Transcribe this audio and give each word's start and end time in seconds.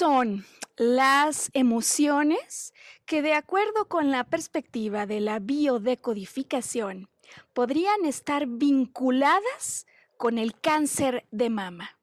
Son 0.00 0.46
las 0.78 1.50
emociones 1.52 2.72
que 3.04 3.20
de 3.20 3.34
acuerdo 3.34 3.86
con 3.86 4.10
la 4.10 4.24
perspectiva 4.24 5.04
de 5.04 5.20
la 5.20 5.40
biodecodificación 5.40 7.10
podrían 7.52 8.06
estar 8.06 8.46
vinculadas 8.46 9.86
con 10.16 10.38
el 10.38 10.58
cáncer 10.58 11.26
de 11.32 11.50
mama. 11.50 11.98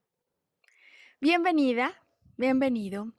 Bienvenida, 1.20 2.00
bienvenido 2.36 3.14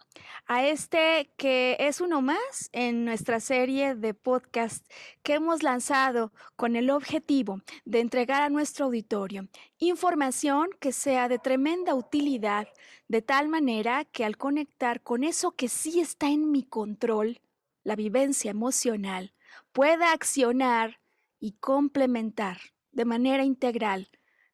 a 0.46 0.64
este 0.64 1.28
que 1.36 1.76
es 1.80 2.00
uno 2.00 2.22
más 2.22 2.70
en 2.70 3.04
nuestra 3.04 3.40
serie 3.40 3.96
de 3.96 4.14
podcast 4.14 4.86
que 5.24 5.34
hemos 5.34 5.64
lanzado 5.64 6.32
con 6.54 6.76
el 6.76 6.90
objetivo 6.90 7.62
de 7.84 7.98
entregar 7.98 8.42
a 8.42 8.48
nuestro 8.48 8.84
auditorio 8.84 9.48
información 9.78 10.70
que 10.78 10.92
sea 10.92 11.28
de 11.28 11.40
tremenda 11.40 11.94
utilidad, 11.94 12.68
de 13.09 13.23
tal 13.23 13.48
manera 13.48 14.05
que 14.05 14.25
al 14.25 14.37
conectar 14.37 15.03
con 15.03 15.25
eso 15.25 15.53
que 15.53 15.69
sí 15.69 16.01
está 16.01 16.28
en 16.28 16.51
mi 16.51 16.62
control, 16.62 17.41
la 17.83 17.97
vivencia 17.97 18.51
emocional, 18.51 19.33
pueda 19.73 20.12
accionar 20.12 21.01
y 21.41 21.53
complementar 21.53 22.59
de 22.92 23.05
manera 23.06 23.45
integral 23.45 24.11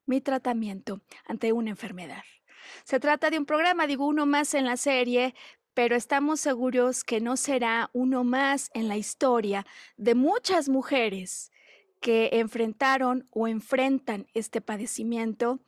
mi 0.06 0.20
tratamiento 0.20 1.00
ante 1.26 1.52
una 1.52 1.70
enfermedad. 1.70 2.22
Se 2.84 3.00
trata 3.00 3.30
de 3.30 3.38
un 3.38 3.46
programa, 3.46 3.86
digo 3.86 4.06
uno 4.06 4.26
más 4.26 4.54
en 4.54 4.64
la 4.64 4.76
serie, 4.76 5.34
pero 5.74 5.96
estamos 5.96 6.40
seguros 6.40 7.02
que 7.02 7.20
no 7.20 7.36
será 7.36 7.90
uno 7.92 8.22
más 8.22 8.70
en 8.74 8.88
la 8.88 8.96
historia 8.96 9.66
de 9.96 10.14
muchas 10.14 10.68
mujeres 10.68 11.50
que 12.04 12.28
enfrentaron 12.34 13.26
o 13.30 13.48
enfrentan 13.48 14.26
este 14.34 14.60
padecimiento 14.60 15.60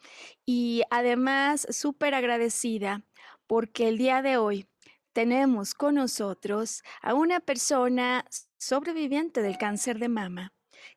y 0.45 0.83
además 0.91 1.67
súper 1.71 2.15
agradecida 2.15 3.07
porque 3.47 3.89
el 3.89 3.97
día 3.97 4.21
de 4.21 4.37
hoy 4.37 4.67
tenemos 5.15 5.73
con 5.73 5.95
nosotros 5.95 6.83
a 7.01 7.15
una 7.15 7.41
persona 7.41 8.27
sobreviviente 8.59 9.41
del 9.41 9.57
cáncer 9.57 9.99
de 9.99 10.11
mama 10.11 10.53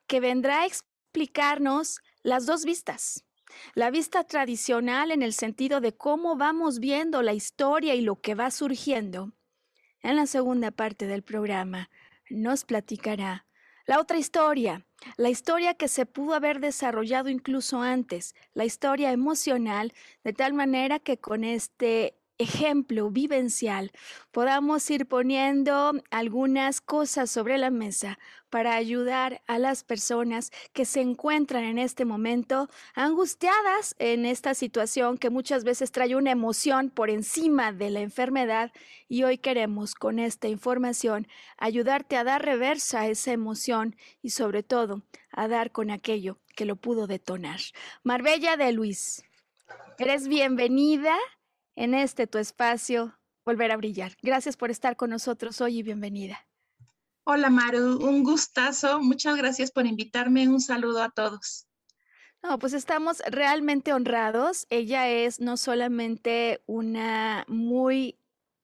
que 0.08 0.20
vendrá 0.20 0.64
a 0.64 0.66
explicarnos 0.66 2.02
las 2.22 2.46
dos 2.46 2.66
vistas 2.66 3.24
la 3.76 3.92
vista 3.92 4.26
tradicional 4.26 5.10
en 5.10 5.24
el 5.24 5.32
sentido 5.32 5.80
de 5.80 5.96
cómo 5.96 6.36
vamos 6.36 6.80
viendo 6.80 7.22
la 7.22 7.32
historia 7.32 7.96
y 7.96 8.02
lo 8.02 8.20
que 8.20 8.36
va 8.36 8.52
surgiendo. 8.52 9.32
En 10.02 10.18
la 10.18 10.28
segunda 10.28 10.70
parte 10.70 11.08
del 11.08 11.24
programa 11.24 11.90
nos 12.30 12.64
platicará 12.64 13.48
la 13.90 14.00
otra 14.00 14.20
historia, 14.20 14.86
la 15.18 15.32
historia 15.32 15.74
que 15.74 15.88
se 15.88 16.06
pudo 16.06 16.36
haber 16.36 16.60
desarrollado 16.60 17.28
incluso 17.28 17.82
antes, 17.82 18.36
la 18.54 18.64
historia 18.64 19.12
emocional, 19.12 19.94
de 20.24 20.32
tal 20.32 20.54
manera 20.54 21.00
que 21.00 21.18
con 21.18 21.44
este 21.44 22.19
ejemplo 22.40 23.12
vivencial 23.12 23.92
podamos 24.32 24.90
ir 24.90 25.06
poniendo 25.08 25.92
algunas 26.10 26.80
cosas 26.80 27.30
sobre 27.30 27.58
la 27.58 27.70
mesa 27.70 28.18
para 28.50 28.76
ayudar 28.76 29.42
a 29.46 29.60
las 29.60 29.84
personas 29.84 30.52
que 30.72 30.86
se 30.86 31.02
encuentran 31.02 31.66
en 31.66 31.78
este 31.78 32.06
momento 32.06 32.70
angustiadas 32.96 33.94
en 34.00 34.26
esta 34.26 34.54
situación 34.54 35.18
que 35.18 35.30
muchas 35.30 35.66
veces 35.66 35.92
trae 35.92 36.16
una 36.16 36.32
emoción 36.32 36.90
por 36.90 37.10
encima 37.10 37.74
de 37.74 37.90
la 37.90 38.00
enfermedad 38.00 38.72
y 39.10 39.24
hoy 39.24 39.38
queremos 39.38 39.94
con 39.94 40.18
esta 40.18 40.48
información 40.48 41.28
ayudarte 41.58 42.16
a 42.16 42.24
dar 42.24 42.44
reversa 42.44 43.02
a 43.02 43.08
esa 43.08 43.34
emoción 43.34 43.98
y 44.22 44.30
sobre 44.30 44.64
todo 44.64 45.04
a 45.32 45.50
dar 45.50 45.72
con 45.72 45.92
aquello 45.92 46.40
que 46.56 46.64
lo 46.64 46.78
pudo 46.78 47.06
detonar. 47.06 47.60
Marbella 48.04 48.56
de 48.56 48.72
Luis, 48.72 49.26
eres 49.98 50.30
bienvenida 50.30 51.18
en 51.80 51.94
este 51.94 52.28
tu 52.28 52.38
espacio, 52.40 53.18
volver 53.46 53.72
a 53.72 53.78
brillar. 53.78 54.18
Gracias 54.22 54.58
por 54.58 54.70
estar 54.70 54.98
con 54.98 55.12
nosotros 55.12 55.62
hoy 55.62 55.80
y 55.80 55.84
bienvenida. 55.84 56.46
Hola 57.24 57.50
Maru, 57.50 58.06
un 58.06 58.22
gustazo. 58.22 59.02
Muchas 59.02 59.38
gracias 59.38 59.72
por 59.72 59.88
invitarme. 59.88 60.50
Un 60.50 60.60
saludo 60.60 61.02
a 61.02 61.10
todos. 61.10 61.68
No, 62.44 62.60
pues 62.60 62.74
estamos 62.74 63.24
realmente 63.30 63.94
honrados. 63.94 64.68
Ella 64.70 65.08
es 65.08 65.40
no 65.40 65.56
solamente 65.56 66.62
una 66.66 67.46
muy 67.48 68.20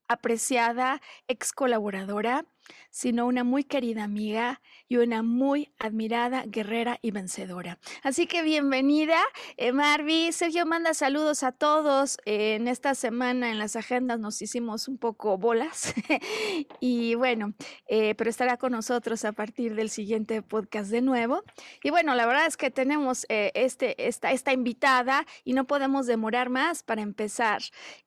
apreciada 0.09 1.01
ex 1.29 1.53
colaboradora, 1.53 2.45
sino 2.89 3.27
una 3.27 3.43
muy 3.43 3.63
querida 3.63 4.03
amiga 4.03 4.61
y 4.87 4.97
una 4.97 5.23
muy 5.23 5.73
admirada 5.79 6.43
guerrera 6.45 6.99
y 7.01 7.11
vencedora. 7.11 7.77
Así 8.03 8.27
que 8.27 8.41
bienvenida, 8.41 9.19
eh, 9.57 9.71
Marvi. 9.71 10.31
Sergio 10.31 10.65
manda 10.65 10.93
saludos 10.93 11.43
a 11.43 11.51
todos. 11.51 12.17
en 12.25 12.67
esta 12.67 12.95
semana 12.95 13.51
en 13.51 13.59
las 13.59 13.75
agendas 13.75 14.19
nos 14.19 14.41
hicimos 14.41 14.87
un 14.87 14.97
poco 14.97 15.37
bolas 15.37 15.93
y 16.79 17.15
bueno, 17.15 17.53
eh, 17.87 18.15
pero 18.15 18.29
estará 18.29 18.57
con 18.57 18.71
nosotros 18.71 19.25
a 19.25 19.31
partir 19.31 19.75
del 19.75 19.89
siguiente 19.89 20.41
podcast 20.41 20.89
de 20.91 21.01
nuevo. 21.01 21.43
Y 21.83 21.89
bueno, 21.89 22.15
la 22.15 22.25
verdad 22.25 22.47
es 22.47 22.57
que 22.57 22.71
tenemos 22.71 23.25
eh, 23.29 23.51
este, 23.55 24.07
esta, 24.07 24.31
esta 24.31 24.53
invitada 24.53 25.25
y 25.43 25.53
no 25.53 25.65
podemos 25.65 26.07
demorar 26.07 26.49
más 26.49 26.83
para 26.83 27.01
empezar. 27.01 27.61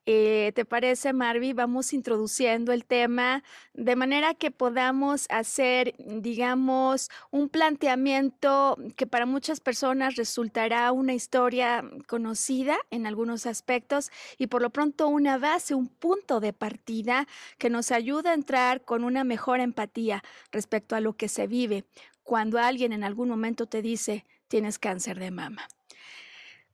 ¿Te 0.05 0.65
parece, 0.67 1.13
Marvi? 1.13 1.53
Vamos 1.53 1.93
introduciendo 1.93 2.73
el 2.73 2.87
tema 2.87 3.43
de 3.75 3.95
manera 3.95 4.33
que 4.33 4.47
podamos 4.50 5.26
hacer, 5.31 5.94
digamos, 5.98 7.10
un 7.31 7.48
planteamiento 7.48 8.76
que 8.97 9.06
para 9.06 9.26
muchas 9.26 9.60
personas 9.60 10.16
resultará 10.16 10.91
una 10.92 11.14
historia 11.14 11.84
conocida 12.06 12.78
en 12.91 13.06
algunos 13.06 13.47
aspectos 13.47 14.10
y 14.39 14.48
por 14.48 14.62
lo 14.62 14.71
pronto 14.71 15.09
una 15.09 15.39
base, 15.39 15.74
un 15.74 15.89
punto 15.89 16.41
de 16.41 16.53
partida 16.53 17.27
que 17.59 17.71
nos 17.71 17.91
ayuda 17.91 18.30
a 18.30 18.34
entrar 18.34 18.84
con 18.84 19.04
una 19.04 19.24
mejor 19.24 19.60
empatía 19.60 20.22
respecto 20.53 20.97
a 20.97 21.01
lo 21.01 21.15
que 21.15 21.28
se 21.28 21.47
vive 21.47 21.84
cuando 22.22 22.59
alguien 22.59 22.92
en 22.92 23.04
algún 23.04 23.28
momento 23.28 23.66
te 23.66 23.83
dice 23.83 24.24
tienes 24.48 24.78
cáncer 24.78 25.18
de 25.18 25.30
mama. 25.30 25.68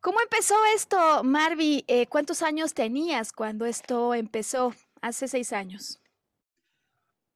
¿Cómo 0.01 0.21
empezó 0.21 0.55
esto, 0.75 1.25
Marvi? 1.25 1.85
Eh, 1.89 2.07
¿Cuántos 2.09 2.43
años 2.43 2.75
tenías 2.75 3.33
cuando 3.33 3.65
esto 3.65 4.15
empezó? 4.15 4.75
Hace 5.01 5.29
seis 5.29 5.53
años. 5.53 6.04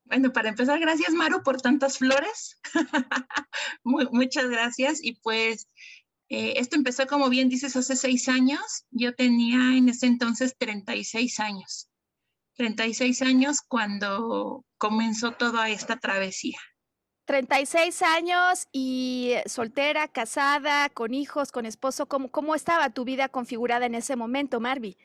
Bueno, 0.09 0.33
para 0.33 0.49
empezar, 0.49 0.79
gracias 0.79 1.13
Maru 1.13 1.43
por 1.43 1.61
tantas 1.61 1.99
flores. 1.99 2.59
muchas 3.83 4.49
gracias. 4.49 5.03
Y 5.03 5.13
pues 5.21 5.67
eh, 6.29 6.55
esto 6.57 6.75
empezó, 6.75 7.05
como 7.05 7.29
bien 7.29 7.47
dices, 7.47 7.75
hace 7.75 7.95
seis 7.95 8.27
años. 8.27 8.85
Yo 8.89 9.13
tenía 9.13 9.77
en 9.77 9.87
ese 9.87 10.07
entonces 10.07 10.55
36 10.57 11.39
años. 11.39 11.89
36 12.55 13.21
años 13.21 13.61
cuando 13.67 14.65
comenzó 14.79 15.31
toda 15.33 15.69
esta 15.69 15.97
travesía. 15.97 16.57
36 17.25 18.01
años 18.01 18.67
y 18.71 19.35
soltera, 19.45 20.07
casada, 20.07 20.89
con 20.89 21.13
hijos, 21.13 21.51
con 21.51 21.67
esposo. 21.67 22.07
¿Cómo, 22.07 22.31
cómo 22.31 22.55
estaba 22.55 22.89
tu 22.89 23.05
vida 23.05 23.29
configurada 23.29 23.85
en 23.85 23.93
ese 23.93 24.15
momento, 24.15 24.59
Marvi? 24.59 24.97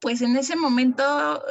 Pues 0.00 0.22
en 0.22 0.34
ese 0.36 0.56
momento, 0.56 1.42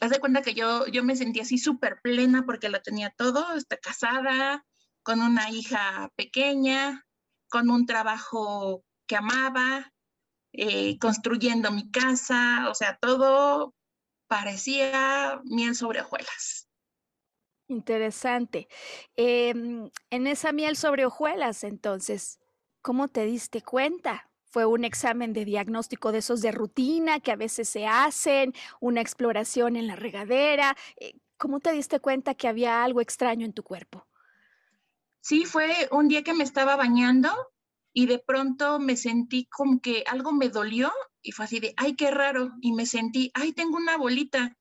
haz 0.00 0.10
de 0.10 0.20
cuenta 0.20 0.42
que 0.42 0.54
yo, 0.54 0.86
yo 0.86 1.02
me 1.02 1.16
sentía 1.16 1.42
así 1.42 1.58
súper 1.58 2.00
plena 2.02 2.44
porque 2.44 2.68
lo 2.68 2.80
tenía 2.82 3.10
todo, 3.10 3.54
está 3.54 3.76
casada, 3.76 4.64
con 5.02 5.20
una 5.20 5.50
hija 5.50 6.10
pequeña, 6.16 7.06
con 7.48 7.70
un 7.70 7.86
trabajo 7.86 8.84
que 9.06 9.16
amaba, 9.16 9.92
eh, 10.52 10.98
construyendo 10.98 11.72
mi 11.72 11.90
casa, 11.90 12.68
o 12.70 12.74
sea, 12.74 12.98
todo 12.98 13.74
parecía 14.28 15.40
miel 15.44 15.74
sobre 15.74 16.00
hojuelas. 16.00 16.68
Interesante. 17.68 18.68
Em, 19.16 19.90
en 20.10 20.26
esa 20.26 20.52
miel 20.52 20.76
sobre 20.76 21.06
hojuelas, 21.06 21.64
entonces, 21.64 22.40
¿cómo 22.82 23.08
te 23.08 23.24
diste 23.24 23.62
cuenta? 23.62 24.29
¿Fue 24.50 24.66
un 24.66 24.84
examen 24.84 25.32
de 25.32 25.44
diagnóstico 25.44 26.12
de 26.12 26.18
esos 26.18 26.42
de 26.42 26.52
rutina 26.52 27.20
que 27.20 27.32
a 27.32 27.36
veces 27.36 27.68
se 27.68 27.86
hacen, 27.86 28.52
una 28.80 29.00
exploración 29.00 29.76
en 29.76 29.86
la 29.86 29.96
regadera? 29.96 30.76
Eh, 30.96 31.14
¿Cómo 31.36 31.60
te 31.60 31.72
diste 31.72 32.00
cuenta 32.00 32.34
que 32.34 32.48
había 32.48 32.84
algo 32.84 33.00
extraño 33.00 33.46
en 33.46 33.52
tu 33.52 33.62
cuerpo? 33.62 34.06
Sí, 35.20 35.44
fue 35.44 35.88
un 35.90 36.08
día 36.08 36.22
que 36.22 36.34
me 36.34 36.44
estaba 36.44 36.76
bañando 36.76 37.30
y 37.92 38.06
de 38.06 38.18
pronto 38.18 38.78
me 38.78 38.96
sentí 38.96 39.46
como 39.46 39.80
que 39.80 40.04
algo 40.06 40.32
me 40.32 40.48
dolió 40.48 40.92
y 41.22 41.32
fue 41.32 41.44
así 41.44 41.60
de, 41.60 41.74
ay, 41.76 41.94
qué 41.94 42.10
raro. 42.10 42.52
Y 42.60 42.72
me 42.72 42.86
sentí, 42.86 43.30
ay, 43.34 43.52
tengo 43.52 43.76
una 43.76 43.96
bolita. 43.96 44.56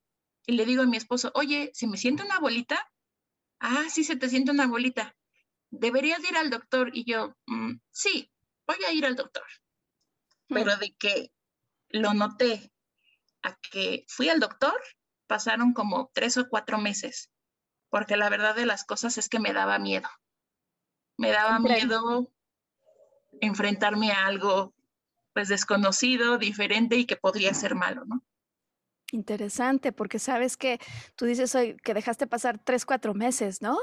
Y 0.46 0.54
le 0.54 0.66
digo 0.66 0.84
a 0.84 0.88
mi 0.88 0.98
esposo, 0.98 1.32
oye, 1.36 1.72
¿se 1.74 1.88
me 1.88 1.98
siente 1.98 2.24
una 2.24 2.40
bolita? 2.40 2.90
ah, 3.60 3.86
sí 3.90 4.04
se 4.04 4.16
te 4.16 4.30
siente 4.30 4.52
una 4.52 4.68
bolita, 4.68 5.16
deberías 5.70 6.20
ir 6.30 6.38
al 6.38 6.50
doctor. 6.50 6.92
Y 6.94 7.10
yo, 7.10 7.36
mm, 7.48 7.80
sí, 7.92 8.32
voy 8.68 8.78
a 8.88 8.92
ir 8.92 9.06
al 9.06 9.16
doctor. 9.16 9.44
Pero 10.50 10.78
de 10.78 10.94
que 10.96 11.32
lo 11.90 12.14
noté 12.14 12.72
a 13.44 13.56
que 13.56 14.06
fui 14.08 14.30
al 14.30 14.40
doctor, 14.40 14.80
pasaron 15.28 15.74
como 15.74 16.12
tres 16.14 16.38
o 16.38 16.50
cuatro 16.50 16.80
meses, 16.80 17.32
porque 17.90 18.18
la 18.18 18.30
verdad 18.30 18.56
de 18.56 18.66
las 18.66 18.84
cosas 18.84 19.18
es 19.18 19.30
que 19.30 19.40
me 19.40 19.54
daba 19.54 19.80
miedo. 19.80 20.10
Me 21.18 21.32
daba 21.32 21.60
miedo 21.60 22.32
enfrentarme 23.42 24.12
a 24.12 24.26
algo 24.26 24.74
pues 25.34 25.48
desconocido, 25.48 26.38
diferente 26.38 26.96
y 26.96 27.06
que 27.06 27.16
podría 27.16 27.54
ser 27.54 27.76
malo, 27.76 28.04
¿no? 28.06 28.24
Interesante, 29.12 29.92
porque 29.92 30.20
sabes 30.20 30.58
que 30.58 30.80
tú 31.16 31.26
dices 31.26 31.54
hoy 31.56 31.78
que 31.78 31.94
dejaste 31.94 32.28
pasar 32.28 32.60
tres, 32.64 32.86
cuatro 32.86 33.14
meses, 33.14 33.62
¿no? 33.62 33.78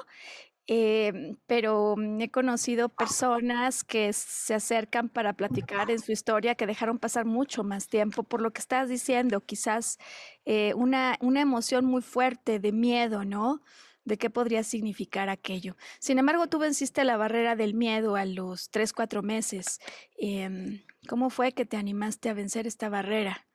Em, 0.68 1.36
pero 1.46 1.94
mm, 1.96 2.20
he 2.22 2.30
conocido 2.30 2.88
personas 2.88 3.84
que 3.84 4.12
se 4.12 4.54
acercan 4.54 5.08
para 5.08 5.32
platicar 5.34 5.90
en 5.90 6.00
su 6.00 6.10
historia 6.10 6.56
que 6.56 6.66
dejaron 6.66 6.98
pasar 6.98 7.24
mucho 7.24 7.62
más 7.62 7.88
tiempo 7.88 8.24
por 8.24 8.40
lo 8.40 8.52
que 8.52 8.60
estás 8.60 8.88
diciendo, 8.88 9.40
quizás 9.40 9.98
eh, 10.44 10.74
una, 10.74 11.18
una 11.20 11.40
emoción 11.40 11.84
muy 11.84 12.02
fuerte 12.02 12.58
de 12.58 12.72
miedo, 12.72 13.24
¿no? 13.24 13.62
de 14.04 14.18
qué 14.18 14.30
podría 14.30 14.62
significar 14.62 15.28
aquello. 15.28 15.76
Sin 15.98 16.18
embargo, 16.18 16.46
tú 16.46 16.60
venciste 16.60 17.02
la 17.04 17.16
barrera 17.16 17.56
del 17.56 17.74
miedo 17.74 18.14
a 18.14 18.24
los 18.24 18.70
tres, 18.70 18.92
cuatro 18.92 19.20
meses. 19.22 19.80
Em, 20.16 20.84
¿Cómo 21.08 21.28
fue 21.28 21.52
que 21.52 21.66
te 21.66 21.76
animaste 21.76 22.28
a 22.28 22.34
vencer 22.34 22.68
esta 22.68 22.88
barrera? 22.88 23.46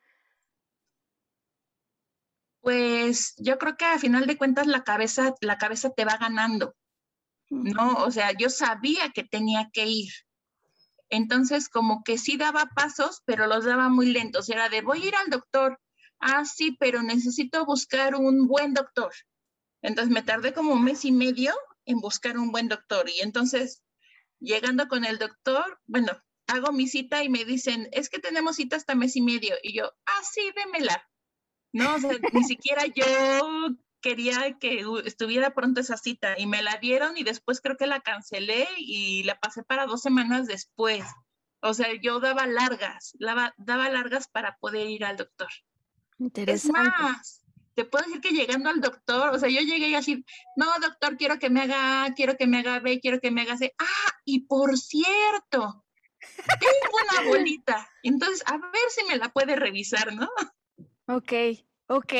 pues 2.62 3.34
yo 3.38 3.58
creo 3.58 3.76
que 3.76 3.86
a 3.86 4.00
final 4.00 4.28
de 4.28 4.38
cuentas 4.38 4.68
la 4.68 4.84
cabeza, 4.84 5.34
la 5.42 5.58
cabeza 5.58 5.90
te 5.90 6.06
va 6.06 6.18
ganando, 6.18 6.76
¿no? 7.52 7.96
O 7.96 8.12
sea, 8.12 8.32
yo 8.32 8.50
sabía 8.50 9.12
que 9.14 9.24
tenía 9.24 9.70
que 9.74 9.86
ir. 9.86 10.12
Entonces, 11.10 11.68
como 11.68 12.04
que 12.04 12.18
sí 12.18 12.38
daba 12.38 12.70
pasos, 12.74 13.22
pero 13.26 13.46
los 13.46 13.66
daba 13.66 13.90
muy 13.90 14.08
lentos. 14.08 14.50
Era 14.50 14.70
de, 14.70 14.82
voy 14.82 15.04
a 15.04 15.08
ir 15.08 15.16
al 15.16 15.30
doctor. 15.30 15.80
Ah, 16.20 16.46
sí, 16.46 16.78
pero 16.80 17.04
necesito 17.04 17.66
buscar 17.66 18.16
un 18.16 18.48
buen 18.48 18.74
doctor. 18.74 19.12
Entonces 19.82 20.14
me 20.14 20.22
tardé 20.22 20.54
como 20.54 20.74
un 20.74 20.84
mes 20.84 21.04
y 21.04 21.12
medio 21.12 21.54
en 21.86 22.00
buscar 22.00 22.38
un 22.38 22.52
buen 22.52 22.70
doctor. 22.70 23.10
Y 23.10 23.20
entonces, 23.20 23.84
llegando 24.40 24.88
con 24.88 25.04
el 25.04 25.18
doctor, 25.18 25.80
bueno, 25.86 26.14
hago 26.48 26.72
mi 26.72 26.88
cita 26.88 27.24
y 27.24 27.30
me 27.30 27.44
dicen, 27.44 27.90
es 27.92 28.10
que 28.10 28.20
tenemos 28.20 28.56
cita 28.56 28.78
hasta 28.78 28.96
mes 28.96 29.16
y 29.18 29.22
medio. 29.22 29.56
Y 29.62 29.74
yo, 29.74 29.92
ah, 30.06 30.22
sí, 30.32 30.42
démela. 30.56 31.06
No, 31.74 31.96
o 31.96 32.00
sea, 32.00 32.12
ni 32.32 32.44
siquiera 32.44 32.86
yo 32.86 33.06
quería 34.02 34.58
que 34.60 34.84
estuviera 35.06 35.54
pronto 35.54 35.82
esa 35.82 35.98
cita 35.98 36.38
y 36.38 36.48
me 36.48 36.62
la 36.62 36.78
dieron 36.78 37.18
y 37.18 37.24
después 37.24 37.62
creo 37.62 37.78
que 37.78 37.88
la 37.88 38.02
cancelé 38.02 38.68
y 38.78 39.24
la 39.24 39.40
pasé 39.40 39.64
para 39.64 39.86
dos 39.86 40.02
semanas 40.02 40.48
después. 40.48 41.06
O 41.62 41.74
sea, 41.74 41.88
yo 42.02 42.20
daba 42.20 42.48
largas, 42.48 43.16
daba, 43.20 43.54
daba 43.58 43.90
largas 43.90 44.28
para 44.28 44.58
poder 44.58 44.90
ir 44.90 45.06
al 45.06 45.18
doctor. 45.18 45.50
Interesante. 46.18 46.80
Es 46.80 47.02
más, 47.02 47.46
te 47.76 47.86
puedo 47.86 48.06
decir 48.06 48.22
que 48.22 48.32
llegando 48.32 48.70
al 48.70 48.82
doctor, 48.82 49.34
o 49.34 49.40
sea, 49.40 49.50
yo 49.50 49.62
llegué 49.62 49.90
y 49.90 49.96
así, 49.96 50.26
no, 50.56 50.66
doctor, 50.82 51.18
quiero 51.18 51.40
que 51.40 51.50
me 51.50 51.62
haga, 51.62 52.14
quiero 52.16 52.36
que 52.36 52.48
me 52.48 52.60
haga 52.60 52.80
B, 52.80 53.00
quiero 53.00 53.20
que 53.20 53.32
me 53.32 53.42
haga 53.42 53.58
C. 53.58 53.74
Ah, 53.78 54.12
y 54.26 54.42
por 54.42 54.78
cierto, 54.78 55.86
tengo 56.60 57.22
una 57.22 57.30
bolita. 57.30 57.90
Entonces, 58.04 58.44
a 58.48 58.58
ver 58.58 58.90
si 58.90 59.06
me 59.06 59.18
la 59.18 59.30
puede 59.30 59.56
revisar, 59.56 60.14
¿no? 60.14 60.30
Ok, 61.08 61.34
ok. 61.92 62.14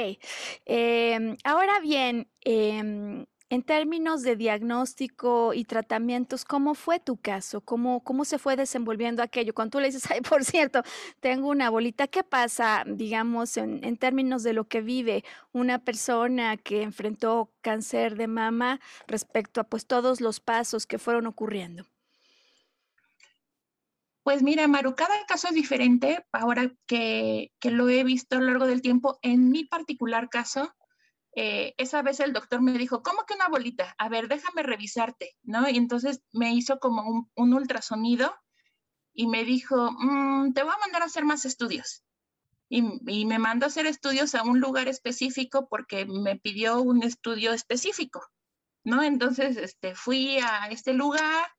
Em, 0.66 1.38
ahora 1.44 1.80
bien, 1.80 2.28
em, 2.42 3.26
en 3.50 3.64
términos 3.64 4.22
de 4.24 4.36
diagnóstico 4.38 5.54
y 5.54 5.66
tratamientos, 5.66 6.46
¿cómo 6.46 6.74
fue 6.74 7.00
tu 7.00 7.18
caso? 7.18 7.62
¿Cómo, 7.62 8.02
¿Cómo 8.04 8.24
se 8.26 8.40
fue 8.40 8.56
desenvolviendo 8.56 9.22
aquello? 9.24 9.54
Cuando 9.54 9.72
tú 9.72 9.80
le 9.82 9.88
dices, 9.88 10.10
ay, 10.12 10.22
por 10.22 10.46
cierto, 10.46 10.84
tengo 11.20 11.50
una 11.50 11.70
bolita, 11.70 12.08
¿qué 12.08 12.24
pasa, 12.24 12.84
digamos, 12.88 13.58
en, 13.58 13.84
en 13.84 13.98
términos 13.98 14.44
de 14.44 14.54
lo 14.54 14.68
que 14.68 14.82
vive 14.82 15.24
una 15.52 15.80
persona 15.84 16.56
que 16.58 16.82
enfrentó 16.84 17.52
cáncer 17.62 18.16
de 18.16 18.28
mama 18.28 18.80
respecto 19.08 19.60
a 19.62 19.66
pues 19.66 19.86
todos 19.86 20.22
los 20.22 20.40
pasos 20.40 20.86
que 20.88 20.98
fueron 20.98 21.28
ocurriendo? 21.28 21.91
Pues 24.32 24.44
mira, 24.44 24.66
Maru, 24.70 24.96
cada 24.96 25.26
caso 25.26 25.50
es 25.50 25.54
diferente. 25.54 26.26
Ahora 26.32 26.72
que, 26.88 27.52
lo 27.64 27.90
he 27.90 28.06
visto 28.06 28.38
a 28.38 28.40
lo 28.40 28.46
largo 28.46 28.66
del 28.66 28.82
tiempo, 28.82 29.20
en 29.22 29.50
mi 29.50 29.66
particular 29.66 30.30
caso, 30.30 30.74
eh, 31.36 31.74
esa 31.76 32.02
vez 32.02 32.22
el 32.22 32.32
doctor 32.32 32.62
me 32.62 32.78
dijo, 32.78 33.04
¿cómo 33.04 33.26
que 33.26 33.34
una 33.34 33.50
bolita? 33.50 33.94
A 33.98 34.08
ver, 34.08 34.30
déjame 34.30 34.64
revisarte, 34.64 35.36
¿no? 35.44 35.68
Y 35.68 35.76
entonces 35.76 36.22
me 36.32 36.54
hizo 36.54 36.80
como 36.80 37.30
un, 37.36 37.54
ultrasonido 37.54 38.34
y 39.14 39.28
me 39.28 39.44
dijo, 39.44 39.92
mm, 39.92 40.54
te 40.54 40.64
voy 40.64 40.72
a 40.76 40.80
mandar 40.80 41.02
a 41.02 41.08
hacer 41.08 41.26
más 41.26 41.44
estudios. 41.44 42.06
Y, 42.70 42.86
y, 43.12 43.26
me 43.26 43.38
mandó 43.38 43.66
a 43.66 43.68
hacer 43.68 43.86
estudios 43.86 44.34
a 44.34 44.44
un 44.44 44.62
lugar 44.62 44.88
específico 44.88 45.68
porque 45.68 46.06
me 46.06 46.40
pidió 46.40 46.80
un 46.82 47.04
estudio 47.04 47.52
específico, 47.52 48.26
¿no? 48.86 49.04
Entonces, 49.04 49.58
este, 49.58 49.94
fui 49.94 50.38
a 50.38 50.68
este 50.68 50.94
lugar 50.94 51.50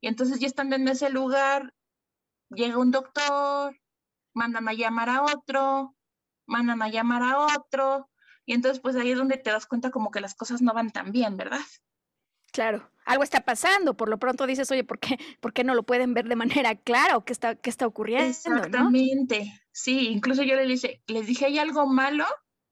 y 0.00 0.08
entonces 0.08 0.38
ya 0.40 0.46
estando 0.46 0.76
en 0.76 0.88
ese 0.88 1.10
lugar, 1.10 1.74
llega 2.54 2.78
un 2.78 2.90
doctor, 2.90 3.76
mandan 4.32 4.68
a 4.68 4.72
llamar 4.72 5.08
a 5.08 5.22
otro, 5.22 5.96
mandan 6.46 6.82
a 6.82 6.88
llamar 6.88 7.22
a 7.22 7.38
otro, 7.38 8.10
y 8.44 8.54
entonces 8.54 8.80
pues 8.80 8.96
ahí 8.96 9.10
es 9.10 9.18
donde 9.18 9.38
te 9.38 9.50
das 9.50 9.66
cuenta 9.66 9.90
como 9.90 10.10
que 10.10 10.20
las 10.20 10.34
cosas 10.34 10.62
no 10.62 10.72
van 10.74 10.90
tan 10.90 11.12
bien, 11.12 11.36
¿verdad? 11.36 11.60
Claro, 12.52 12.90
algo 13.04 13.24
está 13.24 13.44
pasando, 13.44 13.96
por 13.96 14.08
lo 14.08 14.18
pronto 14.18 14.46
dices, 14.46 14.70
oye, 14.70 14.84
¿por 14.84 14.98
qué, 14.98 15.18
¿por 15.40 15.52
qué 15.52 15.64
no 15.64 15.74
lo 15.74 15.82
pueden 15.82 16.14
ver 16.14 16.28
de 16.28 16.36
manera 16.36 16.76
clara 16.76 17.16
o 17.16 17.24
qué 17.24 17.32
está, 17.32 17.56
qué 17.56 17.70
está 17.70 17.86
ocurriendo? 17.86 18.28
Exactamente, 18.28 19.60
sí, 19.72 20.08
incluso 20.08 20.42
yo 20.42 20.54
les 20.56 20.68
dije, 20.68 21.02
les 21.06 21.26
dije, 21.26 21.46
¿hay 21.46 21.58
algo 21.58 21.86
malo? 21.86 22.26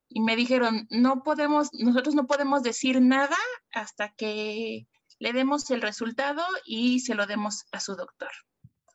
Y 0.09 0.21
me 0.21 0.37
dijeron, 0.37 0.87
no 0.91 1.23
podemos, 1.23 1.71
nosotros 1.73 2.15
no 2.15 2.27
podemos 2.27 2.63
decir 2.63 3.01
nada 3.01 3.37
hasta 3.73 4.15
que 4.15 4.87
le 5.19 5.33
demos 5.33 5.71
el 5.71 5.81
resultado 5.81 6.45
y 6.65 7.01
se 7.01 7.15
lo 7.15 7.27
demos 7.27 7.65
a 7.73 7.81
su 7.81 7.97
doctor. 7.97 8.31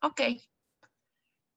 Ok, 0.01 0.21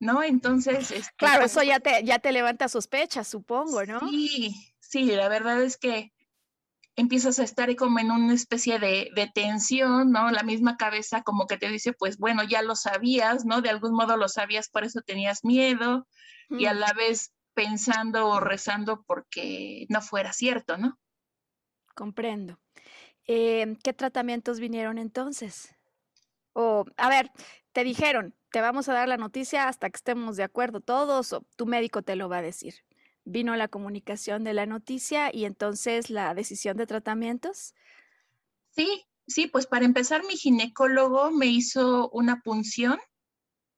¿no? 0.00 0.22
Entonces... 0.22 0.90
Este, 0.90 1.14
claro, 1.16 1.44
eso 1.44 1.62
ya 1.62 1.78
te, 1.78 2.02
ya 2.02 2.18
te 2.18 2.32
levanta 2.32 2.68
sospechas, 2.68 3.28
supongo, 3.28 3.84
¿no? 3.84 4.00
Sí, 4.08 4.74
sí, 4.80 5.04
la 5.04 5.28
verdad 5.28 5.62
es 5.62 5.76
que 5.76 6.12
empiezas 6.96 7.38
a 7.38 7.44
estar 7.44 7.74
como 7.76 7.98
en 8.00 8.10
una 8.10 8.34
especie 8.34 8.78
de, 8.78 9.10
de, 9.14 9.30
tensión, 9.32 10.10
¿no? 10.10 10.30
La 10.30 10.42
misma 10.42 10.76
cabeza 10.76 11.22
como 11.22 11.46
que 11.46 11.56
te 11.56 11.68
dice, 11.68 11.92
pues 11.92 12.18
bueno, 12.18 12.42
ya 12.42 12.62
lo 12.62 12.74
sabías, 12.74 13.44
¿no? 13.44 13.60
De 13.60 13.70
algún 13.70 13.92
modo 13.92 14.16
lo 14.16 14.28
sabías, 14.28 14.68
por 14.68 14.84
eso 14.84 15.00
tenías 15.02 15.44
miedo, 15.44 16.06
y 16.50 16.66
a 16.66 16.74
la 16.74 16.92
vez 16.94 17.32
pensando 17.54 18.26
o 18.26 18.40
rezando 18.40 19.04
porque 19.06 19.86
no 19.88 20.02
fuera 20.02 20.32
cierto, 20.32 20.76
¿no? 20.78 20.98
Comprendo. 21.94 22.58
Eh, 23.26 23.76
¿Qué 23.84 23.92
tratamientos 23.92 24.58
vinieron 24.58 24.98
entonces? 24.98 25.74
O, 26.52 26.84
a 26.96 27.08
ver, 27.08 27.30
te 27.72 27.84
dijeron, 27.84 28.34
te 28.50 28.60
vamos 28.60 28.88
a 28.88 28.94
dar 28.94 29.08
la 29.08 29.16
noticia 29.16 29.68
hasta 29.68 29.90
que 29.90 29.96
estemos 29.96 30.36
de 30.36 30.42
acuerdo 30.42 30.80
todos 30.80 31.32
o 31.32 31.46
tu 31.56 31.66
médico 31.66 32.02
te 32.02 32.16
lo 32.16 32.28
va 32.28 32.38
a 32.38 32.42
decir. 32.42 32.74
Vino 33.24 33.54
la 33.56 33.68
comunicación 33.68 34.44
de 34.44 34.54
la 34.54 34.66
noticia 34.66 35.34
y 35.34 35.44
entonces 35.44 36.10
la 36.10 36.34
decisión 36.34 36.76
de 36.76 36.86
tratamientos. 36.86 37.74
Sí, 38.70 39.06
sí, 39.26 39.46
pues 39.46 39.66
para 39.66 39.84
empezar 39.84 40.24
mi 40.24 40.36
ginecólogo 40.36 41.30
me 41.30 41.46
hizo 41.46 42.10
una 42.10 42.40
punción 42.42 42.98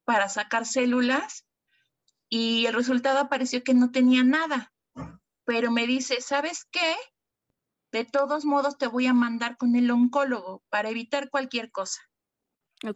para 0.04 0.28
sacar 0.28 0.66
células 0.66 1.46
y 2.28 2.66
el 2.66 2.72
resultado 2.74 3.18
apareció 3.18 3.62
que 3.62 3.74
no 3.74 3.90
tenía 3.90 4.24
nada, 4.24 4.72
pero 5.44 5.70
me 5.70 5.86
dice, 5.86 6.20
¿sabes 6.20 6.66
qué? 6.70 6.96
De 7.90 8.06
todos 8.06 8.46
modos 8.46 8.78
te 8.78 8.86
voy 8.86 9.06
a 9.06 9.12
mandar 9.12 9.58
con 9.58 9.76
el 9.76 9.90
oncólogo 9.90 10.62
para 10.70 10.88
evitar 10.88 11.28
cualquier 11.28 11.70
cosa. 11.70 12.00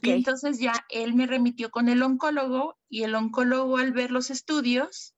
Y 0.02 0.10
entonces 0.10 0.58
ya 0.58 0.84
él 0.88 1.14
me 1.14 1.26
remitió 1.26 1.70
con 1.70 1.88
el 1.88 2.02
oncólogo 2.02 2.78
y 2.88 3.04
el 3.04 3.14
oncólogo 3.14 3.78
al 3.78 3.92
ver 3.92 4.10
los 4.10 4.30
estudios 4.30 5.14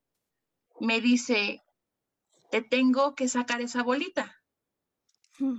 me 0.80 1.00
dice, 1.00 1.62
te 2.50 2.62
tengo 2.62 3.14
que 3.14 3.28
sacar 3.28 3.60
esa 3.62 3.82
bolita. 3.82 4.36
Mm. 5.38 5.58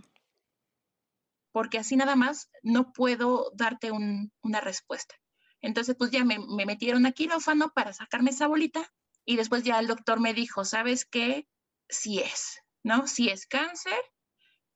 Porque 1.52 1.80
así 1.80 1.96
nada 1.96 2.16
más 2.16 2.52
no 2.62 2.94
puedo 2.94 3.52
darte 3.56 3.92
una 3.92 4.62
respuesta. 4.62 5.16
Entonces, 5.62 5.96
pues 5.98 6.12
ya 6.12 6.24
me, 6.24 6.40
metieron 6.66 7.06
a 7.06 7.12
quirófano 7.12 7.72
para 7.74 7.94
sacarme 7.94 8.30
esa 8.30 8.48
bolita 8.48 8.94
y 9.26 9.36
después 9.36 9.64
ya 9.64 9.80
el 9.80 9.88
doctor 9.88 10.20
me 10.20 10.34
dijo, 10.34 10.64
¿sabes 10.64 11.06
qué? 11.06 11.48
Sí 11.90 12.20
es, 12.20 12.60
¿no? 12.84 13.08
Sí 13.08 13.30
es 13.30 13.48
cáncer 13.48 14.00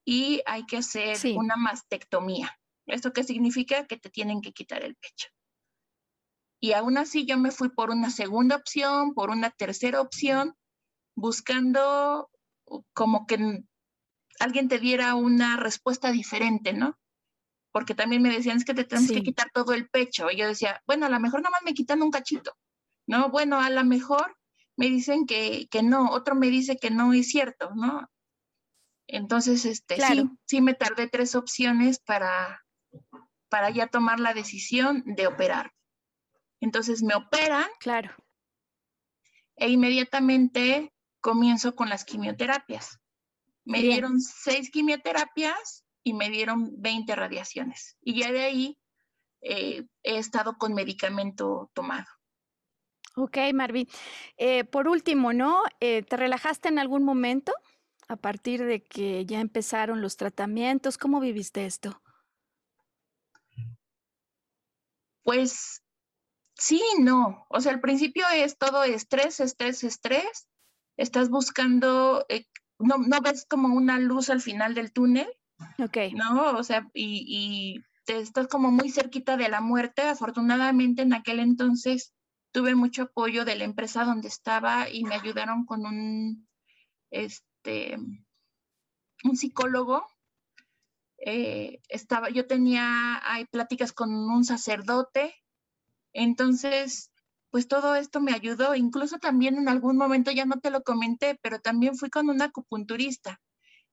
y 0.03 0.41
hay 0.45 0.65
que 0.65 0.77
hacer 0.77 1.17
una 1.35 1.55
mastectomía. 1.55 2.59
¿Esto 2.85 3.13
qué 3.13 3.23
significa? 3.23 3.85
Que 3.85 3.97
te 3.97 4.09
tienen 4.09 4.41
que 4.41 4.51
quitar 4.51 4.83
el 4.83 4.95
pecho. 4.95 5.29
Y 6.59 6.73
aún 6.73 6.97
así 6.97 7.25
yo 7.25 7.37
me 7.37 7.51
fui 7.51 7.69
por 7.69 7.89
una 7.89 8.09
segunda 8.09 8.55
opción, 8.55 9.13
por 9.13 9.29
una 9.29 9.49
tercera 9.49 9.99
opción, 9.99 10.55
buscando 11.15 12.29
como 12.93 13.25
que 13.25 13.63
alguien 14.39 14.69
te 14.69 14.79
diera 14.79 15.15
una 15.15 15.57
respuesta 15.57 16.11
diferente, 16.11 16.73
¿no? 16.73 16.97
Porque 17.71 17.95
también 17.95 18.21
me 18.21 18.31
decían, 18.31 18.57
es 18.57 18.65
que 18.65 18.73
te 18.73 18.85
tienes 18.85 19.11
que 19.11 19.23
quitar 19.23 19.49
todo 19.53 19.73
el 19.73 19.89
pecho. 19.89 20.31
Y 20.31 20.37
yo 20.37 20.47
decía, 20.47 20.81
bueno, 20.85 21.05
a 21.05 21.09
lo 21.09 21.19
mejor 21.19 21.41
nomás 21.41 21.61
me 21.65 21.73
quitan 21.73 22.01
un 22.01 22.11
cachito, 22.11 22.55
¿no? 23.07 23.29
Bueno, 23.29 23.59
a 23.59 23.69
lo 23.69 23.83
mejor 23.83 24.37
me 24.77 24.87
dicen 24.87 25.25
que, 25.25 25.67
que 25.69 25.83
no, 25.83 26.11
otro 26.11 26.35
me 26.35 26.47
dice 26.47 26.77
que 26.77 26.91
no 26.91 27.13
es 27.13 27.27
cierto, 27.27 27.71
¿no? 27.75 28.09
Entonces, 29.07 29.65
este, 29.65 29.97
sí, 29.99 30.29
sí 30.45 30.61
me 30.61 30.75
tardé 30.75 31.09
tres 31.09 31.35
opciones 31.35 31.99
para, 31.99 32.62
para 33.53 33.69
ya 33.69 33.85
tomar 33.85 34.19
la 34.19 34.33
decisión 34.33 35.03
de 35.05 35.27
operar. 35.27 35.75
Entonces 36.59 37.03
me 37.03 37.13
operan. 37.13 37.67
Claro. 37.79 38.09
E 39.55 39.69
inmediatamente 39.69 40.91
comienzo 41.21 41.75
con 41.75 41.87
las 41.87 42.03
quimioterapias. 42.03 42.97
Me 43.63 43.79
dieron 43.79 44.19
seis 44.19 44.71
quimioterapias 44.71 45.85
y 46.01 46.13
me 46.13 46.31
dieron 46.31 46.81
20 46.81 47.15
radiaciones. 47.15 47.95
Y 48.01 48.21
ya 48.21 48.31
de 48.31 48.41
ahí 48.41 48.79
eh, 49.41 49.85
he 50.01 50.17
estado 50.17 50.57
con 50.57 50.73
medicamento 50.73 51.69
tomado. 51.75 52.07
Ok, 53.17 53.37
Marvin. 53.53 53.87
Eh, 54.37 54.63
por 54.63 54.87
último, 54.87 55.31
¿no? 55.31 55.61
Eh, 55.79 56.01
¿Te 56.01 56.17
relajaste 56.17 56.69
en 56.69 56.79
algún 56.79 57.03
momento 57.03 57.53
a 58.07 58.15
partir 58.15 58.65
de 58.65 58.81
que 58.83 59.27
ya 59.27 59.41
empezaron 59.41 60.01
los 60.01 60.17
tratamientos? 60.17 60.97
¿Cómo 60.97 61.19
viviste 61.19 61.67
esto? 61.67 62.01
Pues 65.23 65.81
sí, 66.55 66.81
no. 66.99 67.45
O 67.49 67.61
sea, 67.61 67.73
al 67.73 67.81
principio 67.81 68.25
es 68.33 68.57
todo 68.57 68.83
estrés, 68.83 69.39
estrés, 69.39 69.83
estrés. 69.83 70.47
Estás 70.97 71.29
buscando, 71.29 72.25
eh, 72.29 72.45
no, 72.79 72.97
no 72.97 73.21
ves 73.21 73.45
como 73.49 73.69
una 73.69 73.99
luz 73.99 74.29
al 74.29 74.41
final 74.41 74.75
del 74.75 74.91
túnel. 74.91 75.27
Ok. 75.79 75.97
¿No? 76.13 76.51
O 76.57 76.63
sea, 76.63 76.89
y, 76.93 77.25
y 77.27 77.83
te 78.05 78.19
estás 78.19 78.47
como 78.47 78.71
muy 78.71 78.89
cerquita 78.89 79.37
de 79.37 79.49
la 79.49 79.61
muerte. 79.61 80.03
Afortunadamente 80.03 81.01
en 81.01 81.13
aquel 81.13 81.39
entonces 81.39 82.13
tuve 82.51 82.75
mucho 82.75 83.03
apoyo 83.03 83.45
de 83.45 83.55
la 83.55 83.63
empresa 83.63 84.05
donde 84.05 84.27
estaba 84.27 84.89
y 84.89 85.03
me 85.03 85.15
ayudaron 85.15 85.65
con 85.65 85.85
un, 85.85 86.47
este, 87.09 87.97
un 89.23 89.35
psicólogo 89.35 90.05
eh, 91.25 91.79
estaba, 91.87 92.29
yo 92.29 92.47
tenía, 92.47 93.21
hay 93.23 93.45
pláticas 93.45 93.93
con 93.93 94.13
un 94.13 94.43
sacerdote, 94.43 95.33
entonces, 96.11 97.11
pues 97.49 97.67
todo 97.67 97.95
esto 97.95 98.19
me 98.19 98.33
ayudó, 98.33 98.75
incluso 98.75 99.19
también 99.19 99.57
en 99.57 99.69
algún 99.69 99.95
momento, 99.95 100.31
ya 100.31 100.45
no 100.45 100.59
te 100.59 100.69
lo 100.69 100.83
comenté, 100.83 101.39
pero 101.41 101.59
también 101.59 101.95
fui 101.95 102.09
con 102.09 102.29
una 102.29 102.45
acupunturista 102.45 103.41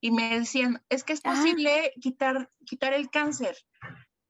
y 0.00 0.10
me 0.10 0.40
decían, 0.40 0.82
es 0.88 1.04
que 1.04 1.12
es 1.12 1.20
ah. 1.24 1.30
posible 1.30 1.92
quitar, 2.00 2.50
quitar 2.66 2.94
el 2.94 3.10
cáncer. 3.10 3.56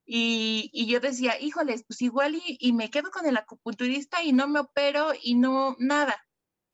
Y, 0.05 0.69
y, 0.73 0.87
yo 0.87 0.99
decía, 0.99 1.39
híjoles, 1.39 1.83
pues 1.87 2.01
igual 2.01 2.35
y, 2.35 2.57
y, 2.59 2.73
me 2.73 2.91
quedo 2.91 3.09
con 3.09 3.25
el 3.25 3.37
acupunturista 3.37 4.21
y 4.21 4.33
no 4.33 4.47
me 4.47 4.59
opero 4.59 5.13
y 5.21 5.35
no 5.35 5.75
nada, 5.79 6.27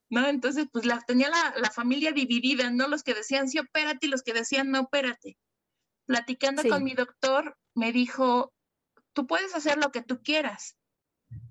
¿no? 0.09 0.27
Entonces, 0.27 0.67
pues 0.71 0.85
la, 0.85 0.99
tenía 1.01 1.29
la, 1.29 1.53
la 1.57 1.69
familia 1.69 2.11
dividida, 2.11 2.71
¿no? 2.71 2.87
Los 2.87 3.03
que 3.03 3.13
decían 3.13 3.47
sí, 3.47 3.59
opérate 3.59 4.07
y 4.07 4.09
los 4.09 4.23
que 4.23 4.33
decían 4.33 4.71
no, 4.71 4.81
opérate 4.81 5.37
platicando 6.07 6.63
con 6.67 6.83
mi 6.83 6.93
doctor, 6.95 7.57
me 7.75 7.91
dijo, 7.91 8.53
tú 9.13 9.27
puedes 9.27 9.53
hacer 9.53 9.77
lo 9.77 9.91
que 9.91 10.01
tú 10.01 10.23
quieras. 10.23 10.77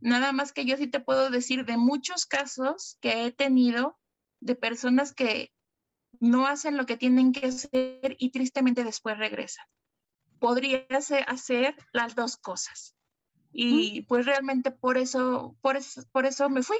Nada 0.00 0.32
más 0.32 0.52
que 0.52 0.64
yo 0.64 0.76
sí 0.76 0.88
te 0.88 1.00
puedo 1.00 1.30
decir 1.30 1.64
de 1.64 1.76
muchos 1.76 2.26
casos 2.26 2.96
que 3.00 3.26
he 3.26 3.32
tenido 3.32 3.98
de 4.40 4.56
personas 4.56 5.12
que 5.12 5.52
no 6.18 6.46
hacen 6.46 6.76
lo 6.76 6.86
que 6.86 6.96
tienen 6.96 7.32
que 7.32 7.46
hacer 7.46 8.16
y 8.18 8.30
tristemente 8.30 8.82
después 8.82 9.18
regresan. 9.18 9.66
Podría 10.40 10.86
hacer 11.26 11.76
las 11.92 12.14
dos 12.14 12.36
cosas. 12.36 12.94
Y 13.52 14.02
pues 14.02 14.26
realmente 14.26 14.70
por 14.70 14.98
eso, 14.98 15.56
por 15.62 15.76
eso, 15.76 16.02
por 16.12 16.26
eso 16.26 16.50
me 16.50 16.62
fui, 16.62 16.76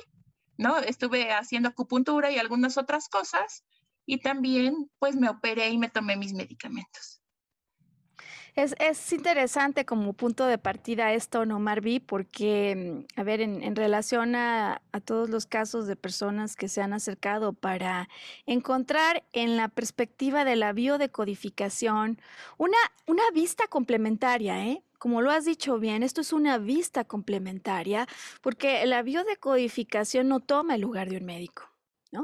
¿no? 0.58 0.78
Estuve 0.78 1.32
haciendo 1.32 1.70
acupuntura 1.70 2.30
y 2.30 2.38
algunas 2.38 2.76
otras 2.76 3.08
cosas 3.08 3.64
y 4.04 4.18
también 4.18 4.90
pues 4.98 5.16
me 5.16 5.28
operé 5.28 5.70
y 5.70 5.78
me 5.78 5.88
tomé 5.88 6.16
mis 6.16 6.34
medicamentos. 6.34 7.22
Es, 8.56 9.12
interesante 9.12 9.84
como 9.84 10.14
punto 10.14 10.46
de 10.46 10.56
partida 10.56 11.12
esto, 11.12 11.44
¿no, 11.44 11.60
Marvi? 11.60 12.00
Porque, 12.00 13.04
mm, 13.14 13.20
a 13.20 13.22
ver, 13.22 13.42
en, 13.42 13.76
relación 13.76 14.34
a, 14.34 14.80
todos 15.04 15.28
los 15.28 15.44
casos 15.44 15.86
de 15.86 15.94
personas 15.94 16.56
que 16.56 16.68
se 16.68 16.80
han 16.80 16.94
acercado 16.94 17.52
para 17.52 18.08
encontrar 18.46 19.24
en 19.34 19.58
la 19.58 19.68
perspectiva 19.68 20.46
de 20.46 20.56
la 20.56 20.72
biodecodificación 20.72 22.18
una, 22.56 22.78
una 23.06 23.30
vista 23.34 23.66
complementaria, 23.68 24.66
¿eh? 24.66 24.82
Como 24.98 25.20
lo 25.20 25.30
has 25.30 25.44
dicho 25.44 25.78
bien, 25.78 26.02
esto 26.02 26.22
es 26.22 26.32
una 26.32 26.56
vista 26.56 27.04
complementaria 27.04 28.08
porque 28.40 28.86
la 28.86 29.02
biodecodificación 29.02 30.28
no 30.28 30.40
toma 30.40 30.76
el 30.76 30.80
lugar 30.80 31.10
de 31.10 31.18
un 31.18 31.26
médico 31.26 31.75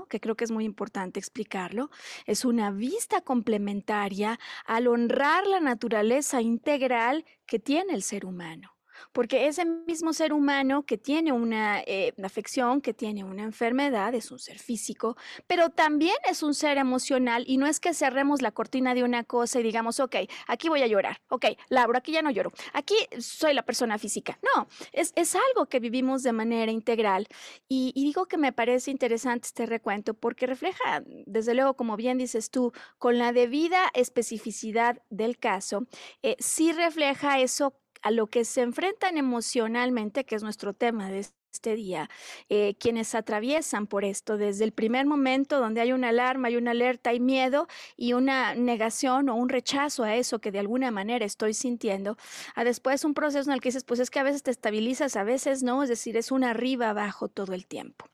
que 0.09 0.21
creo 0.21 0.37
que 0.37 0.45
es 0.45 0.51
muy 0.51 0.65
importante 0.65 1.19
explicarlo, 1.19 1.91
es 2.27 2.45
una 2.45 2.71
vista 2.71 3.21
complementaria 3.21 4.39
al 4.65 4.87
honrar 4.87 5.47
la 5.47 5.61
naturaleza 5.61 6.41
integral 6.41 7.25
que 7.47 7.59
tiene 7.59 7.95
el 7.95 8.03
ser 8.03 8.25
humano 8.25 8.77
porque 9.13 9.47
ese 9.47 9.65
mismo 9.65 10.13
ser 10.13 10.33
humano 10.33 10.85
que 10.85 10.99
tiene 10.99 11.33
una, 11.33 11.81
eh, 11.81 12.15
afección, 12.23 12.81
que 12.81 12.95
tiene 12.95 13.25
una 13.25 13.43
enfermedad, 13.43 14.15
es 14.15 14.31
un 14.31 14.39
ser 14.39 14.59
físico, 14.59 15.17
pero 15.47 15.71
también 15.71 16.17
es 16.29 16.43
un 16.43 16.55
ser 16.55 16.79
emocional 16.79 17.45
y 17.47 17.57
no 17.57 17.67
es 17.67 17.81
que 17.81 17.95
cerremos 17.95 18.43
la 18.43 18.53
cortina 18.53 18.95
de 18.95 19.05
una 19.05 19.25
cosa 19.25 19.61
y 19.61 19.63
digamos, 19.63 20.01
ok, 20.01 20.17
aquí 20.47 20.69
voy 20.69 20.83
a 20.83 20.87
llorar, 20.87 21.21
ok, 21.29 21.47
Laura, 21.69 21.99
aquí 21.99 22.13
ya 22.13 22.23
no 22.23 22.31
lloro, 22.31 22.53
aquí 22.73 22.95
soy 23.19 23.55
la 23.55 23.63
persona 23.63 23.99
física. 23.99 24.39
No, 24.43 24.69
es, 24.93 25.13
algo 25.33 25.67
que 25.67 25.81
vivimos 25.81 26.23
de 26.23 26.33
manera 26.33 26.71
integral 26.71 27.27
y, 27.69 27.93
digo 27.95 28.27
que 28.27 28.37
me 28.37 28.53
parece 28.53 28.91
interesante 28.91 29.47
este 29.47 29.67
recuento 29.67 30.15
porque 30.15 30.47
refleja, 30.47 31.03
desde 31.27 31.55
luego, 31.55 31.75
como 31.75 31.97
bien 31.97 32.19
dices 32.19 32.51
tú, 32.51 32.73
con 32.99 33.19
la 33.19 33.33
debida 33.33 33.91
especificidad 33.95 35.01
del 35.09 35.39
caso, 35.39 35.87
eh, 36.23 36.37
sí 36.39 36.73
refleja 36.73 37.41
eso 37.41 37.82
a 38.03 38.11
lo 38.11 38.27
que 38.27 38.45
se 38.45 38.63
enfrentan 38.63 39.17
emocionalmente, 39.17 40.25
que 40.25 40.35
es 40.35 40.43
nuestro 40.43 40.75
tema 40.75 41.11
de 41.11 41.27
este 41.53 41.77
día, 41.77 42.09
eh, 42.49 42.75
quienes 42.79 43.15
atraviesan 43.15 43.87
por 43.87 44.05
esto 44.05 44.37
desde 44.39 44.65
el 44.65 44.73
primer 44.73 45.07
momento 45.07 45.61
donde 45.61 45.81
hay 45.83 45.93
una 45.93 46.09
alarma, 46.09 46.49
hay 46.49 46.57
una 46.57 46.71
alerta, 46.71 47.11
hay 47.11 47.21
miedo 47.21 47.69
y 47.97 48.15
una 48.15 48.55
negación 48.55 49.29
o 49.29 49.35
un 49.35 49.49
rechazo 49.49 50.03
a 50.03 50.17
eso 50.17 50.41
que 50.41 50.51
de 50.51 50.59
alguna 50.59 50.91
manera 50.91 51.27
estoy 51.27 51.53
sintiendo, 51.55 52.17
a 52.55 52.65
después 52.65 53.05
un 53.05 53.15
proceso 53.15 53.51
en 53.51 53.55
el 53.55 53.61
que 53.61 53.69
dices, 53.69 53.85
pues 53.85 54.01
es 54.01 54.11
que 54.11 54.19
a 54.19 54.23
veces 54.25 54.43
te 54.43 54.51
estabilizas, 54.51 55.17
a 55.17 55.25
veces 55.25 55.63
no, 55.63 55.83
es 55.83 55.89
decir, 55.89 56.17
es 56.17 56.33
un 56.33 56.43
arriba 56.43 56.91
abajo 56.91 57.29
todo 57.29 57.53
el 57.53 57.67
tiempo. 57.67 58.07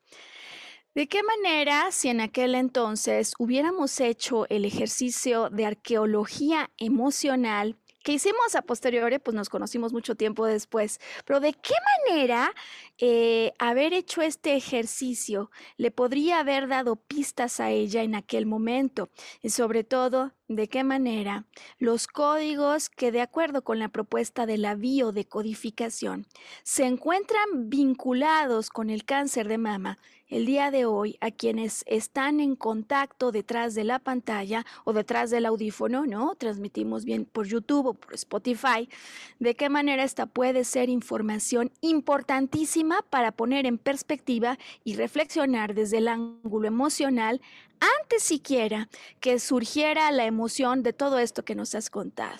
¿De 0.94 1.06
qué 1.06 1.22
manera, 1.22 1.92
si 1.92 2.08
en 2.08 2.20
aquel 2.20 2.56
entonces 2.56 3.34
hubiéramos 3.38 4.00
hecho 4.00 4.48
el 4.48 4.64
ejercicio 4.64 5.48
de 5.48 5.64
arqueología 5.64 6.70
emocional, 6.76 7.76
que 8.02 8.12
hicimos 8.12 8.54
a 8.54 8.62
posteriori, 8.62 9.18
pues 9.18 9.34
nos 9.34 9.48
conocimos 9.48 9.92
mucho 9.92 10.14
tiempo 10.14 10.46
después, 10.46 11.00
pero 11.24 11.40
de 11.40 11.52
qué 11.52 11.74
manera 12.06 12.52
eh, 12.98 13.52
haber 13.58 13.92
hecho 13.92 14.22
este 14.22 14.56
ejercicio 14.56 15.50
le 15.76 15.90
podría 15.90 16.40
haber 16.40 16.68
dado 16.68 16.96
pistas 16.96 17.60
a 17.60 17.70
ella 17.70 18.02
en 18.02 18.14
aquel 18.14 18.46
momento 18.46 19.10
y 19.42 19.50
sobre 19.50 19.84
todo 19.84 20.32
de 20.48 20.68
qué 20.68 20.82
manera 20.82 21.46
los 21.78 22.06
códigos 22.06 22.88
que 22.88 23.12
de 23.12 23.20
acuerdo 23.20 23.62
con 23.62 23.78
la 23.78 23.88
propuesta 23.90 24.46
de 24.46 24.56
la 24.56 24.74
biodecodificación 24.74 26.26
se 26.62 26.86
encuentran 26.86 27.68
vinculados 27.68 28.70
con 28.70 28.88
el 28.88 29.04
cáncer 29.04 29.46
de 29.48 29.58
mama 29.58 29.98
el 30.28 30.44
día 30.44 30.70
de 30.70 30.84
hoy 30.84 31.16
a 31.20 31.30
quienes 31.30 31.84
están 31.86 32.40
en 32.40 32.54
contacto 32.54 33.32
detrás 33.32 33.74
de 33.74 33.84
la 33.84 33.98
pantalla 33.98 34.66
o 34.84 34.92
detrás 34.92 35.30
del 35.30 35.46
audífono, 35.46 36.06
¿no? 36.06 36.34
Transmitimos 36.34 37.04
bien 37.04 37.24
por 37.24 37.46
YouTube 37.46 37.86
o 37.86 37.94
por 37.94 38.14
Spotify, 38.14 38.88
de 39.38 39.54
qué 39.54 39.68
manera 39.68 40.04
esta 40.04 40.26
puede 40.26 40.64
ser 40.64 40.88
información 40.88 41.70
importantísima 41.80 43.02
para 43.08 43.32
poner 43.32 43.66
en 43.66 43.78
perspectiva 43.78 44.58
y 44.84 44.96
reflexionar 44.96 45.74
desde 45.74 45.98
el 45.98 46.08
ángulo 46.08 46.68
emocional 46.68 47.40
antes 47.80 48.22
siquiera 48.22 48.88
que 49.20 49.38
surgiera 49.38 50.10
la 50.10 50.24
emoción 50.24 50.82
de 50.82 50.92
todo 50.92 51.18
esto 51.18 51.44
que 51.44 51.54
nos 51.54 51.74
has 51.74 51.90
contado. 51.90 52.38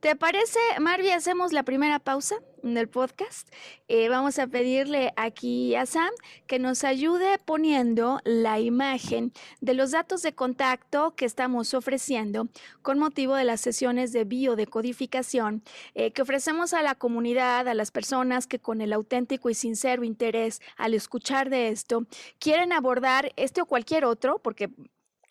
¿Te 0.00 0.16
parece, 0.16 0.58
Marvi, 0.80 1.10
hacemos 1.10 1.52
la 1.52 1.62
primera 1.62 1.98
pausa 1.98 2.36
del 2.62 2.88
podcast? 2.88 3.48
Eh, 3.88 4.08
vamos 4.08 4.38
a 4.38 4.46
pedirle 4.46 5.12
aquí 5.16 5.74
a 5.74 5.86
Sam 5.86 6.10
que 6.46 6.58
nos 6.58 6.84
ayude 6.84 7.38
poniendo 7.44 8.20
la 8.24 8.58
imagen 8.58 9.32
de 9.60 9.74
los 9.74 9.90
datos 9.90 10.22
de 10.22 10.34
contacto 10.34 11.14
que 11.14 11.26
estamos 11.26 11.74
ofreciendo 11.74 12.48
con 12.82 12.98
motivo 12.98 13.34
de 13.34 13.44
las 13.44 13.60
sesiones 13.60 14.12
de 14.12 14.24
biodecodificación 14.24 15.62
eh, 15.94 16.12
que 16.12 16.22
ofrecemos 16.22 16.72
a 16.72 16.82
la 16.82 16.94
comunidad, 16.94 17.68
a 17.68 17.74
las 17.74 17.90
personas 17.90 18.46
que 18.46 18.58
con 18.58 18.80
el 18.80 18.92
auténtico 18.92 19.50
y 19.50 19.54
sincero 19.54 20.04
interés 20.04 20.60
al 20.76 20.94
escuchar 20.94 21.50
de 21.50 21.68
esto 21.68 22.06
quieren 22.38 22.72
abordar 22.72 23.32
este 23.36 23.60
o 23.60 23.66
cualquier 23.66 24.04
otro, 24.04 24.38
porque 24.38 24.70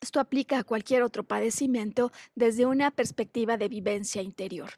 esto 0.03 0.19
aplica 0.19 0.59
a 0.59 0.63
cualquier 0.63 1.01
otro 1.01 1.23
padecimiento 1.23 2.11
desde 2.35 2.65
una 2.65 2.91
perspectiva 2.91 3.57
de 3.57 3.67
vivencia 3.67 4.21
interior. 4.21 4.69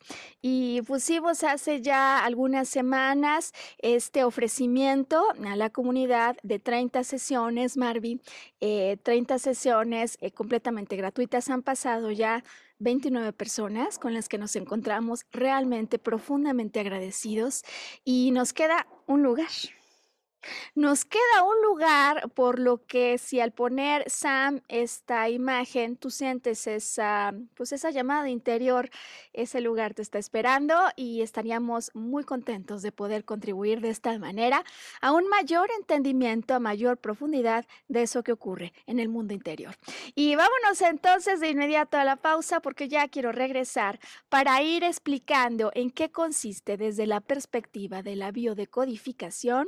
Y 0.42 0.82
pusimos 0.84 1.44
hace 1.44 1.82
ya 1.82 2.24
algunas 2.24 2.70
semanas 2.70 3.52
este 3.80 4.24
ofrecimiento 4.24 5.22
a 5.46 5.56
la 5.56 5.70
comunidad 5.70 6.38
de 6.44 6.60
30 6.60 7.04
sesiones, 7.04 7.76
Marvi, 7.76 8.22
30 8.60 9.36
eh, 9.36 9.40
sesiones 9.40 10.18
eh, 10.22 10.32
completamente 10.32 10.96
gratuitas. 10.96 11.50
Han 11.50 11.64
pasado 11.64 12.12
ya 12.12 12.44
29 12.80 13.34
personas 13.34 14.00
con 14.00 14.14
las 14.14 14.30
que 14.30 14.38
nos 14.38 14.56
encontramos 14.56 15.26
realmente 15.32 15.98
profundamente 16.00 16.80
agradecidos 16.80 17.64
y 18.04 18.32
nos 18.32 18.54
queda 18.54 18.88
un 19.08 19.24
lugar. 19.24 19.50
Nos 20.76 21.06
queda 21.06 21.44
un 21.44 21.62
lugar 21.64 22.30
por 22.32 22.60
lo 22.60 22.86
que 22.86 23.18
si 23.18 23.40
al 23.40 23.52
poner 23.52 24.10
Sam 24.10 24.62
esta 24.68 25.30
imagen, 25.30 25.98
tú 25.98 26.10
sientes 26.10 26.68
esa, 26.68 27.34
pues 27.56 27.72
esa 27.72 27.90
llamada 27.92 28.30
interior, 28.30 28.90
ese 29.34 29.62
lugar 29.62 29.94
te 29.94 30.02
está 30.02 30.20
esperando 30.20 30.76
y 30.96 31.22
estaríamos 31.22 31.92
muy 31.94 32.24
contentos 32.24 32.82
de 32.82 32.92
poder 32.92 33.26
contribuir 33.26 33.82
de 33.82 33.90
esta 33.90 34.18
manera 34.20 34.64
a 35.02 35.12
un 35.12 35.28
mayor 35.28 35.70
entendimiento, 35.78 36.54
a 36.54 36.60
mayor 36.60 36.98
profundidad 36.98 37.66
de 37.88 38.04
eso 38.04 38.24
que 38.24 38.32
ocurre 38.32 38.74
en 38.86 39.00
el 39.00 39.10
mundo 39.10 39.34
interior. 39.34 39.76
Y 40.16 40.36
vámonos 40.36 40.82
entonces 40.82 41.40
de 41.40 41.50
inmediato 41.50 41.98
a 41.98 42.04
la 42.04 42.18
pausa 42.18 42.60
porque 42.60 42.88
ya 42.88 43.08
quiero 43.08 43.32
regresar 43.32 44.00
para 44.30 44.62
ir 44.62 44.84
explicando 44.84 45.72
en 45.74 45.92
qué 45.92 46.12
consiste 46.12 46.78
desde 46.78 47.08
la 47.08 47.22
perspectiva 47.22 48.02
de 48.02 48.16
la 48.16 48.32
biodecodificación 48.32 49.68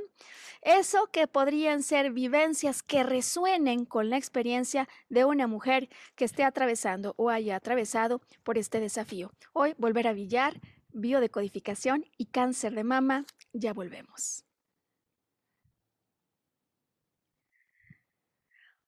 eso 0.67 1.07
que 1.13 1.27
podrían 1.27 1.81
ser 1.81 2.11
vivencias 2.11 2.83
que 2.83 3.03
resuenen 3.03 3.85
con 3.85 4.09
la 4.09 4.17
experiencia 4.17 4.89
de 5.07 5.23
una 5.23 5.47
mujer 5.47 5.87
que 6.17 6.25
esté 6.25 6.43
atravesando 6.43 7.13
o 7.17 7.29
haya 7.29 7.55
atravesado 7.55 8.21
por 8.43 8.57
este 8.57 8.81
desafío. 8.81 9.31
Hoy 9.53 9.75
volver 9.77 10.07
a 10.07 10.13
billar, 10.13 10.59
biodecodificación 10.91 12.05
y 12.17 12.25
cáncer 12.25 12.73
de 12.73 12.83
mama. 12.83 13.23
Ya 13.53 13.71
volvemos. 13.71 14.43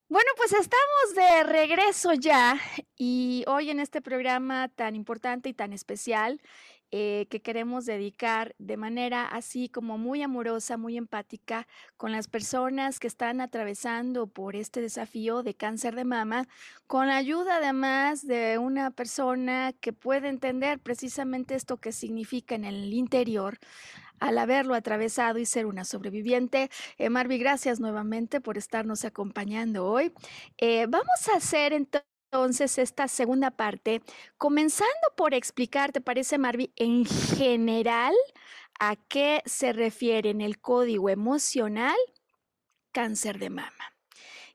Bueno, 0.09 0.31
pues 0.35 0.51
estamos 0.51 1.15
de 1.15 1.43
regreso 1.43 2.13
ya 2.13 2.59
y 2.97 3.45
hoy 3.47 3.69
en 3.69 3.79
este 3.79 4.01
programa 4.01 4.67
tan 4.67 4.95
importante 4.95 5.47
y 5.47 5.53
tan 5.53 5.71
especial 5.71 6.41
eh, 6.91 7.27
que 7.29 7.41
queremos 7.41 7.85
dedicar 7.85 8.55
de 8.57 8.77
manera 8.77 9.27
así 9.27 9.69
como 9.69 9.97
muy 9.97 10.21
amorosa, 10.23 10.77
muy 10.77 10.97
empática 10.97 11.67
con 11.97 12.11
las 12.11 12.27
personas 12.27 12.99
que 12.99 13.07
están 13.07 13.41
atravesando 13.41 14.27
por 14.27 14.55
este 14.55 14.81
desafío 14.81 15.43
de 15.43 15.53
cáncer 15.53 15.95
de 15.95 16.05
mama, 16.05 16.47
con 16.87 17.07
la 17.07 17.17
ayuda 17.17 17.57
además 17.57 18.25
de 18.25 18.57
una 18.57 18.91
persona 18.91 19.73
que 19.79 19.93
puede 19.93 20.29
entender 20.29 20.79
precisamente 20.79 21.55
esto 21.55 21.77
que 21.77 21.91
significa 21.91 22.55
en 22.55 22.65
el 22.65 22.93
interior 22.93 23.59
al 24.19 24.37
haberlo 24.37 24.73
atravesado 24.75 25.39
y 25.39 25.45
ser 25.45 25.65
una 25.65 25.85
sobreviviente. 25.85 26.69
Eh, 26.97 27.09
Marvi, 27.09 27.37
gracias 27.37 27.79
nuevamente 27.79 28.41
por 28.41 28.57
estarnos 28.57 29.05
acompañando 29.05 29.85
hoy. 29.85 30.11
Eh, 30.57 30.85
vamos 30.89 31.27
a 31.33 31.37
hacer 31.37 31.73
entonces 31.73 32.18
entonces 32.31 32.77
esta 32.77 33.07
segunda 33.07 33.49
parte, 33.49 34.03
comenzando 34.37 34.93
por 35.17 35.33
explicar, 35.33 35.91
¿te 35.91 35.99
parece, 35.99 36.37
Marvi, 36.37 36.71
en 36.75 37.05
general 37.05 38.13
a 38.79 38.95
qué 38.95 39.41
se 39.45 39.73
refiere 39.73 40.29
en 40.29 40.41
el 40.41 40.59
código 40.59 41.09
emocional 41.09 41.97
cáncer 42.91 43.39
de 43.39 43.49
mama? 43.49 43.93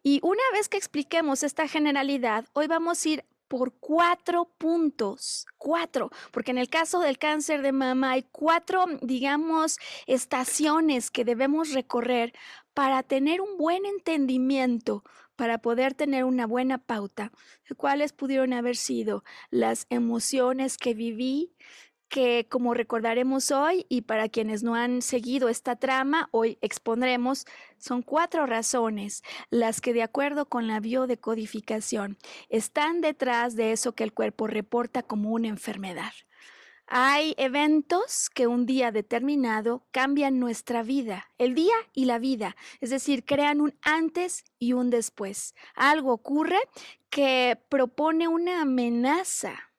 Y 0.04 0.20
una 0.22 0.42
vez 0.52 0.68
que 0.68 0.76
expliquemos 0.76 1.42
esta 1.42 1.66
generalidad, 1.66 2.44
hoy 2.52 2.68
vamos 2.68 3.04
a 3.04 3.08
ir 3.08 3.24
por 3.48 3.72
cuatro 3.72 4.52
puntos, 4.56 5.46
cuatro, 5.58 6.10
porque 6.30 6.52
en 6.52 6.58
el 6.58 6.68
caso 6.68 7.00
del 7.00 7.18
cáncer 7.18 7.60
de 7.62 7.72
mama 7.72 8.12
hay 8.12 8.22
cuatro, 8.30 8.86
digamos, 9.02 9.78
estaciones 10.06 11.10
que 11.10 11.24
debemos 11.24 11.72
recorrer 11.72 12.34
para 12.72 13.02
tener 13.02 13.40
un 13.40 13.56
buen 13.56 13.84
entendimiento 13.84 15.04
para 15.36 15.58
poder 15.58 15.94
tener 15.94 16.24
una 16.24 16.46
buena 16.46 16.78
pauta 16.78 17.32
de 17.68 17.74
cuáles 17.74 18.12
pudieron 18.12 18.52
haber 18.52 18.76
sido 18.76 19.24
las 19.50 19.86
emociones 19.90 20.76
que 20.76 20.94
viví, 20.94 21.52
que 22.08 22.46
como 22.48 22.74
recordaremos 22.74 23.50
hoy 23.50 23.86
y 23.88 24.02
para 24.02 24.28
quienes 24.28 24.62
no 24.62 24.74
han 24.74 25.02
seguido 25.02 25.48
esta 25.48 25.76
trama, 25.76 26.28
hoy 26.30 26.58
expondremos, 26.60 27.44
son 27.78 28.02
cuatro 28.02 28.46
razones 28.46 29.22
las 29.50 29.80
que 29.80 29.92
de 29.92 30.02
acuerdo 30.02 30.46
con 30.46 30.68
la 30.68 30.80
biodecodificación 30.80 32.18
están 32.48 33.00
detrás 33.00 33.56
de 33.56 33.72
eso 33.72 33.94
que 33.94 34.04
el 34.04 34.12
cuerpo 34.12 34.46
reporta 34.46 35.02
como 35.02 35.30
una 35.30 35.48
enfermedad. 35.48 36.12
Hay 36.86 37.34
eventos 37.38 38.28
que 38.28 38.46
un 38.46 38.66
día 38.66 38.92
determinado 38.92 39.86
cambian 39.90 40.38
nuestra 40.38 40.82
vida, 40.82 41.30
el 41.38 41.54
día 41.54 41.74
y 41.94 42.04
la 42.04 42.18
vida, 42.18 42.56
es 42.80 42.90
decir, 42.90 43.24
crean 43.24 43.60
un 43.60 43.74
antes 43.82 44.44
y 44.58 44.74
un 44.74 44.90
después. 44.90 45.54
Algo 45.74 46.12
ocurre 46.12 46.58
que 47.08 47.58
propone 47.68 48.28
una 48.28 48.60
amenaza 48.60 49.70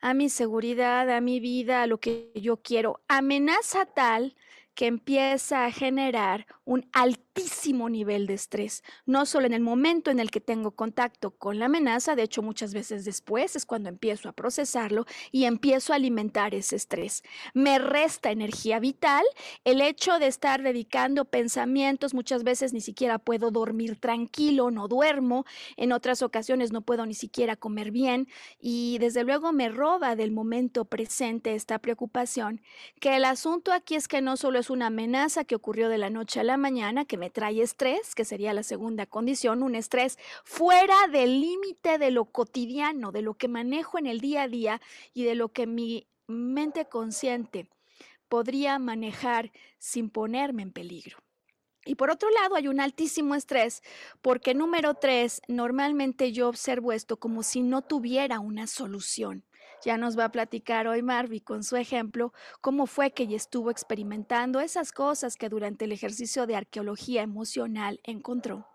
a 0.00 0.14
mi 0.14 0.28
seguridad, 0.28 1.10
a 1.10 1.20
mi 1.20 1.40
vida, 1.40 1.82
a 1.82 1.86
lo 1.86 1.98
que 1.98 2.30
yo 2.36 2.58
quiero. 2.58 3.00
Amenaza 3.08 3.86
tal 3.86 4.36
que 4.74 4.86
empieza 4.86 5.64
a 5.64 5.70
generar 5.70 6.46
un 6.72 6.88
altísimo 6.92 7.90
nivel 7.90 8.26
de 8.26 8.32
estrés, 8.32 8.82
no 9.04 9.26
solo 9.26 9.44
en 9.44 9.52
el 9.52 9.60
momento 9.60 10.10
en 10.10 10.18
el 10.18 10.30
que 10.30 10.40
tengo 10.40 10.70
contacto 10.70 11.32
con 11.32 11.58
la 11.58 11.66
amenaza, 11.66 12.16
de 12.16 12.22
hecho 12.22 12.40
muchas 12.40 12.72
veces 12.72 13.04
después 13.04 13.56
es 13.56 13.66
cuando 13.66 13.90
empiezo 13.90 14.30
a 14.30 14.32
procesarlo 14.32 15.04
y 15.32 15.44
empiezo 15.44 15.92
a 15.92 15.96
alimentar 15.96 16.54
ese 16.54 16.76
estrés. 16.76 17.24
Me 17.52 17.78
resta 17.78 18.30
energía 18.30 18.78
vital, 18.78 19.22
el 19.64 19.82
hecho 19.82 20.18
de 20.18 20.28
estar 20.28 20.62
dedicando 20.62 21.26
pensamientos, 21.26 22.14
muchas 22.14 22.42
veces 22.42 22.72
ni 22.72 22.80
siquiera 22.80 23.18
puedo 23.18 23.50
dormir 23.50 24.00
tranquilo, 24.00 24.70
no 24.70 24.88
duermo, 24.88 25.44
en 25.76 25.92
otras 25.92 26.22
ocasiones 26.22 26.72
no 26.72 26.80
puedo 26.80 27.04
ni 27.04 27.14
siquiera 27.14 27.54
comer 27.54 27.90
bien 27.90 28.28
y 28.58 28.96
desde 28.96 29.24
luego 29.24 29.52
me 29.52 29.68
roba 29.68 30.16
del 30.16 30.32
momento 30.32 30.86
presente 30.86 31.54
esta 31.54 31.80
preocupación, 31.80 32.62
que 32.98 33.14
el 33.16 33.26
asunto 33.26 33.72
aquí 33.72 33.94
es 33.94 34.08
que 34.08 34.22
no 34.22 34.38
solo 34.38 34.58
es 34.58 34.70
una 34.70 34.86
amenaza 34.86 35.44
que 35.44 35.54
ocurrió 35.54 35.90
de 35.90 35.98
la 35.98 36.08
noche 36.08 36.40
a 36.40 36.44
la 36.44 36.61
mañana, 36.62 37.04
que 37.04 37.18
me 37.18 37.28
trae 37.28 37.60
estrés, 37.60 38.14
que 38.14 38.24
sería 38.24 38.54
la 38.54 38.62
segunda 38.62 39.04
condición, 39.04 39.62
un 39.62 39.74
estrés 39.74 40.18
fuera 40.44 41.08
del 41.08 41.40
límite 41.40 41.98
de 41.98 42.10
lo 42.10 42.24
cotidiano, 42.24 43.12
de 43.12 43.20
lo 43.20 43.34
que 43.34 43.48
manejo 43.48 43.98
en 43.98 44.06
el 44.06 44.20
día 44.20 44.44
a 44.44 44.48
día 44.48 44.80
y 45.12 45.24
de 45.24 45.34
lo 45.34 45.50
que 45.50 45.66
mi 45.66 46.06
mente 46.26 46.86
consciente 46.86 47.68
podría 48.28 48.78
manejar 48.78 49.52
sin 49.78 50.08
ponerme 50.08 50.62
en 50.62 50.72
peligro. 50.72 51.18
Y 51.84 51.96
por 51.96 52.10
otro 52.10 52.30
lado, 52.30 52.54
hay 52.54 52.68
un 52.68 52.80
altísimo 52.80 53.34
estrés 53.34 53.82
porque 54.22 54.54
número 54.54 54.94
tres, 54.94 55.42
normalmente 55.48 56.32
yo 56.32 56.48
observo 56.48 56.92
esto 56.92 57.18
como 57.18 57.42
si 57.42 57.60
no 57.62 57.82
tuviera 57.82 58.38
una 58.38 58.66
solución. 58.66 59.44
Ya 59.84 59.96
nos 59.96 60.16
va 60.16 60.26
a 60.26 60.32
platicar 60.32 60.86
hoy 60.86 61.02
Marvi 61.02 61.40
con 61.40 61.64
su 61.64 61.76
ejemplo 61.76 62.32
cómo 62.60 62.86
fue 62.86 63.10
que 63.10 63.24
ella 63.24 63.36
estuvo 63.36 63.70
experimentando 63.70 64.60
esas 64.60 64.92
cosas 64.92 65.36
que 65.36 65.48
durante 65.48 65.86
el 65.86 65.92
ejercicio 65.92 66.46
de 66.46 66.54
arqueología 66.54 67.22
emocional 67.22 67.98
encontró. 68.04 68.68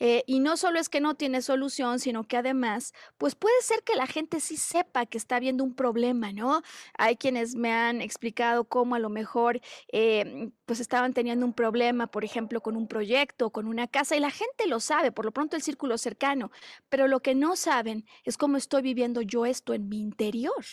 Eh, 0.00 0.24
y 0.26 0.40
no 0.40 0.56
solo 0.56 0.78
es 0.78 0.88
que 0.88 1.00
no 1.00 1.14
tiene 1.14 1.42
solución, 1.42 1.98
sino 1.98 2.24
que 2.26 2.36
además, 2.36 2.92
pues 3.18 3.34
puede 3.34 3.60
ser 3.62 3.82
que 3.82 3.96
la 3.96 4.06
gente 4.06 4.40
sí 4.40 4.56
sepa 4.56 5.06
que 5.06 5.18
está 5.18 5.36
habiendo 5.36 5.64
un 5.64 5.74
problema, 5.74 6.32
¿no? 6.32 6.62
Hay 6.96 7.16
quienes 7.16 7.54
me 7.54 7.72
han 7.72 8.00
explicado 8.00 8.64
cómo 8.64 8.94
a 8.94 8.98
lo 8.98 9.08
mejor 9.10 9.60
eh, 9.92 10.50
pues 10.66 10.80
estaban 10.80 11.12
teniendo 11.14 11.46
un 11.46 11.52
problema, 11.54 12.06
por 12.08 12.24
ejemplo, 12.24 12.60
con 12.60 12.76
un 12.76 12.88
proyecto, 12.88 13.50
con 13.50 13.66
una 13.66 13.86
casa, 13.88 14.16
y 14.16 14.20
la 14.20 14.30
gente 14.30 14.66
lo 14.66 14.80
sabe, 14.80 15.12
por 15.12 15.24
lo 15.24 15.32
pronto 15.32 15.56
el 15.56 15.62
círculo 15.62 15.98
cercano, 15.98 16.50
pero 16.88 17.08
lo 17.08 17.20
que 17.20 17.34
no 17.34 17.56
saben 17.56 18.04
es 18.24 18.36
cómo 18.36 18.56
estoy 18.56 18.82
viviendo 18.82 19.22
yo 19.22 19.46
esto 19.46 19.74
en 19.74 19.88
mi 19.88 20.00
interior. 20.00 20.64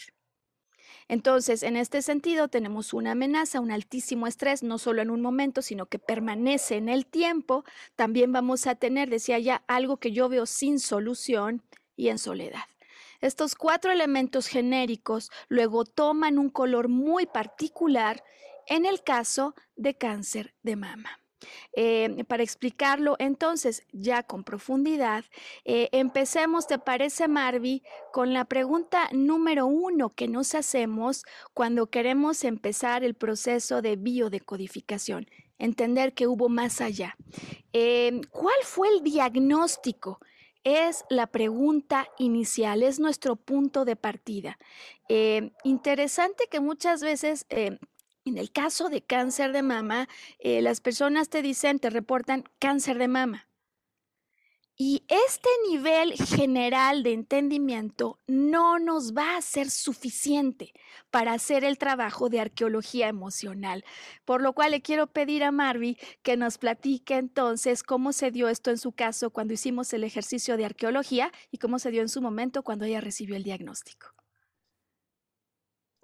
Entonces, 1.08 1.62
en 1.62 1.78
este 1.78 2.02
sentido, 2.02 2.48
tenemos 2.48 2.94
una 2.94 3.12
amenaza, 3.12 3.60
un 3.60 3.72
altísimo 3.72 4.26
estrés, 4.26 4.64
no 4.64 4.80
solo 4.80 5.02
en 5.02 5.12
un 5.12 5.22
momento, 5.22 5.62
sino 5.62 5.86
que 5.86 6.00
permanece 6.00 6.78
en 6.78 6.90
el 6.90 7.06
tiempo. 7.06 7.64
También 7.96 8.32
vamos 8.32 8.66
a 8.66 8.76
tener, 8.76 9.10
decía 9.10 9.38
ya, 9.38 9.64
algo 9.68 9.98
que 9.98 10.12
yo 10.12 10.30
veo 10.30 10.46
sin 10.46 10.80
solución 10.80 11.62
y 11.96 12.10
en 12.10 12.18
soledad. 12.18 12.64
Estos 13.22 13.56
cuatro 13.56 13.92
elementos 13.92 14.48
genéricos 14.48 15.32
luego 15.48 15.86
toman 15.86 16.38
un 16.38 16.50
color 16.50 16.90
muy 16.90 17.26
particular 17.26 18.24
en 18.68 18.86
el 18.86 19.04
caso 19.04 19.56
de 19.76 19.96
cáncer 19.96 20.56
de 20.64 20.76
mama. 20.76 21.25
Eh, 21.74 22.24
para 22.28 22.44
explicarlo 22.44 23.16
entonces 23.20 23.84
ya 23.92 24.24
con 24.24 24.44
profundidad, 24.44 25.26
eh, 25.66 25.90
empecemos, 25.92 26.68
¿te 26.68 26.80
parece, 26.80 27.28
Marvi, 27.28 27.84
con 28.12 28.34
la 28.34 28.46
pregunta 28.46 29.10
número 29.12 29.66
uno 29.66 30.10
que 30.10 30.28
nos 30.28 30.56
hacemos 30.56 31.26
cuando 31.54 31.88
queremos 31.88 32.44
empezar 32.44 33.04
el 33.04 33.14
proceso 33.14 33.82
de 33.82 33.96
biodecodificación? 33.96 35.28
Entender 35.58 36.14
que 36.14 36.28
hubo 36.28 36.50
más 36.50 36.82
allá. 36.82 37.16
Eh, 37.72 38.22
¿Cuál 38.32 38.58
fue 38.64 38.90
el 38.90 39.04
diagnóstico? 39.04 40.20
es 40.64 41.06
la 41.12 41.28
pregunta 41.28 42.08
inicial, 42.18 42.82
es 42.82 43.00
nuestro 43.00 43.36
punto 43.36 43.86
de 43.86 43.96
partida. 43.96 44.58
interesante 45.64 46.46
que 46.50 46.60
muchas 46.60 47.04
veces 47.04 47.46
en 48.26 48.38
el 48.38 48.52
caso 48.52 48.90
de 48.90 49.02
cáncer 49.02 49.54
de 49.54 49.62
mama, 49.62 50.10
eh, 50.40 50.62
las 50.62 50.82
personas 50.82 51.30
te 51.30 51.42
dicen, 51.42 51.80
te 51.80 51.90
reportan 51.90 52.44
cáncer 52.60 52.98
de 52.98 53.08
mama. 53.08 53.48
Y 54.78 55.06
este 55.08 55.48
nivel 55.70 56.12
general 56.16 57.02
de 57.04 57.14
entendimiento 57.14 58.20
no 58.28 58.78
nos 58.78 59.14
va 59.14 59.38
a 59.38 59.42
ser 59.42 59.70
suficiente 59.70 60.74
para 61.12 61.32
hacer 61.32 61.64
el 61.64 61.78
trabajo 61.78 62.28
de 62.28 62.42
arqueología 62.42 63.08
emocional, 63.08 63.86
por 64.26 64.42
lo 64.42 64.52
cual 64.52 64.72
le 64.72 64.82
quiero 64.82 65.08
pedir 65.08 65.46
a 65.46 65.52
Marvi 65.52 65.98
que 66.24 66.36
nos 66.36 66.58
platique 66.58 67.16
entonces 67.16 67.84
cómo 67.84 68.12
se 68.12 68.32
dio 68.32 68.50
esto 68.50 68.70
en 68.70 68.78
su 68.78 68.92
caso 68.92 69.30
cuando 69.30 69.54
hicimos 69.54 69.94
el 69.94 70.04
ejercicio 70.04 70.58
de 70.58 70.66
arqueología 70.66 71.32
y 71.52 71.58
cómo 71.58 71.80
se 71.80 71.92
dio 71.92 72.02
en 72.02 72.10
su 72.10 72.22
momento 72.22 72.62
cuando 72.62 72.84
ella 72.84 73.00
recibió 73.00 73.38
el 73.38 73.44
diagnóstico. 73.44 74.15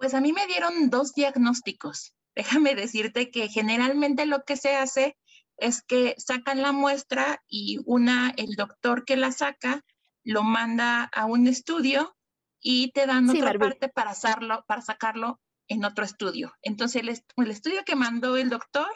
Pues 0.02 0.16
a 0.16 0.20
mí 0.20 0.34
me 0.34 0.48
dieron 0.48 0.90
dos 0.90 1.14
diagnósticos. 1.14 2.16
Déjame 2.36 2.74
decirte 2.74 3.30
que 3.30 3.50
generalmente 3.50 4.26
lo 4.26 4.44
que 4.44 4.58
se 4.58 4.76
hace 4.76 5.16
es 5.58 5.84
que 5.84 6.16
sacan 6.18 6.64
la 6.64 6.72
muestra 6.72 7.44
y 7.48 7.80
una, 7.86 8.34
el 8.36 8.56
doctor 8.56 9.06
que 9.06 9.16
la 9.16 9.32
saca 9.32 9.86
lo 10.24 10.42
manda 10.42 11.04
a 11.04 11.26
un 11.26 11.46
estudio 11.46 12.18
y 12.60 12.92
te 12.94 13.06
dan 13.06 13.30
otra 13.30 13.54
parte 13.54 13.90
para, 13.90 14.10
hacerlo, 14.10 14.66
para 14.68 14.82
sacarlo 14.82 15.40
en 15.68 15.86
otro 15.86 16.04
estudio. 16.04 16.52
Entonces, 16.64 17.04
el, 17.04 17.10
el 17.38 17.52
estudio 17.52 17.84
que 17.86 17.96
mandó 17.96 18.38
el 18.38 18.50
doctor 18.50 18.90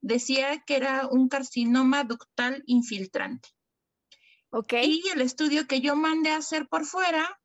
decía 0.00 0.64
que 0.66 0.74
era 0.74 1.06
un 1.06 1.28
carcinoma 1.28 2.02
ductal 2.02 2.64
infiltrante. 2.66 3.50
Okay. 4.50 5.00
Y 5.04 5.08
el 5.10 5.20
estudio 5.20 5.68
que 5.68 5.80
yo 5.80 5.94
mandé 5.94 6.30
a 6.30 6.38
hacer 6.38 6.66
por 6.66 6.84
fuera 6.84 7.40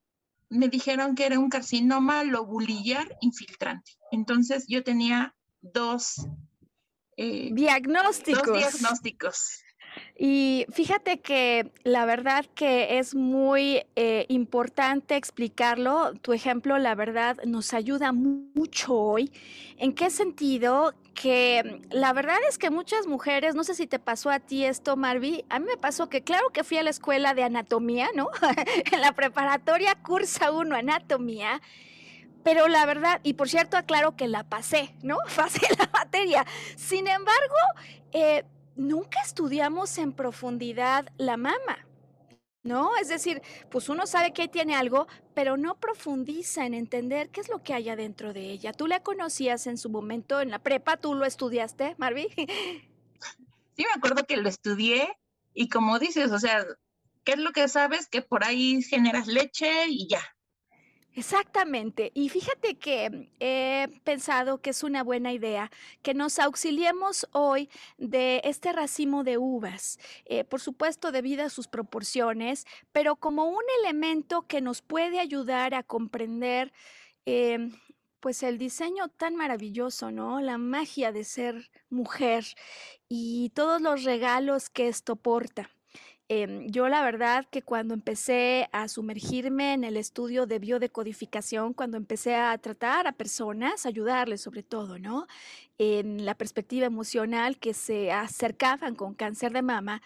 me 0.49 0.67
dijeron 0.67 1.15
que 1.15 1.25
era 1.25 1.39
un 1.39 1.49
carcinoma 1.49 2.23
lobulillar 2.23 3.17
infiltrante. 3.21 3.93
Entonces 4.11 4.65
yo 4.67 4.83
tenía 4.83 5.35
dos 5.61 6.27
eh, 7.17 7.49
diagnósticos. 7.53 8.45
Dos 8.45 8.57
diagnósticos. 8.57 9.63
Y 10.17 10.65
fíjate 10.71 11.19
que 11.19 11.71
la 11.83 12.05
verdad 12.05 12.45
que 12.53 12.99
es 12.99 13.15
muy 13.15 13.83
eh, 13.95 14.25
importante 14.29 15.15
explicarlo. 15.15 16.13
Tu 16.21 16.33
ejemplo, 16.33 16.77
la 16.77 16.95
verdad, 16.95 17.37
nos 17.45 17.73
ayuda 17.73 18.11
mucho 18.11 18.95
hoy. 18.95 19.31
¿En 19.77 19.93
qué 19.93 20.09
sentido? 20.09 20.93
Que 21.19 21.81
la 21.91 22.13
verdad 22.13 22.37
es 22.47 22.57
que 22.57 22.69
muchas 22.69 23.05
mujeres, 23.05 23.53
no 23.53 23.65
sé 23.65 23.75
si 23.75 23.87
te 23.87 23.99
pasó 23.99 24.29
a 24.29 24.39
ti 24.39 24.63
esto, 24.63 24.95
Marvi, 24.95 25.43
a 25.49 25.59
mí 25.59 25.65
me 25.65 25.75
pasó 25.75 26.07
que 26.07 26.23
claro 26.23 26.47
que 26.53 26.63
fui 26.63 26.77
a 26.77 26.83
la 26.83 26.91
escuela 26.91 27.33
de 27.33 27.43
anatomía, 27.43 28.07
¿no? 28.15 28.29
en 28.93 29.01
la 29.01 29.11
preparatoria 29.11 29.95
cursa 29.95 30.49
uno 30.51 30.77
anatomía. 30.77 31.61
Pero 32.45 32.69
la 32.69 32.85
verdad, 32.85 33.19
y 33.23 33.33
por 33.33 33.49
cierto, 33.49 33.75
aclaro 33.75 34.15
que 34.15 34.29
la 34.29 34.45
pasé, 34.45 34.95
¿no? 35.01 35.17
Pasé 35.35 35.67
la 35.77 35.89
materia. 35.91 36.45
Sin 36.77 37.05
embargo, 37.05 37.55
eh, 38.13 38.45
nunca 38.77 39.19
estudiamos 39.21 39.97
en 39.97 40.13
profundidad 40.13 41.11
la 41.17 41.35
mama. 41.35 41.85
¿No? 42.61 42.95
Es 42.97 43.07
decir, 43.07 43.41
pues 43.71 43.87
uno 43.87 44.05
sabe 44.05 44.33
que 44.33 44.47
tiene 44.47 44.75
algo, 44.75 45.07
pero 45.33 45.55
no 45.55 45.79
profundiza 45.79 46.65
en 46.65 46.73
entender 46.73 47.29
qué 47.29 47.39
es 47.41 47.49
lo 47.49 47.63
que 47.63 47.73
hay 47.73 47.89
adentro 47.89 48.33
de 48.33 48.51
ella. 48.51 48.73
¿Tú 48.73 48.85
la 48.87 49.01
conocías 49.01 49.65
en 49.67 49.77
su 49.77 49.89
momento 49.89 50.41
en 50.41 50.51
la 50.51 50.59
prepa? 50.59 50.97
¿Tú 50.97 51.13
lo 51.15 51.25
estudiaste, 51.25 51.95
Marvi? 51.97 52.27
Sí, 53.75 53.85
me 53.85 53.93
acuerdo 53.95 54.25
que 54.25 54.35
lo 54.35 54.49
estudié 54.49 55.07
y 55.53 55.69
como 55.69 55.99
dices, 55.99 56.33
o 56.33 56.39
sea, 56.39 56.65
¿qué 57.23 57.31
es 57.31 57.37
lo 57.37 57.53
que 57.53 57.69
sabes? 57.69 58.09
Que 58.09 58.21
por 58.21 58.43
ahí 58.43 58.81
generas 58.81 59.27
leche 59.27 59.87
y 59.87 60.05
ya, 60.09 60.21
Exactamente. 61.19 62.13
Y 62.15 62.29
fíjate 62.29 62.77
que 62.77 63.27
he 63.41 63.89
pensado 64.05 64.61
que 64.61 64.69
es 64.69 64.83
una 64.83 65.03
buena 65.03 65.33
idea 65.33 65.69
que 66.01 66.13
nos 66.13 66.39
auxiliemos 66.39 67.27
hoy 67.33 67.69
de 67.97 68.39
este 68.45 68.71
racimo 68.71 69.25
de 69.25 69.37
uvas, 69.37 69.99
eh, 70.23 70.45
por 70.45 70.61
supuesto 70.61 71.11
debido 71.11 71.43
a 71.43 71.49
sus 71.49 71.67
proporciones, 71.67 72.65
pero 72.93 73.17
como 73.17 73.49
un 73.49 73.63
elemento 73.81 74.43
que 74.43 74.61
nos 74.61 74.81
puede 74.81 75.19
ayudar 75.19 75.73
a 75.73 75.83
comprender 75.83 76.71
em, 77.25 77.73
pues 78.21 78.41
el 78.41 78.57
diseño 78.57 79.09
tan 79.09 79.35
maravilloso, 79.35 80.11
¿no? 80.11 80.39
La 80.39 80.57
magia 80.57 81.11
de 81.11 81.25
ser 81.25 81.69
mujer 81.89 82.45
y 83.09 83.49
todos 83.49 83.81
los 83.81 84.05
regalos 84.05 84.69
que 84.69 84.87
esto 84.87 85.17
porta. 85.17 85.69
Em, 86.31 86.67
yo 86.67 86.87
la 86.89 87.01
verdad 87.01 87.47
que 87.49 87.63
cuando 87.63 87.95
empecé 87.95 88.69
a 88.71 88.87
sumergirme 88.87 89.73
en 89.73 89.83
el 89.83 89.97
estudio 89.97 90.45
de 90.45 90.59
biodecodificación, 90.59 91.73
cuando 91.73 91.97
empecé 91.97 92.35
a 92.35 92.55
tratar 92.59 93.07
a 93.07 93.13
personas, 93.13 93.87
ayudarles 93.87 94.39
sobre 94.39 94.61
todo, 94.61 94.99
¿no? 94.99 95.25
En 95.79 96.25
la 96.25 96.35
perspectiva 96.35 96.85
emocional 96.85 97.57
que 97.57 97.73
se 97.73 98.11
acercaban 98.11 98.93
con 98.93 99.15
cáncer 99.15 99.53
de 99.53 99.63
mama, 99.63 100.03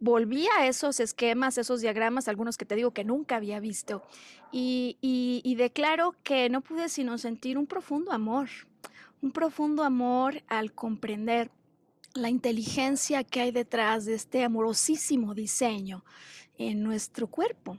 volví 0.00 0.46
a 0.56 0.66
esos 0.66 1.00
esquemas, 1.00 1.58
esos 1.58 1.82
diagramas, 1.82 2.28
algunos 2.28 2.56
que 2.56 2.64
te 2.64 2.74
digo 2.74 2.92
que 2.92 3.04
nunca 3.04 3.36
había 3.36 3.60
visto, 3.60 4.02
y, 4.50 4.96
y 5.02 5.54
declaro 5.56 6.14
que 6.22 6.48
no 6.48 6.62
pude 6.62 6.88
sino 6.88 7.18
sentir 7.18 7.58
un 7.58 7.66
profundo 7.66 8.12
amor, 8.12 8.48
un 9.20 9.32
profundo 9.32 9.84
amor 9.84 10.42
al 10.48 10.72
comprender 10.72 11.50
la 12.14 12.28
inteligencia 12.28 13.24
que 13.24 13.40
hay 13.40 13.50
detrás 13.50 14.04
de 14.04 14.14
este 14.14 14.44
amorosísimo 14.44 15.34
diseño 15.34 16.04
en 16.58 16.82
nuestro 16.82 17.28
cuerpo. 17.28 17.78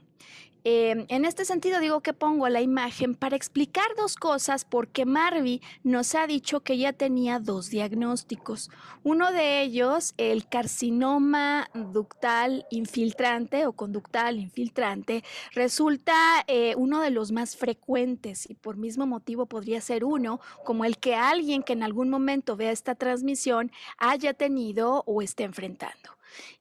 Em, 0.64 1.06
en 1.08 1.24
este 1.24 1.44
sentido 1.44 1.80
digo 1.80 2.00
que 2.00 2.12
pongo 2.12 2.48
la 2.48 2.60
imagen 2.60 3.14
para 3.14 3.36
explicar 3.36 3.86
dos 3.96 4.16
cosas 4.16 4.64
porque 4.64 5.06
Marvi 5.06 5.62
nos 5.82 6.14
ha 6.14 6.26
dicho 6.26 6.60
que 6.60 6.76
ya 6.76 6.92
tenía 6.92 7.38
dos 7.38 7.70
diagnósticos. 7.70 8.70
Uno 9.02 9.32
de 9.32 9.62
ellos, 9.62 10.14
el 10.18 10.48
carcinoma 10.48 11.70
ductal 11.74 12.66
infiltrante 12.70 13.66
o 13.66 13.72
conductal 13.72 14.38
infiltrante, 14.38 15.24
resulta 15.52 16.14
eh, 16.46 16.74
uno 16.76 17.00
de 17.00 17.10
los 17.10 17.32
más 17.32 17.56
frecuentes 17.56 18.48
y 18.48 18.54
por 18.54 18.76
mismo 18.76 19.06
motivo 19.06 19.46
podría 19.46 19.80
ser 19.80 20.04
uno 20.04 20.40
como 20.64 20.84
el 20.84 20.98
que 20.98 21.14
alguien 21.14 21.62
que 21.62 21.72
en 21.72 21.82
algún 21.82 22.10
momento 22.10 22.56
vea 22.56 22.70
esta 22.70 22.94
transmisión 22.94 23.72
haya 23.98 24.34
tenido 24.34 25.02
o 25.06 25.22
esté 25.22 25.44
enfrentando. 25.44 26.10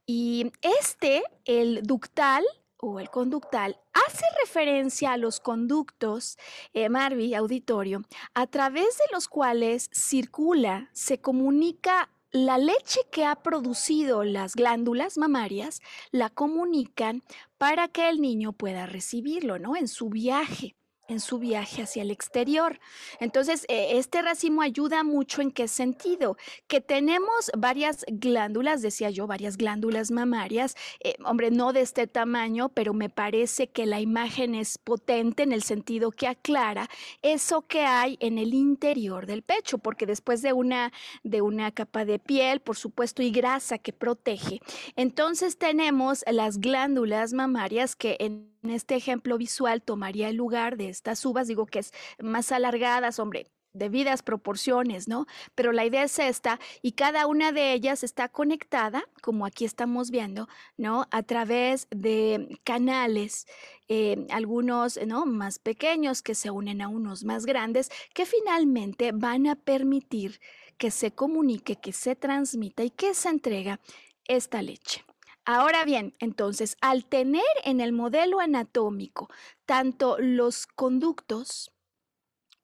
Y 0.05 0.51
este, 0.61 1.23
el 1.45 1.83
ductal, 1.83 2.43
o 2.81 2.99
el 2.99 3.09
conductal 3.09 3.79
hace 3.93 4.25
referencia 4.41 5.13
a 5.13 5.17
los 5.17 5.39
conductos, 5.39 6.37
eh, 6.73 6.89
Marvi, 6.89 7.33
auditorio, 7.35 8.01
a 8.33 8.47
través 8.47 8.97
de 8.97 9.13
los 9.13 9.27
cuales 9.27 9.89
circula, 9.93 10.89
se 10.93 11.19
comunica 11.19 12.09
la 12.31 12.57
leche 12.57 13.01
que 13.11 13.25
ha 13.25 13.35
producido 13.35 14.23
las 14.23 14.55
glándulas 14.55 15.17
mamarias, 15.17 15.81
la 16.11 16.29
comunican 16.29 17.23
para 17.57 17.87
que 17.87 18.07
el 18.07 18.21
niño 18.21 18.53
pueda 18.53 18.85
recibirlo, 18.85 19.57
¿no? 19.57 19.75
En 19.75 19.87
su 19.87 20.09
viaje 20.09 20.75
en 21.09 21.19
su 21.19 21.39
viaje 21.39 21.81
hacia 21.81 22.03
el 22.03 22.11
exterior. 22.11 22.79
Entonces, 23.19 23.65
eh, 23.67 23.97
este 23.97 24.21
racimo 24.21 24.61
ayuda 24.61 25.03
mucho 25.03 25.41
en 25.41 25.51
qué 25.51 25.67
sentido? 25.67 26.37
Que 26.67 26.81
tenemos 26.81 27.51
varias 27.57 28.05
glándulas, 28.07 28.81
decía 28.81 29.09
yo, 29.09 29.27
varias 29.27 29.57
glándulas 29.57 30.11
mamarias, 30.11 30.75
eh, 31.01 31.15
hombre, 31.25 31.51
no 31.51 31.73
de 31.73 31.81
este 31.81 32.07
tamaño, 32.07 32.69
pero 32.69 32.93
me 32.93 33.09
parece 33.09 33.67
que 33.67 33.85
la 33.85 33.99
imagen 33.99 34.55
es 34.55 34.77
potente 34.77 35.43
en 35.43 35.51
el 35.51 35.63
sentido 35.63 36.11
que 36.11 36.27
aclara 36.27 36.89
eso 37.21 37.63
que 37.63 37.81
hay 37.81 38.17
en 38.21 38.37
el 38.37 38.53
interior 38.53 39.25
del 39.25 39.41
pecho, 39.41 39.79
porque 39.79 40.05
después 40.05 40.41
de 40.41 40.53
una, 40.53 40.91
de 41.23 41.41
una 41.41 41.71
capa 41.71 42.05
de 42.05 42.19
piel, 42.19 42.59
por 42.59 42.77
supuesto, 42.77 43.21
y 43.23 43.31
grasa 43.31 43.77
que 43.77 43.93
protege, 43.93 44.59
entonces 44.95 45.57
tenemos 45.57 46.23
las 46.27 46.59
glándulas 46.59 47.33
mamarias 47.33 47.95
que 47.95 48.17
en 48.19 48.48
este 48.63 48.95
ejemplo 48.95 49.37
visual 49.37 49.81
tomaría 49.81 50.29
el 50.29 50.35
lugar 50.35 50.77
de 50.77 50.89
estas 50.89 51.25
uvas, 51.25 51.47
digo 51.47 51.65
que 51.65 51.79
es 51.79 51.93
más 52.19 52.51
alargadas, 52.51 53.19
hombre, 53.19 53.47
debidas 53.73 54.23
proporciones, 54.23 55.07
¿no? 55.07 55.25
Pero 55.55 55.71
la 55.71 55.85
idea 55.85 56.03
es 56.03 56.19
esta 56.19 56.59
y 56.81 56.93
cada 56.93 57.27
una 57.27 57.51
de 57.51 57.73
ellas 57.73 58.03
está 58.03 58.29
conectada, 58.29 59.03
como 59.21 59.45
aquí 59.45 59.65
estamos 59.65 60.11
viendo, 60.11 60.47
¿no? 60.77 61.07
A 61.11 61.23
través 61.23 61.87
de 61.91 62.59
canales, 62.63 63.47
eh, 63.87 64.25
algunos, 64.29 64.99
¿no? 65.05 65.25
Más 65.25 65.59
pequeños 65.59 66.21
que 66.21 66.35
se 66.35 66.51
unen 66.51 66.81
a 66.81 66.87
unos 66.87 67.23
más 67.23 67.45
grandes, 67.45 67.89
que 68.13 68.25
finalmente 68.25 69.11
van 69.13 69.47
a 69.47 69.55
permitir 69.55 70.39
que 70.77 70.91
se 70.91 71.11
comunique, 71.11 71.75
que 71.75 71.93
se 71.93 72.15
transmita 72.15 72.83
y 72.83 72.89
que 72.89 73.13
se 73.13 73.29
entrega 73.29 73.79
esta 74.25 74.61
leche. 74.61 75.03
Ahora 75.51 75.83
bien, 75.83 76.15
entonces, 76.19 76.77
al 76.79 77.05
tener 77.05 77.41
en 77.63 77.81
el 77.81 77.91
modelo 77.91 78.39
anatómico 78.39 79.29
tanto 79.65 80.19
los 80.19 80.67
conductos 80.67 81.71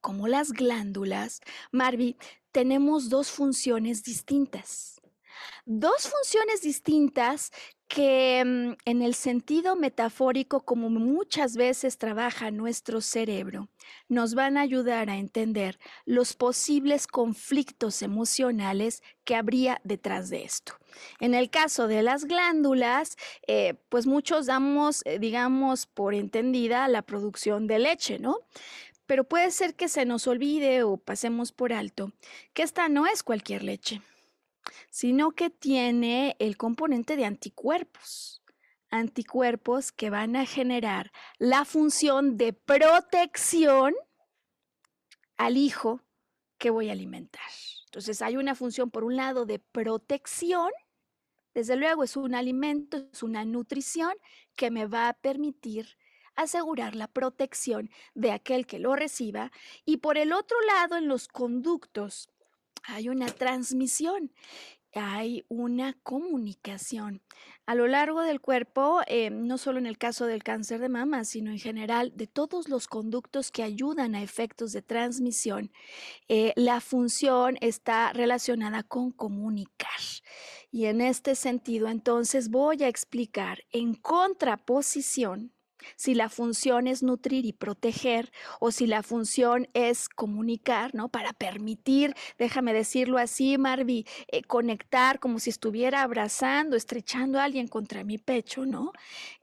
como 0.00 0.28
las 0.28 0.52
glándulas, 0.52 1.40
Marvi, 1.72 2.16
tenemos 2.52 3.08
dos 3.08 3.32
funciones 3.32 4.04
distintas. 4.04 5.00
Dos 5.64 6.08
funciones 6.08 6.60
distintas 6.62 7.50
que 7.88 8.42
mm, 8.44 8.72
en 8.84 9.02
el 9.02 9.14
sentido 9.14 9.76
metafórico, 9.76 10.64
como 10.64 10.90
muchas 10.90 11.56
veces 11.56 11.98
trabaja 11.98 12.50
nuestro 12.50 13.00
cerebro, 13.00 13.68
nos 14.08 14.34
van 14.34 14.56
a 14.56 14.62
ayudar 14.62 15.10
a 15.10 15.16
entender 15.16 15.78
los 16.04 16.34
posibles 16.34 17.06
conflictos 17.06 18.02
emocionales 18.02 19.02
que 19.24 19.36
habría 19.36 19.80
detrás 19.84 20.30
de 20.30 20.44
esto. 20.44 20.74
En 21.20 21.34
el 21.34 21.50
caso 21.50 21.86
de 21.88 22.02
las 22.02 22.24
glándulas, 22.24 23.16
eh, 23.46 23.74
pues 23.88 24.06
muchos 24.06 24.46
damos, 24.46 25.02
eh, 25.04 25.18
digamos, 25.18 25.86
por 25.86 26.14
entendida 26.14 26.88
la 26.88 27.02
producción 27.02 27.66
de 27.66 27.78
leche, 27.78 28.18
¿no? 28.18 28.38
Pero 29.06 29.22
puede 29.22 29.52
ser 29.52 29.76
que 29.76 29.88
se 29.88 30.04
nos 30.04 30.26
olvide 30.26 30.82
o 30.82 30.96
pasemos 30.96 31.52
por 31.52 31.72
alto 31.72 32.12
que 32.54 32.62
esta 32.62 32.88
no 32.88 33.06
es 33.06 33.22
cualquier 33.22 33.62
leche 33.62 34.02
sino 34.96 35.32
que 35.32 35.50
tiene 35.50 36.36
el 36.38 36.56
componente 36.56 37.16
de 37.16 37.26
anticuerpos. 37.26 38.42
Anticuerpos 38.88 39.92
que 39.92 40.08
van 40.08 40.36
a 40.36 40.46
generar 40.46 41.12
la 41.36 41.66
función 41.66 42.38
de 42.38 42.54
protección 42.54 43.94
al 45.36 45.58
hijo 45.58 46.00
que 46.56 46.70
voy 46.70 46.88
a 46.88 46.92
alimentar. 46.92 47.42
Entonces 47.84 48.22
hay 48.22 48.38
una 48.38 48.54
función, 48.54 48.90
por 48.90 49.04
un 49.04 49.16
lado, 49.16 49.44
de 49.44 49.58
protección. 49.58 50.70
Desde 51.52 51.76
luego 51.76 52.02
es 52.02 52.16
un 52.16 52.34
alimento, 52.34 53.06
es 53.12 53.22
una 53.22 53.44
nutrición 53.44 54.14
que 54.54 54.70
me 54.70 54.86
va 54.86 55.10
a 55.10 55.12
permitir 55.12 55.98
asegurar 56.36 56.96
la 56.96 57.08
protección 57.08 57.90
de 58.14 58.32
aquel 58.32 58.66
que 58.66 58.78
lo 58.78 58.96
reciba. 58.96 59.52
Y 59.84 59.98
por 59.98 60.16
el 60.16 60.32
otro 60.32 60.56
lado, 60.62 60.96
en 60.96 61.06
los 61.06 61.28
conductos 61.28 62.30
hay 62.86 63.08
una 63.08 63.26
transmisión, 63.26 64.32
hay 64.96 65.44
una 65.48 65.94
comunicación. 66.02 67.22
A 67.66 67.74
lo 67.74 67.86
largo 67.86 68.22
del 68.22 68.40
cuerpo, 68.40 69.00
eh, 69.06 69.30
no 69.30 69.58
solo 69.58 69.78
en 69.78 69.86
el 69.86 69.98
caso 69.98 70.26
del 70.26 70.42
cáncer 70.42 70.80
de 70.80 70.88
mama, 70.88 71.24
sino 71.24 71.50
en 71.50 71.58
general 71.58 72.12
de 72.14 72.26
todos 72.26 72.68
los 72.68 72.86
conductos 72.86 73.50
que 73.50 73.62
ayudan 73.62 74.14
a 74.14 74.22
efectos 74.22 74.72
de 74.72 74.82
transmisión, 74.82 75.72
eh, 76.28 76.52
la 76.56 76.80
función 76.80 77.56
está 77.60 78.12
relacionada 78.12 78.82
con 78.82 79.10
comunicar. 79.10 79.90
Y 80.70 80.86
en 80.86 81.00
este 81.00 81.34
sentido, 81.34 81.88
entonces 81.88 82.50
voy 82.50 82.82
a 82.84 82.88
explicar 82.88 83.64
en 83.72 83.94
contraposición 83.94 85.55
si 85.96 86.14
la 86.14 86.28
función 86.28 86.86
es 86.86 87.02
nutrir 87.02 87.46
y 87.46 87.52
proteger 87.52 88.32
o 88.60 88.70
si 88.70 88.86
la 88.86 89.02
función 89.02 89.68
es 89.74 90.08
comunicar, 90.08 90.94
¿no? 90.94 91.08
Para 91.08 91.32
permitir, 91.32 92.14
déjame 92.38 92.72
decirlo 92.72 93.18
así, 93.18 93.58
Marvi, 93.58 94.06
eh, 94.28 94.42
conectar 94.42 95.20
como 95.20 95.38
si 95.38 95.50
estuviera 95.50 96.02
abrazando, 96.02 96.76
estrechando 96.76 97.38
a 97.38 97.44
alguien 97.44 97.68
contra 97.68 98.04
mi 98.04 98.18
pecho, 98.18 98.66
¿no? 98.66 98.92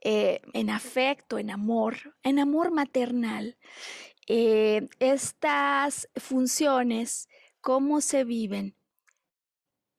Eh, 0.00 0.40
en 0.52 0.70
afecto, 0.70 1.38
en 1.38 1.50
amor, 1.50 2.14
en 2.22 2.38
amor 2.38 2.70
maternal. 2.70 3.56
Eh, 4.26 4.88
estas 5.00 6.08
funciones, 6.16 7.28
¿cómo 7.60 8.00
se 8.00 8.24
viven? 8.24 8.76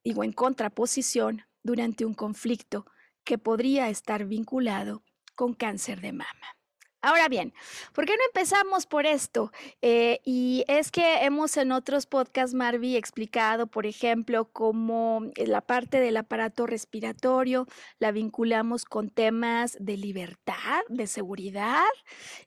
Digo, 0.04 0.24
en 0.24 0.34
contraposición 0.34 1.44
durante 1.64 2.06
un 2.06 2.14
conflicto 2.14 2.86
que 3.24 3.38
podría 3.38 3.90
estar 3.90 4.26
vinculado 4.26 5.04
con 5.36 5.54
cáncer 5.54 6.02
de 6.02 6.14
mama. 6.14 6.56
Ahora 7.06 7.30
bien, 7.30 7.54
¿por 7.94 8.08
qué 8.08 8.14
no 8.14 8.24
empezamos 8.26 8.88
por 8.88 9.06
esto? 9.06 9.52
Eh, 9.84 10.22
y 10.26 10.66
es 10.68 10.90
que 10.90 11.24
hemos 11.24 11.56
en 11.56 11.72
otros 11.72 12.08
podcasts, 12.08 12.56
Marvi, 12.56 12.96
explicado, 12.96 13.68
por 13.68 13.86
ejemplo, 13.86 14.46
cómo 14.52 15.22
eh, 15.36 15.46
la 15.46 15.62
parte 15.62 16.00
del 16.00 16.18
aparato 16.18 16.66
respiratorio 16.66 17.68
la 18.00 18.12
vinculamos 18.12 18.86
con 18.86 19.12
temas 19.12 19.78
de 19.80 19.98
libertad, 19.98 20.82
de 20.90 21.06
seguridad, 21.06 21.86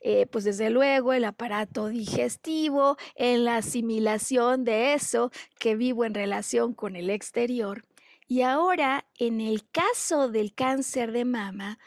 eh, 0.01 0.27
pues 0.27 0.43
desde 0.43 0.71
luego 0.71 1.13
el 1.13 1.25
aparato 1.25 1.87
digestivo, 1.87 2.97
en 3.15 3.45
la 3.45 3.59
asimilación 3.59 4.65
de 4.65 4.95
eso 4.95 5.31
que 5.61 5.77
vivo 5.77 6.05
en 6.05 6.15
relación 6.15 6.75
con 6.75 6.97
el 6.97 7.11
exterior. 7.11 7.85
Y 8.27 8.43
ahora, 8.43 9.07
en 9.21 9.41
el 9.41 9.71
caso 9.71 10.29
del 10.29 10.53
cáncer 10.53 11.13
de 11.13 11.25
mama, 11.25 11.79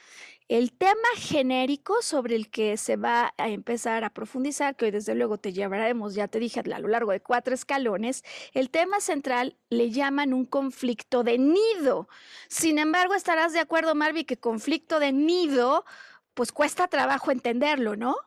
el 0.51 0.73
tema 0.73 1.07
genérico 1.15 2.01
sobre 2.01 2.35
el 2.35 2.49
que 2.49 2.75
se 2.75 2.97
va 2.97 3.33
a 3.37 3.47
empezar 3.47 4.03
a 4.03 4.09
profundizar, 4.09 4.75
que 4.75 4.83
hoy 4.83 4.91
desde 4.91 5.15
luego 5.15 5.37
te 5.37 5.53
llevaremos, 5.53 6.13
ya 6.13 6.27
te 6.27 6.39
dije, 6.39 6.59
a 6.59 6.79
lo 6.79 6.89
largo 6.89 7.13
de 7.13 7.21
cuatro 7.21 7.53
escalones, 7.53 8.25
el 8.51 8.69
tema 8.69 8.99
central 8.99 9.55
le 9.69 9.91
llaman 9.91 10.33
un 10.33 10.43
conflicto 10.43 11.23
de 11.23 11.37
nido. 11.37 12.09
Sin 12.49 12.79
embargo, 12.79 13.13
estarás 13.13 13.53
de 13.53 13.61
acuerdo, 13.61 13.95
Marvi, 13.95 14.25
que 14.25 14.35
conflicto 14.35 14.99
de 14.99 15.13
nido, 15.13 15.85
pues 16.33 16.51
cuesta 16.51 16.89
trabajo 16.89 17.31
entenderlo, 17.31 17.95
¿no? 17.95 18.17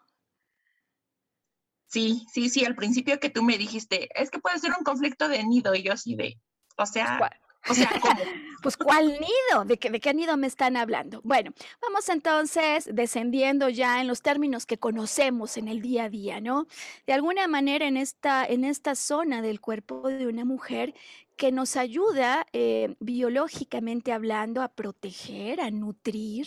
Sí, 1.84 2.26
sí, 2.32 2.48
sí, 2.48 2.64
al 2.64 2.74
principio 2.74 3.20
que 3.20 3.28
tú 3.28 3.42
me 3.42 3.58
dijiste, 3.58 4.08
es 4.18 4.30
que 4.30 4.38
puede 4.38 4.58
ser 4.60 4.70
un 4.78 4.82
conflicto 4.82 5.28
de 5.28 5.44
nido, 5.44 5.74
y 5.74 5.82
yo 5.82 5.92
así 5.92 6.14
de, 6.14 6.40
o 6.78 6.86
sea, 6.86 7.18
o 7.68 7.74
sea, 7.74 7.88
¿cómo? 8.02 8.20
pues, 8.62 8.76
¿cuál 8.76 9.06
nido? 9.06 9.64
¿De 9.64 9.76
qué, 9.78 9.90
¿De 9.90 10.00
qué 10.00 10.14
nido 10.14 10.36
me 10.36 10.46
están 10.46 10.76
hablando? 10.76 11.20
Bueno, 11.22 11.52
vamos 11.82 12.08
entonces 12.08 12.88
descendiendo 12.92 13.68
ya 13.68 14.00
en 14.00 14.06
los 14.06 14.22
términos 14.22 14.66
que 14.66 14.78
conocemos 14.78 15.56
en 15.56 15.68
el 15.68 15.80
día 15.82 16.04
a 16.04 16.08
día, 16.08 16.40
¿no? 16.40 16.66
De 17.06 17.12
alguna 17.12 17.46
manera 17.46 17.86
en 17.86 17.96
esta, 17.96 18.44
en 18.44 18.64
esta 18.64 18.94
zona 18.94 19.42
del 19.42 19.60
cuerpo 19.60 20.08
de 20.08 20.26
una 20.26 20.44
mujer 20.44 20.94
que 21.36 21.52
nos 21.52 21.76
ayuda 21.76 22.46
eh, 22.52 22.94
biológicamente 23.00 24.12
hablando 24.12 24.62
a 24.62 24.68
proteger, 24.68 25.60
a 25.60 25.70
nutrir, 25.70 26.46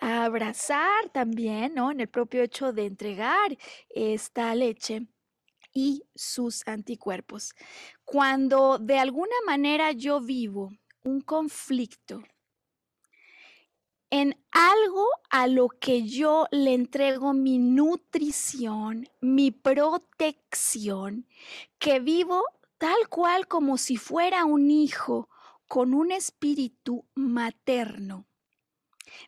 a 0.00 0.24
abrazar 0.24 1.08
también, 1.12 1.74
¿no? 1.74 1.90
En 1.92 2.00
el 2.00 2.08
propio 2.08 2.42
hecho 2.42 2.72
de 2.72 2.86
entregar 2.86 3.56
esta 3.90 4.54
leche 4.54 5.06
y 5.72 6.04
sus 6.14 6.66
anticuerpos. 6.66 7.54
Cuando 8.12 8.76
de 8.78 8.98
alguna 8.98 9.34
manera 9.46 9.92
yo 9.92 10.20
vivo 10.20 10.70
un 11.02 11.22
conflicto 11.22 12.22
en 14.10 14.36
algo 14.50 15.08
a 15.30 15.46
lo 15.46 15.70
que 15.70 16.06
yo 16.06 16.46
le 16.50 16.74
entrego 16.74 17.32
mi 17.32 17.56
nutrición, 17.56 19.08
mi 19.22 19.50
protección, 19.50 21.26
que 21.78 22.00
vivo 22.00 22.44
tal 22.76 23.08
cual 23.08 23.48
como 23.48 23.78
si 23.78 23.96
fuera 23.96 24.44
un 24.44 24.70
hijo 24.70 25.30
con 25.66 25.94
un 25.94 26.12
espíritu 26.12 27.06
materno. 27.14 28.26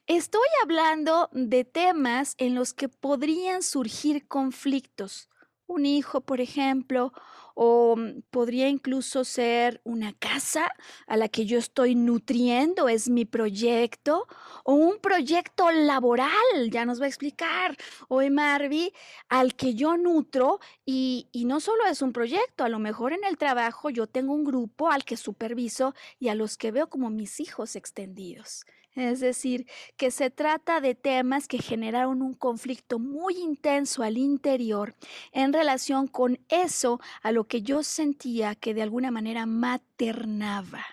Estoy 0.07 0.49
hablando 0.63 1.31
de 1.33 1.65
temas 1.65 2.35
en 2.37 2.55
los 2.55 2.75
que 2.75 2.91
podrían 2.91 3.63
surgir 3.63 4.29
conflictos, 4.29 5.31
un 5.67 5.87
hijo, 5.87 6.21
por 6.21 6.43
ejemplo, 6.43 7.15
o 7.55 7.97
mm, 7.97 8.23
podría 8.31 8.69
incluso 8.69 9.25
ser 9.25 9.81
una 9.85 10.13
casa 10.13 10.73
a 11.07 11.17
la 11.17 11.29
que 11.29 11.47
yo 11.47 11.59
estoy 11.59 11.95
nutriendo, 11.95 12.89
es 12.89 13.09
mi 13.09 13.25
proyecto, 13.25 14.27
o 14.65 14.75
un 14.75 14.99
proyecto 14.99 15.71
laboral, 15.71 16.33
ya 16.71 16.85
nos 16.85 17.01
va 17.01 17.07
a 17.07 17.09
explicar 17.09 17.77
hoy 18.09 18.31
Marvi, 18.31 18.93
al 19.29 19.55
que 19.55 19.75
yo 19.75 19.97
nutro 19.97 20.61
y, 20.85 21.29
y 21.33 21.45
no 21.45 21.61
solo 21.61 21.87
es 21.87 22.03
un 22.03 22.13
proyecto, 22.13 22.65
a 22.65 22.69
lo 22.69 22.79
mejor 22.79 23.13
en 23.13 23.25
el 23.25 23.39
trabajo 23.39 23.91
yo 23.91 24.07
tengo 24.07 24.35
un 24.35 24.45
grupo 24.45 24.91
al 24.91 25.05
que 25.05 25.17
superviso 25.17 25.95
y 26.19 26.29
a 26.29 26.35
los 26.35 26.57
que 26.57 26.73
veo 26.73 26.89
como 26.89 27.11
mis 27.11 27.41
hijos 27.41 27.77
extendidos. 27.77 28.65
Es 28.95 29.19
decir, 29.19 29.67
que 29.97 30.11
se 30.13 30.31
trata 30.31 30.81
de 30.81 30.95
temas 30.95 31.49
que 31.49 31.59
generaron 31.59 32.23
un 32.23 32.35
conflicto 32.35 33.01
muy 33.01 33.37
intenso 33.39 34.05
al 34.05 34.19
interior 34.19 34.95
en 35.33 35.53
relación 35.53 36.07
con 36.07 36.39
eso 36.49 37.01
a 37.23 37.33
lo 37.33 37.45
que 37.45 37.63
yo 37.63 37.83
sentía 37.83 38.55
que 38.55 38.73
de 38.73 38.83
alguna 38.83 39.11
manera 39.11 39.47
maternaba 39.47 40.85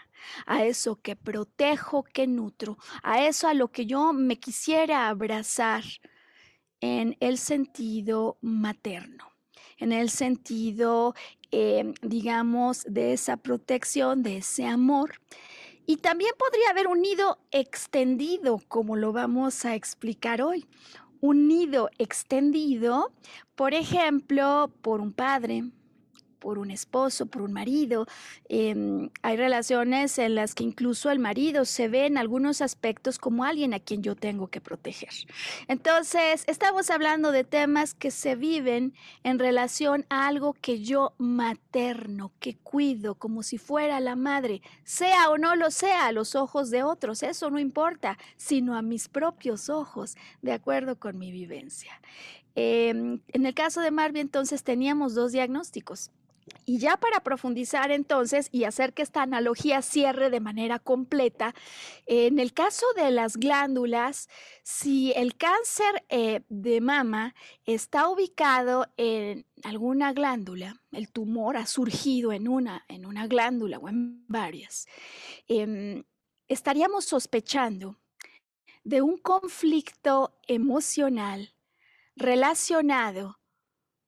a 0.46 0.66
eso 0.66 1.00
que 1.02 1.16
protejo, 1.16 2.04
que 2.04 2.28
nutro, 2.28 2.78
a 3.04 3.26
eso 3.26 3.48
a 3.48 3.54
lo 3.54 3.70
que 3.70 3.86
yo 3.86 4.14
me 4.14 4.40
quisiera 4.40 5.08
abrazar 5.08 5.84
en 6.80 7.16
el 7.20 7.38
sentido 7.38 8.38
materno, 8.42 9.32
en 9.78 9.92
el 9.92 10.10
sentido, 10.10 11.14
eh, 11.52 11.94
digamos, 12.02 12.84
de 12.88 13.14
esa 13.14 13.38
protección, 13.38 14.24
de 14.24 14.38
ese 14.38 14.66
amor. 14.66 15.22
Y 15.86 15.98
también 15.98 16.32
podría 16.38 16.70
haber 16.70 16.88
un 16.88 17.02
nido 17.02 17.40
extendido, 17.52 18.60
como 18.68 18.96
lo 18.96 19.12
vamos 19.12 19.66
a 19.66 19.76
explicar 19.76 20.42
hoy. 20.42 20.68
Un 21.20 21.48
nido 21.48 21.90
extendido, 21.98 23.12
por 23.56 23.74
ejemplo, 23.74 24.72
por 24.82 25.02
un 25.02 25.12
padre, 25.14 25.64
por 26.42 26.58
un 26.58 26.72
esposo, 26.72 27.28
por 27.28 27.44
un 27.44 27.54
marido. 27.54 28.08
Em, 28.50 29.10
hay 29.22 29.38
relaciones 29.38 30.18
en 30.18 30.36
las 30.36 30.56
que 30.56 30.64
incluso 30.64 31.12
el 31.12 31.20
marido 31.20 31.64
se 31.64 31.88
ve 31.88 32.08
en 32.08 32.18
algunos 32.18 32.62
aspectos 32.62 33.20
como 33.20 33.46
alguien 33.46 33.74
a 33.74 33.80
quien 33.80 34.02
yo 34.02 34.16
tengo 34.16 34.48
que 34.48 34.60
proteger. 34.60 35.14
Entonces, 35.68 36.44
estamos 36.48 36.90
hablando 36.90 37.32
de 37.32 37.44
temas 37.44 37.94
que 37.94 38.10
se 38.10 38.36
viven 38.36 38.94
en 39.24 39.38
relación 39.38 40.06
a 40.10 40.28
algo 40.28 40.54
que 40.54 40.82
yo 40.82 41.14
materno, 41.20 42.32
que 42.40 42.58
cuido 42.58 43.16
como 43.16 43.44
si 43.44 43.60
fuera 43.60 44.00
la 44.00 44.16
madre, 44.16 44.64
sea 44.84 45.30
o 45.30 45.38
no 45.38 45.56
lo 45.56 45.70
sea 45.70 46.08
a 46.08 46.12
los 46.12 46.36
ojos 46.36 46.72
de 46.72 46.82
otros, 46.82 47.22
eso 47.22 47.52
no 47.52 47.60
importa, 47.60 48.18
sino 48.36 48.76
a 48.76 48.82
mis 48.82 49.08
propios 49.08 49.70
ojos, 49.70 50.16
de 50.42 50.54
acuerdo 50.54 50.98
con 50.98 51.20
mi 51.20 51.32
vivencia. 51.32 52.02
Em, 52.56 53.22
en 53.30 53.46
el 53.46 53.54
caso 53.54 53.82
de 53.82 53.92
Marvin, 53.92 54.22
entonces 54.22 54.64
teníamos 54.64 55.14
dos 55.14 55.32
diagnósticos. 55.32 56.12
Y 56.66 56.78
ya 56.78 56.98
para 56.98 57.22
profundizar 57.22 57.92
entonces 57.92 58.50
y 58.52 58.66
hacer 58.66 58.94
que 58.94 59.02
esta 59.02 59.22
analogía 59.22 59.82
cierre 59.82 60.30
de 60.30 60.40
manera 60.40 60.80
completa, 60.80 61.54
en 62.06 62.40
el 62.40 62.54
caso 62.54 62.86
de 62.96 63.12
las 63.12 63.38
glándulas, 63.38 64.30
si 64.64 65.12
el 65.14 65.36
cáncer 65.36 66.04
eh, 66.10 66.42
de 66.50 66.82
mama 66.82 67.36
está 67.66 68.08
ubicado 68.08 68.88
en 68.98 69.46
alguna 69.64 70.14
glándula, 70.14 70.82
el 70.92 71.12
tumor 71.12 71.58
ha 71.58 71.66
surgido 71.66 72.32
en 72.32 72.48
una, 72.48 72.86
en 72.88 73.06
una 73.06 73.28
glándula 73.28 73.80
o 73.80 73.90
en 73.90 74.26
varias, 74.28 74.88
em, 75.48 76.04
estaríamos 76.48 77.06
sospechando 77.06 77.98
de 78.84 79.02
un 79.02 79.18
conflicto 79.18 80.40
emocional 80.48 81.54
relacionado 82.16 83.41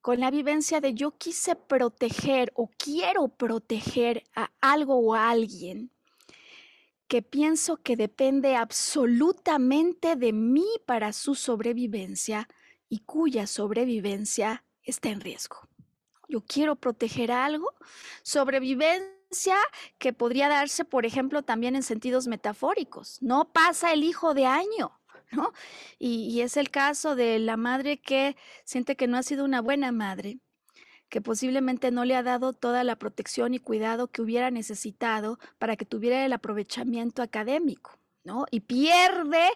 con 0.04 0.20
la 0.20 0.30
vivencia 0.30 0.82
de 0.82 0.92
yo 0.92 1.12
quise 1.12 1.56
proteger 1.56 2.52
o 2.56 2.68
quiero 2.76 3.28
proteger 3.28 4.22
a 4.34 4.50
algo 4.60 4.98
o 4.98 5.14
a 5.14 5.30
alguien 5.30 5.90
que 7.08 7.22
pienso 7.22 7.78
que 7.78 7.96
depende 7.96 8.54
absolutamente 8.54 10.16
de 10.16 10.34
mí 10.34 10.66
para 10.84 11.14
su 11.14 11.34
sobrevivencia 11.34 12.50
y 12.90 12.98
cuya 12.98 13.46
sobrevivencia 13.46 14.66
está 14.82 15.08
en 15.08 15.22
riesgo. 15.22 15.56
Yo 16.28 16.42
quiero 16.42 16.76
proteger 16.76 17.32
algo, 17.32 17.72
sobrevivencia 18.22 19.56
que 19.96 20.12
podría 20.12 20.50
darse, 20.50 20.84
por 20.84 21.06
ejemplo, 21.06 21.44
también 21.44 21.76
en 21.76 21.82
sentidos 21.82 22.26
metafóricos. 22.26 23.22
No 23.22 23.54
pasa 23.54 23.94
el 23.94 24.04
hijo 24.04 24.34
de 24.34 24.44
año 24.44 25.00
y, 25.98 26.40
es 26.40 26.56
el 26.56 26.70
caso 26.70 27.16
de 27.16 27.38
la 27.38 27.56
madre 27.56 28.00
que 28.00 28.36
siente 28.64 28.96
que 28.96 29.06
no 29.06 29.16
ha 29.16 29.22
sido 29.22 29.44
una 29.44 29.60
buena 29.60 29.92
madre, 29.92 30.38
que 31.08 31.20
posiblemente 31.20 31.90
no 31.90 32.04
le 32.04 32.16
ha 32.16 32.22
dado 32.22 32.52
toda 32.52 32.84
la 32.84 32.96
protección 32.96 33.54
y 33.54 33.58
cuidado 33.58 34.08
que 34.08 34.22
hubiera 34.22 34.50
necesitado 34.50 35.38
para 35.58 35.76
que 35.76 35.84
tuviera 35.84 36.24
el 36.24 36.32
aprovechamiento 36.32 37.22
académico. 37.22 37.98
Y 38.50 38.60
pierde 38.60 39.50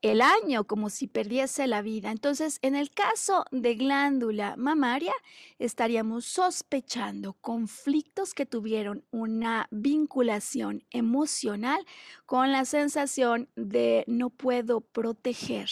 el 0.00 0.22
año 0.22 0.64
como 0.64 0.88
si 0.88 1.06
perdiese 1.06 1.66
la 1.66 1.82
vida. 1.82 2.10
Entonces, 2.10 2.58
en 2.62 2.74
el 2.74 2.90
caso 2.90 3.44
de 3.50 3.74
glándula 3.74 4.56
mamaria, 4.56 5.12
estaríamos 5.58 6.24
sospechando 6.24 7.34
conflictos 7.34 8.32
que 8.32 8.46
tuvieron 8.46 9.04
una 9.10 9.68
vinculación 9.70 10.84
emocional 10.90 11.84
con 12.24 12.50
la 12.50 12.64
sensación 12.64 13.50
de 13.56 14.04
no 14.06 14.30
puedo 14.30 14.80
proteger 14.80 15.68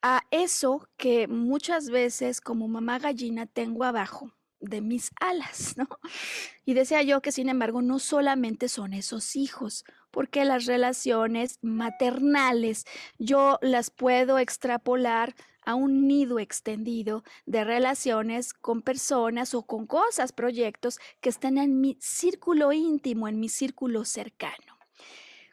a 0.00 0.22
eso 0.30 0.88
que 0.96 1.28
muchas 1.28 1.90
veces 1.90 2.40
como 2.40 2.66
mamá 2.66 2.98
gallina 2.98 3.46
tengo 3.46 3.84
abajo 3.84 4.32
de 4.62 4.80
mis 4.80 5.10
alas, 5.20 5.76
¿no? 5.76 5.86
Y 6.64 6.74
decía 6.74 7.02
yo 7.02 7.20
que 7.20 7.32
sin 7.32 7.48
embargo 7.48 7.82
no 7.82 7.98
solamente 7.98 8.68
son 8.68 8.94
esos 8.94 9.36
hijos, 9.36 9.84
porque 10.10 10.44
las 10.44 10.66
relaciones 10.66 11.58
maternales 11.60 12.84
yo 13.18 13.58
las 13.62 13.90
puedo 13.90 14.38
extrapolar 14.38 15.34
a 15.64 15.74
un 15.74 16.06
nido 16.06 16.38
extendido 16.38 17.24
de 17.46 17.64
relaciones 17.64 18.52
con 18.52 18.82
personas 18.82 19.54
o 19.54 19.62
con 19.62 19.86
cosas, 19.86 20.32
proyectos 20.32 20.98
que 21.20 21.28
están 21.28 21.58
en 21.58 21.80
mi 21.80 21.96
círculo 22.00 22.72
íntimo, 22.72 23.28
en 23.28 23.40
mi 23.40 23.48
círculo 23.48 24.04
cercano. 24.04 24.78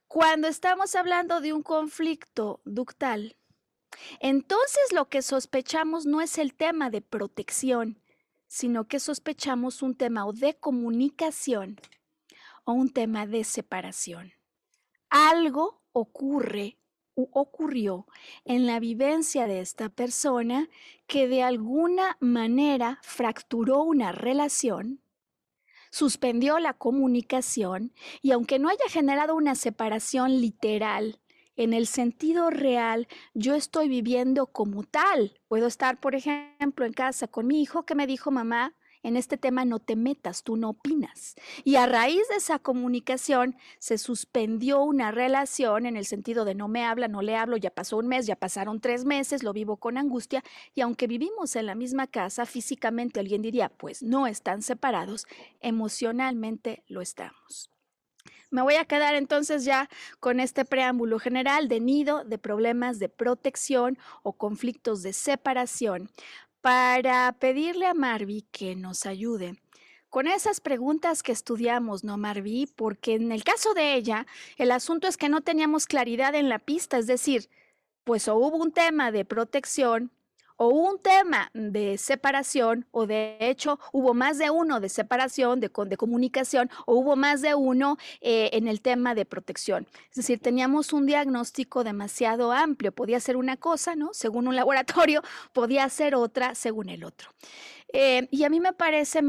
Cuando 0.07 0.47
estamos 0.47 0.95
hablando 0.95 1.41
de 1.41 1.53
un 1.53 1.61
conflicto 1.61 2.61
ductal, 2.65 3.35
entonces 4.19 4.91
lo 4.93 5.09
que 5.09 5.21
sospechamos 5.21 6.05
no 6.05 6.21
es 6.21 6.37
el 6.37 6.53
tema 6.53 6.89
de 6.89 7.01
protección, 7.01 8.01
sino 8.49 8.87
que 8.87 8.99
sospechamos 8.99 9.83
un 9.83 9.95
tema 9.95 10.25
o 10.25 10.33
de 10.33 10.57
comunicación 10.57 11.79
o 12.65 12.73
un 12.73 12.89
tema 12.89 13.27
de 13.27 13.43
separación. 13.43 14.33
Algo 15.09 15.83
ocurre 15.93 16.77
u 17.15 17.29
ocurrió 17.31 18.07
en 18.45 18.65
la 18.65 18.79
vivencia 18.79 19.45
de 19.45 19.59
esta 19.59 19.89
persona 19.89 20.67
que 21.05 21.27
de 21.27 21.43
alguna 21.43 22.17
manera 22.19 22.99
fracturó 23.03 23.83
una 23.83 24.11
relación, 24.11 24.99
suspendió 25.91 26.57
la 26.59 26.73
comunicación 26.73 27.93
y 28.21 28.31
aunque 28.31 28.57
no 28.57 28.69
haya 28.69 28.89
generado 28.89 29.35
una 29.35 29.53
separación 29.53 30.41
literal, 30.41 31.19
en 31.59 31.73
el 31.73 31.87
sentido 31.87 32.49
real, 32.49 33.09
yo 33.33 33.53
estoy 33.53 33.89
viviendo 33.89 34.47
como 34.47 34.83
tal. 34.83 35.33
Puedo 35.49 35.67
estar, 35.67 35.99
por 35.99 36.15
ejemplo, 36.15 36.85
en 36.85 36.93
casa 36.93 37.27
con 37.27 37.47
mi 37.47 37.61
hijo 37.61 37.85
que 37.85 37.95
me 37.95 38.07
dijo, 38.07 38.31
mamá, 38.31 38.77
en 39.03 39.17
este 39.17 39.35
tema 39.35 39.65
no 39.65 39.79
te 39.79 39.97
metas, 39.97 40.43
tú 40.43 40.55
no 40.55 40.69
opinas. 40.69 41.35
Y 41.65 41.75
a 41.75 41.85
raíz 41.85 42.25
de 42.29 42.37
esa 42.37 42.59
comunicación 42.59 43.57
se 43.77 43.97
suspendió 43.97 44.81
una 44.81 45.11
relación 45.11 45.85
en 45.85 45.97
el 45.97 46.05
sentido 46.05 46.45
de 46.45 46.55
no 46.55 46.69
me 46.69 46.85
habla, 46.85 47.09
no 47.09 47.21
le 47.21 47.35
hablo, 47.35 47.57
ya 47.57 47.71
pasó 47.71 47.97
un 47.97 48.07
mes, 48.07 48.25
ya 48.25 48.37
pasaron 48.37 48.79
tres 48.79 49.03
meses, 49.03 49.43
lo 49.43 49.51
vivo 49.51 49.75
con 49.75 49.97
angustia 49.97 50.45
y 50.75 50.79
aunque 50.79 51.07
vivimos 51.07 51.57
en 51.57 51.65
la 51.65 51.75
misma 51.75 52.07
casa, 52.07 52.45
físicamente 52.45 53.19
alguien 53.19 53.41
diría, 53.41 53.67
pues 53.67 54.01
no 54.01 54.27
están 54.27 54.61
separados, 54.61 55.27
emocionalmente 55.59 56.85
lo 56.87 57.01
estamos. 57.01 57.69
Me 58.51 58.61
voy 58.61 58.75
a 58.75 58.85
quedar 58.85 59.15
entonces 59.15 59.63
ya 59.65 59.89
con 60.19 60.39
este 60.39 60.65
preámbulo 60.65 61.19
general 61.19 61.67
de 61.67 61.79
nido, 61.79 62.23
de 62.23 62.37
problemas 62.37 62.99
de 62.99 63.09
protección 63.09 63.97
o 64.23 64.33
conflictos 64.33 65.03
de 65.03 65.13
separación 65.13 66.09
para 66.61 67.31
pedirle 67.33 67.85
a 67.85 67.93
Marvi 67.93 68.47
que 68.51 68.75
nos 68.75 69.05
ayude 69.05 69.55
con 70.09 70.27
esas 70.27 70.59
preguntas 70.59 71.21
que 71.21 71.31
estudiamos, 71.31 72.03
¿no, 72.03 72.17
Marvi? 72.17 72.67
Porque 72.75 73.13
en 73.13 73.31
el 73.31 73.43
caso 73.43 73.73
de 73.73 73.93
ella, 73.93 74.25
el 74.57 74.71
asunto 74.71 75.07
es 75.07 75.17
que 75.17 75.29
no 75.29 75.41
teníamos 75.41 75.85
claridad 75.85 76.33
en 76.35 76.49
la 76.49 76.59
pista, 76.59 76.97
es 76.97 77.07
decir, 77.07 77.49
pues 78.03 78.27
o 78.27 78.35
hubo 78.35 78.57
un 78.57 78.71
tema 78.71 79.11
de 79.11 79.23
protección 79.25 80.11
o 80.61 80.67
un 80.67 80.99
tema 80.99 81.49
de 81.53 81.97
separación, 81.97 82.85
o 82.91 83.07
de 83.07 83.37
hecho 83.39 83.79
hubo 83.93 84.13
más 84.13 84.37
de 84.37 84.49
uno 84.49 84.81
de 84.81 84.89
separación, 84.89 85.61
de, 85.61 85.69
comunicación, 85.69 86.69
o 86.85 86.95
hubo 86.95 87.15
más 87.15 87.41
de 87.41 87.55
uno 87.55 87.97
eh, 88.19 88.49
en 88.51 88.67
el 88.67 88.81
tema 88.81 89.15
de 89.15 89.23
protección. 89.23 89.87
Es 90.09 90.17
decir, 90.17 90.39
teníamos 90.39 90.91
un 90.91 91.05
diagnóstico 91.05 91.85
demasiado 91.85 92.51
amplio. 92.51 92.91
Podía 92.91 93.21
ser 93.21 93.37
una 93.37 93.55
cosa, 93.55 93.95
¿no? 93.95 94.09
Según 94.11 94.49
un 94.49 94.55
laboratorio, 94.57 95.23
podía 95.53 95.87
ser 95.87 96.13
otra 96.13 96.53
según 96.55 96.89
el 96.89 97.05
otro. 97.05 97.29
Eh, 97.91 98.27
y 98.29 98.43
a 98.43 98.49
mí 98.49 98.59
me 98.59 98.73
parece, 98.73 99.21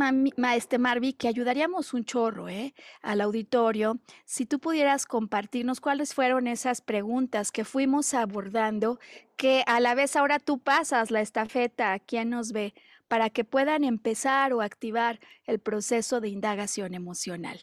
este 0.55 0.79
Marvi, 0.79 1.15
que 1.15 1.29
ayudaríamos 1.29 1.95
un 1.95 2.05
chorro 2.05 2.49
¿eh? 2.49 2.75
al 3.01 3.23
auditorio 3.23 3.99
si 4.27 4.45
tú 4.45 4.59
pudieras 4.59 5.07
compartirnos 5.07 5.81
cuáles 5.81 6.13
fueron 6.13 6.47
esas 6.47 6.83
preguntas 6.83 7.53
que 7.53 7.65
fuimos 7.65 8.13
abordando, 8.13 8.99
que 9.37 9.65
a 9.67 9.81
la 9.81 9.95
vez 9.95 10.15
ahora 10.15 10.39
tú 10.39 10.59
pasas 10.59 11.11
la 11.11 11.23
estafeta 11.23 11.95
a 11.95 11.99
quien 11.99 12.31
nos 12.31 12.53
ve 12.53 12.75
para 13.09 13.31
que 13.31 13.45
puedan 13.45 13.83
empezar 13.83 14.53
o 14.53 14.61
activar 14.61 15.21
el 15.47 15.59
proceso 15.59 16.21
de 16.21 16.29
indagación 16.29 16.95
emocional. 16.95 17.61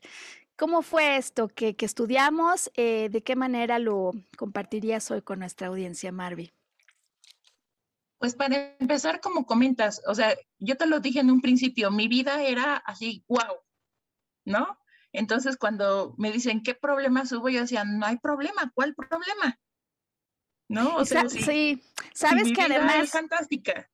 ¿Cómo 0.57 0.81
fue 0.81 1.17
esto 1.17 1.47
que, 1.49 1.75
estudiamos? 1.79 2.71
Eh, 2.75 3.09
¿De 3.11 3.21
qué 3.21 3.35
manera 3.35 3.77
lo 3.77 4.13
compartirías 4.37 5.11
hoy 5.11 5.21
con 5.21 5.39
nuestra 5.39 5.67
audiencia, 5.67 6.11
Marvi? 6.11 6.51
Pues 8.19 8.35
para 8.35 8.75
empezar, 8.79 9.21
como 9.21 9.45
comentas, 9.45 10.01
o 10.07 10.15
sea, 10.15 10.35
yo 10.57 10.75
te 10.75 10.87
lo 10.87 10.99
dije 10.99 11.19
en 11.19 11.29
un 11.29 11.41
principio, 11.41 11.91
mi 11.91 12.07
vida 12.07 12.41
era 12.41 12.77
así, 12.77 13.23
wow, 13.27 13.61
¿no? 14.45 14.79
Entonces, 15.11 15.57
cuando 15.57 16.15
me 16.17 16.31
dicen, 16.31 16.63
¿qué 16.63 16.73
problemas 16.73 17.31
hubo? 17.31 17.49
Yo 17.49 17.61
decía, 17.61 17.85
no 17.85 18.05
hay 18.05 18.17
problema, 18.17 18.71
¿cuál 18.73 18.95
problema? 18.95 19.59
¿No? 20.69 20.97
O 20.97 21.05
sea, 21.05 21.29
sí, 21.29 21.83
sabes 22.13 22.51
que 22.51 22.61
además... 22.61 23.03
Es 23.03 23.11
fantástica. 23.11 23.89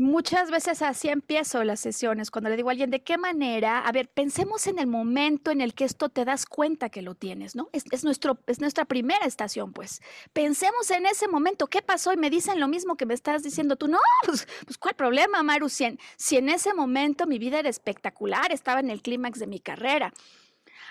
Muchas 0.00 0.52
veces 0.52 0.80
así 0.82 1.08
empiezo 1.08 1.64
las 1.64 1.80
sesiones, 1.80 2.30
cuando 2.30 2.48
le 2.48 2.56
digo 2.56 2.68
a 2.68 2.70
alguien, 2.70 2.88
¿de 2.88 3.02
qué 3.02 3.18
manera? 3.18 3.80
A 3.80 3.90
ver, 3.90 4.08
pensemos 4.08 4.68
en 4.68 4.78
el 4.78 4.86
momento 4.86 5.50
en 5.50 5.60
el 5.60 5.74
que 5.74 5.82
esto 5.82 6.08
te 6.08 6.24
das 6.24 6.46
cuenta 6.46 6.88
que 6.88 7.02
lo 7.02 7.16
tienes, 7.16 7.56
¿no? 7.56 7.68
Es, 7.72 8.04
nuestro, 8.04 8.38
es 8.46 8.60
nuestra 8.60 8.84
primera 8.84 9.26
estación, 9.26 9.72
pues. 9.72 10.00
Pensemos 10.32 10.88
en 10.92 11.04
ese 11.04 11.26
momento, 11.26 11.66
¿qué 11.66 11.82
pasó? 11.82 12.12
Y 12.12 12.16
me 12.16 12.30
dicen 12.30 12.60
lo 12.60 12.68
mismo 12.68 12.96
que 12.96 13.06
me 13.06 13.14
estás 13.14 13.42
diciendo 13.42 13.74
tú. 13.74 13.88
No, 13.88 13.98
pues, 14.24 14.46
pues 14.64 14.78
¿cuál 14.78 14.94
problema, 14.94 15.42
Maru? 15.42 15.68
Si 15.68 15.82
en, 15.82 15.98
si 16.16 16.36
en 16.36 16.48
ese 16.48 16.74
momento 16.74 17.26
mi 17.26 17.40
vida 17.40 17.58
era 17.58 17.68
espectacular, 17.68 18.52
estaba 18.52 18.78
en 18.78 18.90
el 18.90 19.02
clímax 19.02 19.40
de 19.40 19.48
mi 19.48 19.58
carrera. 19.58 20.12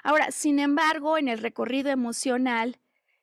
Ahora, 0.03 0.31
sin 0.31 0.59
embargo, 0.59 1.17
en 1.17 1.29
el 1.29 1.37
recorrido 1.37 1.91
emocional, 1.91 2.77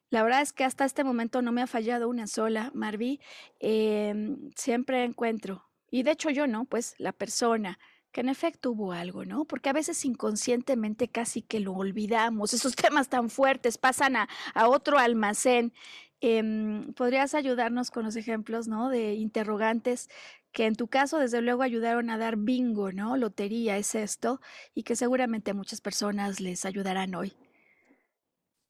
la 0.09 0.23
verdad 0.23 0.41
es 0.41 0.55
que 0.55 0.65
hasta 0.65 0.87
este 0.87 1.05
momento 1.05 1.43
no 1.43 1.53
me 1.53 1.61
ha 1.61 1.67
fallado 1.67 2.09
una 2.09 2.27
sola, 2.27 2.71
Marvi. 2.73 3.21
Em, 3.61 4.51
siempre 4.57 5.05
encuentro 5.05 5.69
y 5.95 6.03
de 6.03 6.11
hecho 6.11 6.29
yo 6.29 6.49
no, 6.49 6.65
pues 6.65 6.97
la 6.99 7.13
persona 7.13 7.79
que 8.11 8.21
en 8.21 8.29
efecto 8.29 8.73
hubo 8.73 8.91
algo, 8.91 9.25
¿no? 9.25 9.45
Porque 9.45 9.69
a 9.69 9.73
veces 9.73 10.05
inconscientemente 10.05 11.07
casi 11.07 11.41
que 11.41 11.61
lo 11.61 11.73
olvidamos, 11.73 12.53
esos 12.53 12.75
temas 12.91 13.09
tan 13.09 13.31
fuertes 13.31 13.79
pasan 13.79 14.17
a, 14.17 14.29
otro 14.67 14.99
almacén. 14.99 15.73
Em, 16.21 16.93
¿Podrías 16.95 17.35
ayudarnos 17.35 17.93
con 17.93 18.05
los 18.05 18.17
ejemplos, 18.17 18.67
¿no? 18.67 18.89
De 18.89 19.15
interrogantes 19.15 20.09
que 20.51 20.67
en 20.67 20.75
tu 20.75 20.89
caso 20.89 21.19
desde 21.19 21.41
luego 21.41 21.63
ayudaron 21.63 22.11
a 22.11 22.19
dar 22.19 22.39
bingo, 22.39 22.91
¿no? 22.91 23.17
Lotería 23.17 23.77
es 23.79 23.95
esto 23.95 24.41
y 24.75 24.83
que 24.83 24.97
seguramente 24.97 25.53
a 25.53 25.55
muchas 25.55 25.81
personas 25.81 26.41
les 26.41 26.65
ayudarán 26.65 27.15
hoy. 27.15 27.37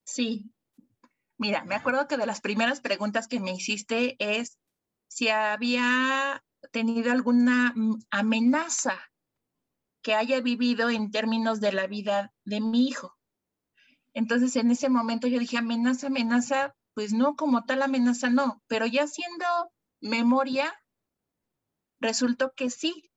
Sí. 0.05 0.53
Mira, 1.39 1.65
me 1.65 1.75
acuerdo 1.75 2.07
que 2.07 2.19
de 2.19 2.27
las 2.27 2.43
primeras 2.43 2.83
preguntas 2.83 3.29
que 3.29 3.41
me 3.41 3.53
hiciste 3.53 4.17
es 4.19 4.59
si 5.09 5.31
había 5.31 6.45
tenido 6.73 7.13
alguna 7.13 7.73
mm, 7.75 8.03
amenaza 8.11 8.99
que 10.03 10.15
haya 10.15 10.41
vivido 10.41 10.91
en 10.91 11.11
términos 11.11 11.61
de 11.61 11.73
la 11.73 11.87
vida 11.87 12.33
de 12.45 12.61
mi 12.61 12.87
hijo. 12.87 13.17
Entonces, 14.13 14.55
en 14.57 14.71
ese 14.71 14.89
momento 14.89 15.27
yo 15.27 15.39
dije, 15.39 15.57
amenaza, 15.57 16.09
amenaza, 16.09 16.77
pues 16.95 17.13
no, 17.13 17.35
como 17.37 17.65
tal 17.65 17.83
amenaza 17.83 18.31
no, 18.31 18.63
pero 18.67 18.87
ya 18.87 19.05
haciendo 19.05 19.45
memoria, 20.01 20.73
resultó 22.01 22.53
que 22.55 22.71
sí. 22.71 23.11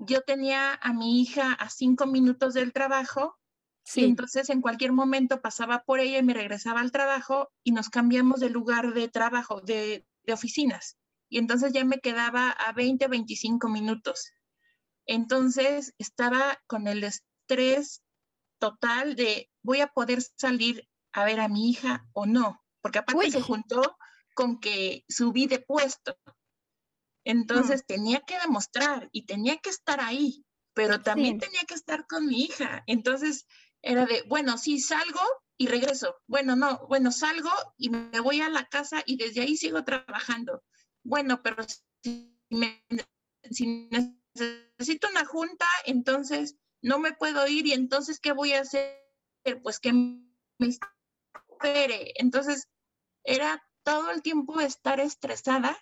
Yo 0.00 0.20
tenía 0.22 0.74
a 0.74 0.92
mi 0.92 1.20
hija 1.20 1.54
a 1.54 1.70
cinco 1.70 2.06
minutos 2.06 2.54
del 2.54 2.72
trabajo 2.72 3.36
y 3.94 4.04
entonces 4.04 4.50
en 4.50 4.60
cualquier 4.60 4.92
momento 4.92 5.40
pasaba 5.40 5.82
por 5.82 5.98
ella 5.98 6.18
y 6.18 6.22
me 6.22 6.34
regresaba 6.34 6.80
al 6.80 6.92
trabajo 6.92 7.50
y 7.64 7.72
nos 7.72 7.88
cambiamos 7.88 8.38
de 8.38 8.50
lugar 8.50 8.92
de 8.92 9.08
trabajo, 9.08 9.62
de, 9.62 10.06
de 10.24 10.32
oficinas 10.32 10.98
y 11.28 11.38
entonces 11.38 11.72
ya 11.72 11.84
me 11.84 12.00
quedaba 12.00 12.50
a 12.50 12.72
20, 12.72 13.06
25 13.06 13.68
minutos. 13.68 14.32
Entonces 15.06 15.94
estaba 15.98 16.60
con 16.66 16.86
el 16.86 17.04
estrés 17.04 18.02
total 18.58 19.16
de 19.16 19.50
voy 19.62 19.80
a 19.80 19.88
poder 19.88 20.22
salir 20.36 20.88
a 21.12 21.24
ver 21.24 21.40
a 21.40 21.48
mi 21.48 21.70
hija 21.70 22.06
o 22.12 22.26
no, 22.26 22.62
porque 22.80 22.98
aparte 22.98 23.30
se 23.30 23.40
juntó 23.40 23.96
con 24.34 24.60
que 24.60 25.04
subí 25.08 25.46
de 25.46 25.60
puesto. 25.60 26.16
Entonces 27.24 27.82
mm. 27.82 27.86
tenía 27.86 28.20
que 28.20 28.38
demostrar 28.38 29.08
y 29.12 29.26
tenía 29.26 29.58
que 29.58 29.70
estar 29.70 30.00
ahí, 30.00 30.44
pero 30.74 31.00
también 31.00 31.38
tenía 31.38 31.62
que 31.66 31.74
estar 31.74 32.06
con 32.06 32.26
mi 32.26 32.44
hija. 32.44 32.84
Entonces 32.86 33.46
era 33.82 34.06
de, 34.06 34.22
bueno, 34.28 34.58
sí 34.58 34.80
salgo 34.80 35.20
y 35.56 35.66
regreso. 35.66 36.16
Bueno, 36.26 36.56
no, 36.56 36.86
bueno, 36.88 37.12
salgo 37.12 37.50
y 37.76 37.90
me 37.90 38.20
voy 38.20 38.40
a 38.40 38.48
la 38.48 38.66
casa 38.66 39.02
y 39.06 39.16
desde 39.16 39.42
ahí 39.42 39.56
sigo 39.56 39.84
trabajando 39.84 40.62
bueno, 41.04 41.42
pero 41.42 41.64
si, 42.00 43.88
necesito 44.34 45.08
una 45.08 45.24
junta, 45.24 45.66
entonces 45.84 46.56
no 46.82 46.98
me 46.98 47.12
puedo 47.12 47.46
ir 47.46 47.66
y 47.66 47.72
entonces, 47.72 48.20
¿qué 48.20 48.32
voy 48.32 48.52
a 48.52 48.60
hacer? 48.60 48.98
Pues 49.62 49.80
que 49.80 49.92
me 49.92 50.68
espere. 50.68 52.12
Entonces, 52.16 52.68
era 53.24 53.62
todo 53.82 54.10
el 54.10 54.22
tiempo 54.22 54.60
estar 54.60 55.00
estresada 55.00 55.76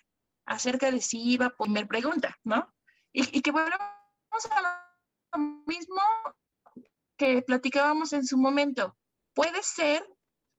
acerca 0.45 0.91
de 0.91 1.01
si 1.01 1.21
iba 1.21 1.47
a 1.47 1.55
poner 1.55 1.87
pregunta, 1.87 2.37
¿no? 2.43 2.73
Y, 3.11 3.41
que 3.41 3.51
volvemos 3.51 3.81
a 4.51 4.61
lo 5.33 5.39
mismo 5.65 6.01
que 7.17 7.41
platicábamos 7.41 8.13
en 8.13 8.25
su 8.25 8.37
momento. 8.37 8.95
Puede 9.33 9.61
ser 9.63 10.07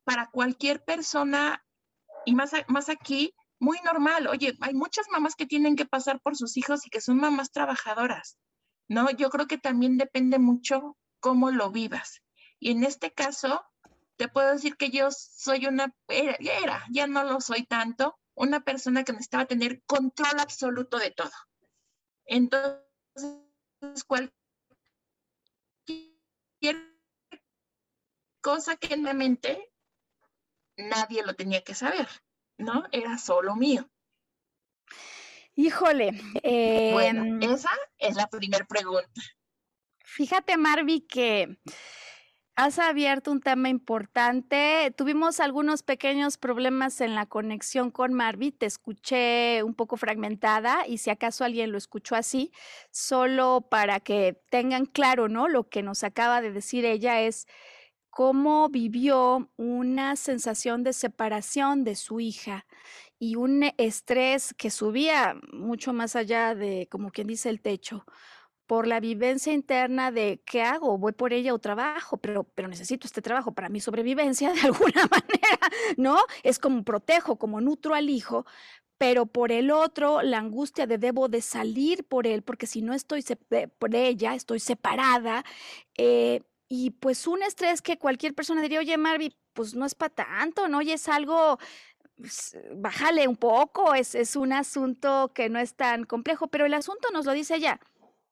para 0.04 0.30
cualquier 0.30 0.84
persona, 0.84 1.64
y 2.24 2.34
más, 2.34 2.52
más 2.68 2.88
aquí, 2.88 3.34
muy 3.60 3.78
normal. 3.84 4.26
Oye, 4.28 4.56
hay 4.60 4.74
muchas 4.74 5.06
mamás 5.10 5.34
que 5.34 5.46
tienen 5.46 5.76
que 5.76 5.86
pasar 5.86 6.20
por 6.20 6.36
sus 6.36 6.56
hijos 6.56 6.86
y 6.86 6.90
que 6.90 7.00
son 7.00 7.18
mamás 7.18 7.50
trabajadoras, 7.50 8.38
¿no? 8.88 9.10
Yo 9.10 9.30
creo 9.30 9.46
que 9.46 9.58
también 9.58 9.98
depende 9.98 10.38
mucho 10.38 10.96
cómo 11.20 11.50
lo 11.50 11.70
vivas. 11.70 12.22
Y 12.60 12.70
en 12.70 12.84
este 12.84 13.12
caso, 13.12 13.64
te 14.16 14.28
puedo 14.28 14.52
decir 14.52 14.76
que 14.76 14.90
yo 14.90 15.08
soy 15.10 15.66
una, 15.66 15.94
era, 16.08 16.84
ya 16.90 17.06
no 17.06 17.24
lo 17.24 17.40
soy 17.40 17.64
tanto, 17.64 18.18
una 18.34 18.60
persona 18.60 19.04
que 19.04 19.12
necesitaba 19.12 19.46
tener 19.46 19.82
control 19.84 20.40
absoluto 20.40 20.98
de 20.98 21.10
todo. 21.10 21.30
Entonces, 22.24 22.84
cualquier 24.06 24.32
cosa 28.40 28.76
que 28.76 28.94
en 28.94 29.02
mi 29.02 29.14
mente, 29.14 29.72
nadie 30.76 31.24
lo 31.24 31.34
tenía 31.34 31.62
que 31.62 31.74
saber. 31.74 32.08
¿No? 32.58 32.84
Era 32.92 33.16
solo 33.18 33.56
mío. 33.56 33.88
Híjole. 35.54 36.12
bueno, 36.92 37.24
em, 37.24 37.42
esa 37.42 37.70
es 37.98 38.14
la 38.16 38.28
primera 38.28 38.64
pregunta. 38.64 39.20
Fíjate, 40.04 40.56
Marvi, 40.56 41.00
que 41.00 41.58
has 42.58 42.78
abierto 42.78 43.30
un 43.30 43.40
tema 43.40 43.68
importante. 43.68 44.92
Tuvimos 44.96 45.38
algunos 45.38 45.82
pequeños 45.82 46.38
problemas 46.38 47.00
en 47.00 47.14
la 47.14 47.26
conexión 47.26 47.90
con 47.90 48.14
Marvi. 48.14 48.50
Te 48.50 48.66
escuché 48.66 49.62
un 49.62 49.74
poco 49.74 49.96
fragmentada 49.96 50.86
y 50.86 50.98
si 50.98 51.10
acaso 51.10 51.44
alguien 51.44 51.70
lo 51.70 51.78
escuchó 51.78 52.16
así, 52.16 52.50
solo 52.90 53.68
para 53.70 54.00
que 54.00 54.40
tengan 54.50 54.86
claro, 54.86 55.28
¿no? 55.28 55.46
Lo 55.46 55.68
que 55.68 55.82
nos 55.82 56.02
acaba 56.02 56.40
de 56.40 56.50
decir 56.50 56.84
ella 56.84 57.20
es 57.20 57.46
cómo 58.18 58.68
vivió 58.68 59.48
una 59.56 60.16
sensación 60.16 60.82
de 60.82 60.92
separación 60.92 61.84
de 61.84 61.94
su 61.94 62.18
hija 62.18 62.66
y 63.20 63.36
un 63.36 63.70
estrés 63.78 64.52
que 64.54 64.70
subía 64.70 65.36
mucho 65.52 65.92
más 65.92 66.16
allá 66.16 66.56
de, 66.56 66.88
como 66.90 67.12
quien 67.12 67.28
dice, 67.28 67.48
el 67.48 67.60
techo, 67.60 68.04
por 68.66 68.88
la 68.88 68.98
vivencia 68.98 69.52
interna 69.52 70.10
de 70.10 70.42
qué 70.44 70.62
hago, 70.62 70.98
voy 70.98 71.12
por 71.12 71.32
ella 71.32 71.54
o 71.54 71.60
trabajo, 71.60 72.16
pero, 72.16 72.42
pero 72.42 72.66
necesito 72.66 73.06
este 73.06 73.22
trabajo 73.22 73.52
para 73.52 73.68
mi 73.68 73.78
sobrevivencia 73.78 74.52
de 74.52 74.62
alguna 74.62 75.02
manera, 75.02 75.60
¿no? 75.96 76.18
Es 76.42 76.58
como 76.58 76.82
protejo, 76.82 77.38
como 77.38 77.60
nutro 77.60 77.94
al 77.94 78.10
hijo, 78.10 78.46
pero 78.98 79.26
por 79.26 79.52
el 79.52 79.70
otro, 79.70 80.22
la 80.22 80.38
angustia 80.38 80.88
de 80.88 80.98
debo 80.98 81.28
de 81.28 81.40
salir 81.40 82.02
por 82.02 82.26
él, 82.26 82.42
porque 82.42 82.66
si 82.66 82.82
no 82.82 82.94
estoy 82.94 83.24
por 83.78 83.94
ella, 83.94 84.34
estoy 84.34 84.58
separada. 84.58 85.44
Eh, 85.96 86.42
y 86.68 86.90
pues 86.90 87.26
un 87.26 87.42
estrés 87.42 87.80
que 87.80 87.98
cualquier 87.98 88.34
persona 88.34 88.60
diría, 88.60 88.80
oye, 88.80 88.96
Marvi, 88.98 89.34
pues 89.54 89.74
no 89.74 89.86
es 89.86 89.94
para 89.94 90.14
tanto, 90.14 90.68
¿no? 90.68 90.82
Y 90.82 90.92
es 90.92 91.08
algo 91.08 91.58
pues, 92.16 92.58
bájale 92.74 93.26
un 93.28 93.36
poco, 93.36 93.94
es, 93.94 94.14
es 94.14 94.36
un 94.36 94.52
asunto 94.52 95.32
que 95.34 95.48
no 95.48 95.58
es 95.58 95.74
tan 95.74 96.04
complejo, 96.04 96.48
pero 96.48 96.66
el 96.66 96.74
asunto 96.74 97.08
nos 97.12 97.24
lo 97.24 97.32
dice 97.32 97.56
ella. 97.56 97.80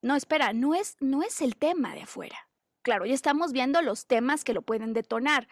No, 0.03 0.17
espera, 0.17 0.53
no 0.53 0.75
es, 0.75 0.97
no 1.01 1.23
es 1.23 1.41
el 1.41 1.57
tema 1.57 1.95
de 1.95 2.03
afuera. 2.03 2.37
Claro, 2.83 3.07
ya 3.07 3.15
estamos 3.15 3.53
viendo 3.53 3.83
los 3.83 4.07
temas 4.07 4.45
que 4.45 4.55
lo 4.55 4.63
pueden 4.63 4.93
detonar, 4.93 5.49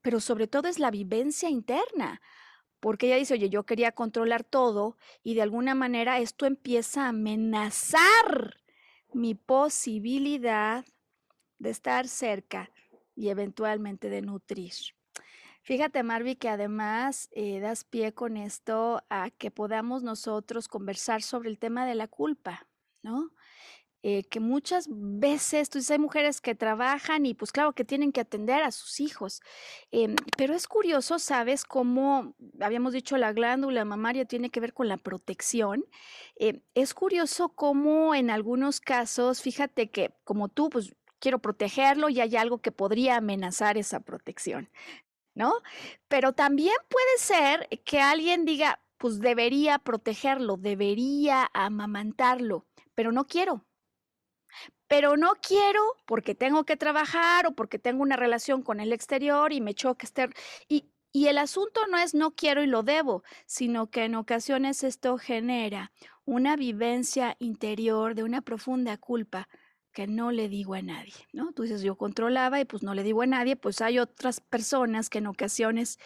pero 0.00 0.20
sobre 0.20 0.46
todo 0.46 0.68
es 0.68 0.78
la 0.78 0.90
vivencia 0.90 1.48
interna, 1.48 2.20
porque 2.80 3.06
ella 3.06 3.16
dice, 3.16 3.34
oye, 3.34 3.50
yo 3.50 3.64
quería 3.64 3.92
controlar 3.92 4.44
todo 4.44 4.96
y 5.22 5.34
de 5.34 5.42
alguna 5.42 5.74
manera 5.74 6.18
esto 6.18 6.46
empieza 6.46 7.04
a 7.04 7.08
amenazar 7.08 8.60
mi 9.12 9.34
posibilidad 9.34 10.84
de 11.58 11.70
estar 11.70 12.08
cerca 12.08 12.70
y 13.14 13.28
eventualmente 13.28 14.08
de 14.10 14.22
nutrir. 14.22 14.72
Fíjate, 15.62 16.02
Marvi, 16.04 16.36
que 16.36 16.48
además 16.48 17.28
eh, 17.32 17.58
das 17.58 17.82
pie 17.82 18.14
con 18.14 18.36
esto 18.36 19.02
a 19.10 19.30
que 19.30 19.50
podamos 19.50 20.04
nosotros 20.04 20.68
conversar 20.68 21.22
sobre 21.22 21.50
el 21.50 21.58
tema 21.58 21.86
de 21.86 21.96
la 21.96 22.06
culpa, 22.06 22.68
¿no? 23.02 23.32
Eh, 24.08 24.22
que 24.22 24.38
muchas 24.38 24.86
veces, 24.88 25.68
tú 25.68 25.78
dices, 25.78 25.90
hay 25.90 25.98
mujeres 25.98 26.40
que 26.40 26.54
trabajan 26.54 27.26
y 27.26 27.34
pues 27.34 27.50
claro 27.50 27.72
que 27.72 27.84
tienen 27.84 28.12
que 28.12 28.20
atender 28.20 28.62
a 28.62 28.70
sus 28.70 29.00
hijos, 29.00 29.40
em, 29.90 30.14
pero 30.36 30.54
es 30.54 30.68
curioso, 30.68 31.18
¿sabes? 31.18 31.64
Cómo 31.64 32.36
habíamos 32.60 32.92
dicho 32.92 33.16
la 33.16 33.32
glándula 33.32 33.84
mamaria 33.84 34.24
tiene 34.24 34.50
que 34.50 34.60
ver 34.60 34.72
con 34.74 34.86
la 34.86 34.96
protección. 34.96 35.84
Eh, 36.36 36.60
es 36.74 36.94
curioso 36.94 37.48
cómo 37.48 38.14
en 38.14 38.30
algunos 38.30 38.78
casos, 38.80 39.42
fíjate 39.42 39.90
que 39.90 40.14
como 40.22 40.48
tú, 40.48 40.70
pues 40.70 40.94
quiero 41.20 41.38
protegerlo 41.40 42.08
y 42.08 42.20
hay 42.20 42.36
algo 42.36 42.58
que 42.58 42.72
podría 42.72 43.16
amenazar 43.16 43.78
esa 43.78 44.00
protección. 44.00 44.70
¿no? 45.36 45.52
Pero 46.08 46.32
también 46.32 46.74
puede 46.88 47.18
ser 47.18 47.68
que 47.84 48.00
alguien 48.00 48.44
diga, 48.44 48.80
pues 48.96 49.20
debería 49.20 49.78
protegerlo, 49.78 50.56
debería 50.56 51.48
amamantarlo, 51.52 52.66
pero 52.94 53.12
no 53.12 53.26
quiero. 53.26 53.64
Pero 54.88 55.16
no 55.16 55.34
quiero 55.42 55.82
porque 56.06 56.34
tengo 56.34 56.64
que 56.64 56.76
trabajar 56.76 57.46
o 57.46 57.52
porque 57.52 57.78
tengo 57.78 58.02
una 58.02 58.16
relación 58.16 58.62
con 58.62 58.80
el 58.80 58.92
exterior 58.92 59.52
y 59.52 59.60
me 59.60 59.74
choca 59.74 60.06
estar. 60.06 60.30
Y, 60.68 60.90
y 61.12 61.26
el 61.26 61.38
asunto 61.38 61.80
no 61.88 61.98
es 61.98 62.14
no 62.14 62.34
quiero 62.34 62.62
y 62.62 62.66
lo 62.66 62.82
debo, 62.82 63.22
sino 63.46 63.90
que 63.90 64.04
en 64.04 64.14
ocasiones 64.14 64.84
esto 64.84 65.18
genera 65.18 65.92
una 66.24 66.56
vivencia 66.56 67.36
interior 67.40 68.14
de 68.14 68.22
una 68.22 68.40
profunda 68.40 68.96
culpa 68.96 69.48
que 69.96 70.06
no 70.06 70.30
le 70.30 70.50
digo 70.50 70.74
a 70.74 70.82
nadie, 70.82 71.14
¿no? 71.32 71.52
Tú 71.52 71.62
dices, 71.62 71.80
yo 71.80 71.96
controlaba 71.96 72.60
y 72.60 72.66
pues 72.66 72.82
no 72.82 72.92
le 72.92 73.02
digo 73.02 73.22
a 73.22 73.26
nadie, 73.26 73.56
pues 73.56 73.80
hay 73.80 73.98
otras 73.98 74.40
personas 74.42 75.08
que 75.08 75.18
en 75.18 75.26
ocasiones 75.26 75.98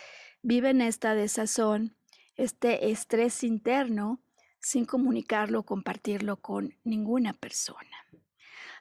viven 0.43 0.81
esta 0.81 1.17
desazón, 1.17 1.97
este 2.37 2.93
estrés 2.93 3.43
interno, 3.43 4.21
sin 4.61 4.85
comunicarlo, 4.85 5.65
compartirlo 5.65 6.37
con 6.37 6.73
ninguna 6.85 7.33
persona. 7.33 7.97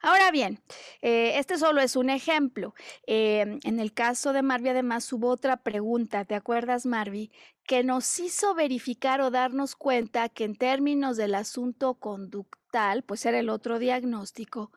Ahora 0.04 0.30
bien, 0.30 0.62
eh, 1.02 1.40
este 1.40 1.58
solo 1.58 1.82
es 1.82 1.96
un 1.96 2.12
ejemplo. 2.12 2.76
Eh, 3.08 3.58
en 3.64 3.80
el 3.80 3.94
caso 3.94 4.32
de 4.32 4.44
Marvi, 4.44 4.70
además, 4.70 5.12
hubo 5.12 5.30
otra 5.30 5.58
pregunta, 5.58 6.24
¿te 6.24 6.36
acuerdas, 6.36 6.86
Marvi? 6.86 7.32
Que 7.64 7.84
nos 7.84 8.20
hizo 8.20 8.54
verificar 8.54 9.22
o 9.22 9.32
darnos 9.32 9.76
cuenta 9.76 10.30
que 10.30 10.44
en 10.44 10.56
términos 10.56 11.18
del 11.18 11.34
asunto 11.34 11.96
conductal, 11.96 13.02
pues 13.02 13.26
era 13.26 13.40
el 13.40 13.50
otro 13.50 13.80
diagnóstico, 13.80 14.72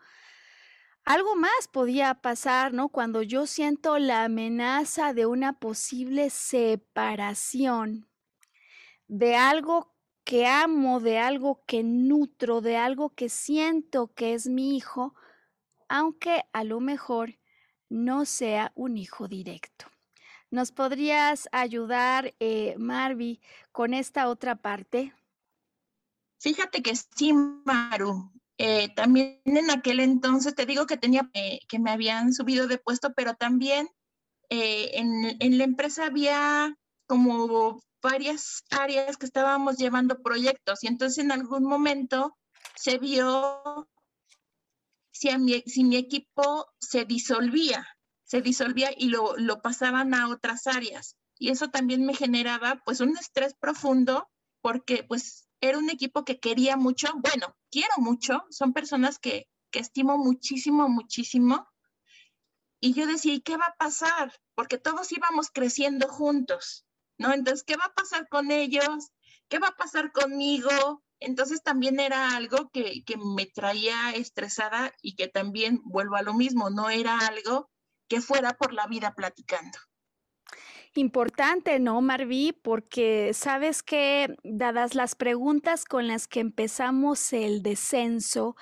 algo 1.04 1.34
más 1.36 1.68
podía 1.72 2.14
pasar, 2.14 2.72
¿no? 2.72 2.88
Cuando 2.88 3.22
yo 3.22 3.46
siento 3.46 3.98
la 3.98 4.24
amenaza 4.24 5.12
de 5.12 5.26
una 5.26 5.58
posible 5.58 6.30
separación 6.30 8.08
de 9.08 9.36
algo 9.36 9.92
que 10.24 10.46
amo, 10.46 11.00
de 11.00 11.18
algo 11.18 11.62
que 11.66 11.82
nutro, 11.82 12.60
de 12.60 12.76
algo 12.76 13.10
que 13.10 13.28
siento 13.28 14.12
que 14.14 14.34
es 14.34 14.46
mi 14.46 14.76
hijo, 14.76 15.14
aunque 15.88 16.44
a 16.52 16.64
lo 16.64 16.80
mejor 16.80 17.38
no 17.88 18.24
sea 18.24 18.72
un 18.74 18.96
hijo 18.96 19.28
directo. 19.28 19.86
¿Nos 20.50 20.72
podrías 20.72 21.48
ayudar, 21.52 22.34
eh, 22.40 22.74
Marvi, 22.78 23.40
con 23.72 23.92
esta 23.92 24.28
otra 24.28 24.56
parte? 24.56 25.12
Fíjate 26.38 26.82
que 26.82 26.94
sí, 26.96 27.32
Maru. 27.32 28.30
Eh, 28.64 28.90
también 28.94 29.40
en 29.44 29.72
aquel 29.72 29.98
entonces, 29.98 30.54
te 30.54 30.66
digo 30.66 30.86
que 30.86 30.96
tenía, 30.96 31.28
eh, 31.34 31.58
que 31.66 31.80
me 31.80 31.90
habían 31.90 32.32
subido 32.32 32.68
de 32.68 32.78
puesto, 32.78 33.12
pero 33.12 33.34
también 33.34 33.88
eh, 34.50 34.92
en, 35.00 35.36
en, 35.40 35.58
la 35.58 35.64
empresa 35.64 36.06
había 36.06 36.72
como 37.08 37.82
varias 38.00 38.62
áreas 38.70 39.16
que 39.16 39.26
estábamos 39.26 39.78
llevando 39.78 40.22
proyectos 40.22 40.84
y 40.84 40.86
entonces 40.86 41.24
en 41.24 41.32
algún 41.32 41.64
momento 41.64 42.38
se 42.76 42.98
vio 42.98 43.88
si, 45.10 45.36
mi, 45.38 45.60
si 45.62 45.82
mi 45.82 45.96
equipo 45.96 46.72
se 46.78 47.04
disolvía, 47.04 47.84
se 48.22 48.42
disolvía 48.42 48.90
y 48.96 49.08
lo, 49.08 49.36
lo 49.38 49.60
pasaban 49.60 50.14
a 50.14 50.28
otras 50.28 50.68
áreas. 50.68 51.16
Y 51.36 51.50
eso 51.50 51.70
también 51.70 52.06
me 52.06 52.14
generaba 52.14 52.80
pues 52.84 53.00
un 53.00 53.18
estrés 53.18 53.54
profundo 53.54 54.30
porque 54.60 55.02
pues 55.02 55.48
era 55.62 55.78
un 55.78 55.88
equipo 55.90 56.24
que 56.24 56.40
quería 56.40 56.76
mucho, 56.76 57.08
bueno, 57.14 57.56
quiero 57.70 57.94
mucho, 57.98 58.44
son 58.50 58.72
personas 58.72 59.18
que, 59.20 59.48
que 59.70 59.78
estimo 59.78 60.18
muchísimo, 60.18 60.88
muchísimo. 60.88 61.68
Y 62.80 62.94
yo 62.94 63.06
decía, 63.06 63.32
¿y 63.32 63.40
qué 63.40 63.56
va 63.56 63.66
a 63.66 63.76
pasar? 63.76 64.32
Porque 64.56 64.76
todos 64.76 65.12
íbamos 65.12 65.50
creciendo 65.50 66.08
juntos, 66.08 66.84
¿no? 67.16 67.32
Entonces, 67.32 67.62
¿qué 67.62 67.76
va 67.76 67.84
a 67.84 67.94
pasar 67.94 68.28
con 68.28 68.50
ellos? 68.50 69.12
¿Qué 69.48 69.60
va 69.60 69.68
a 69.68 69.76
pasar 69.76 70.10
conmigo? 70.10 71.04
Entonces 71.20 71.62
también 71.62 72.00
era 72.00 72.34
algo 72.34 72.68
que, 72.72 73.04
que 73.04 73.16
me 73.16 73.46
traía 73.46 74.10
estresada 74.16 74.92
y 75.00 75.14
que 75.14 75.28
también 75.28 75.80
vuelvo 75.84 76.16
a 76.16 76.22
lo 76.22 76.34
mismo, 76.34 76.70
no 76.70 76.90
era 76.90 77.18
algo 77.20 77.70
que 78.08 78.20
fuera 78.20 78.54
por 78.54 78.72
la 78.72 78.88
vida 78.88 79.14
platicando 79.14 79.78
importante, 80.98 81.78
¿no, 81.78 82.00
Marví? 82.00 82.52
Porque 82.52 83.32
sabes 83.34 83.82
que, 83.82 84.36
dadas 84.44 84.94
las 84.94 85.14
preguntas 85.14 85.84
con 85.84 86.06
las 86.06 86.28
que 86.28 86.40
empezamos 86.40 87.32
el 87.32 87.62
descenso, 87.62 88.56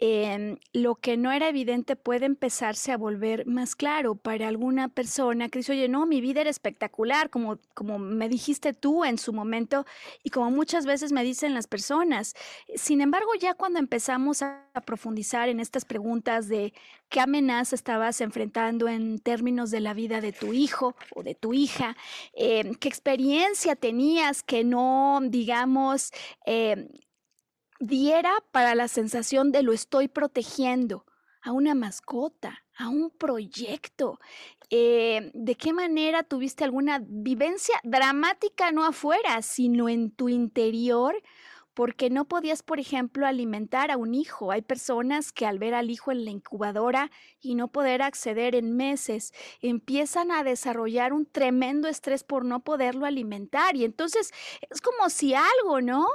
Em, 0.00 0.58
lo 0.72 0.94
que 0.94 1.16
no 1.16 1.32
era 1.32 1.48
evidente 1.48 1.96
puede 1.96 2.26
empezarse 2.26 2.92
a 2.92 2.96
volver 2.96 3.46
más 3.46 3.74
claro 3.74 4.14
para 4.14 4.46
alguna 4.46 4.88
persona 4.88 5.48
que 5.48 5.58
dice, 5.58 5.72
oye, 5.72 5.88
no, 5.88 6.06
mi 6.06 6.20
vida 6.20 6.40
era 6.40 6.50
espectacular, 6.50 7.30
como, 7.30 7.58
como 7.74 7.98
me 7.98 8.28
dijiste 8.28 8.74
tú 8.74 9.04
en 9.04 9.18
su 9.18 9.32
momento 9.32 9.86
y 10.22 10.30
como 10.30 10.52
muchas 10.52 10.86
veces 10.86 11.10
me 11.10 11.24
dicen 11.24 11.52
las 11.52 11.66
personas. 11.66 12.34
Sin 12.76 13.00
embargo, 13.00 13.32
ya 13.40 13.54
cuando 13.54 13.80
empezamos 13.80 14.42
a, 14.42 14.64
profundizar 14.86 15.48
en 15.48 15.58
estas 15.58 15.84
preguntas 15.84 16.46
de 16.46 16.72
qué 17.08 17.18
amenaza 17.18 17.74
estabas 17.74 18.20
enfrentando 18.20 18.86
en 18.86 19.18
términos 19.18 19.72
de 19.72 19.80
la 19.80 19.92
vida 19.92 20.20
de 20.20 20.32
tu 20.32 20.52
hijo 20.52 20.94
o 21.16 21.24
de 21.24 21.34
tu 21.34 21.52
hija, 21.52 21.96
em, 22.32 22.74
qué 22.74 22.88
experiencia 22.88 23.74
tenías 23.74 24.44
que 24.44 24.62
no, 24.62 25.18
digamos, 25.24 26.12
eh, 26.46 26.88
diera 27.78 28.32
para 28.52 28.74
la 28.74 28.88
sensación 28.88 29.52
de 29.52 29.62
lo 29.62 29.72
estoy 29.72 30.08
protegiendo 30.08 31.04
a 31.42 31.52
una 31.52 31.74
mascota, 31.74 32.64
a 32.76 32.88
un 32.88 33.10
proyecto. 33.10 34.18
Eh, 34.70 35.30
¿De 35.34 35.54
qué 35.54 35.72
manera 35.72 36.22
tuviste 36.22 36.64
alguna 36.64 37.00
vivencia 37.02 37.80
dramática 37.84 38.70
no 38.72 38.84
afuera, 38.84 39.40
sino 39.42 39.88
en 39.88 40.10
tu 40.10 40.28
interior? 40.28 41.22
porque 41.78 42.10
no 42.10 42.24
podías, 42.24 42.64
por 42.64 42.80
ejemplo, 42.80 43.24
alimentar 43.24 43.92
a 43.92 43.96
un 43.96 44.12
hijo. 44.12 44.50
Hay 44.50 44.62
personas 44.62 45.30
que 45.30 45.46
al 45.46 45.60
ver 45.60 45.74
al 45.74 45.90
hijo 45.90 46.10
en 46.10 46.24
la 46.24 46.32
incubadora 46.32 47.12
y 47.40 47.54
no 47.54 47.68
poder 47.68 48.02
acceder 48.02 48.56
en 48.56 48.76
meses, 48.76 49.32
empiezan 49.62 50.32
a 50.32 50.42
desarrollar 50.42 51.12
un 51.12 51.24
tremendo 51.24 51.86
estrés 51.86 52.24
por 52.24 52.44
no 52.44 52.64
poderlo 52.64 53.06
alimentar. 53.06 53.76
Y 53.76 53.84
entonces 53.84 54.32
es 54.68 54.80
como 54.80 55.08
si 55.08 55.34
algo, 55.34 55.80
¿no? 55.80 56.08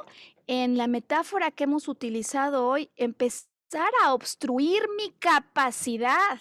En 0.47 0.77
la 0.77 0.87
metáfora 0.87 1.51
que 1.51 1.63
hemos 1.63 1.87
utilizado 1.87 2.67
hoy, 2.67 2.89
empezar 2.95 3.91
a 4.03 4.13
obstruir 4.13 4.83
mi 4.97 5.11
capacidad 5.11 6.39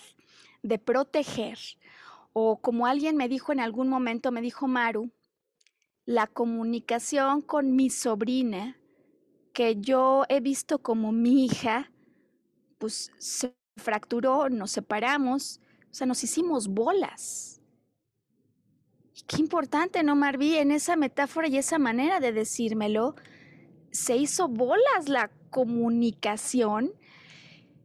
de 0.63 0.79
proteger. 0.79 1.59
O 2.33 2.61
como 2.61 2.87
alguien 2.87 3.17
me 3.17 3.29
dijo 3.29 3.53
en 3.53 3.61
algún 3.61 3.89
momento, 3.89 4.33
me 4.33 4.41
dijo 4.41 4.67
Maru, 4.67 5.11
la 6.05 6.27
comunicación 6.27 7.43
con 7.43 7.77
mi 7.77 7.91
sobrina 7.91 8.77
que 9.53 9.77
yo 9.77 10.25
he 10.29 10.41
visto 10.41 10.81
como 10.81 11.13
mi 11.13 11.45
hija, 11.45 11.93
pues 12.79 13.13
se 13.19 13.55
fracturó, 13.77 14.49
nos 14.49 14.73
separamos, 14.73 15.61
o 15.91 15.95
sea, 15.95 16.07
nos 16.07 16.25
hicimos 16.25 16.69
bolas. 16.69 17.61
Qué 19.27 19.37
importante, 19.37 20.03
¿no, 20.03 20.17
Marví? 20.17 20.57
En 20.57 20.73
esa 20.73 20.97
metáfora 20.97 21.49
y 21.49 21.59
esa 21.59 21.79
manera 21.79 22.19
de 22.19 22.33
decírmelo, 22.33 23.15
se 23.93 24.17
hizo 24.17 24.49
bolas 24.49 25.09
la 25.09 25.31
comunicación. 25.51 26.93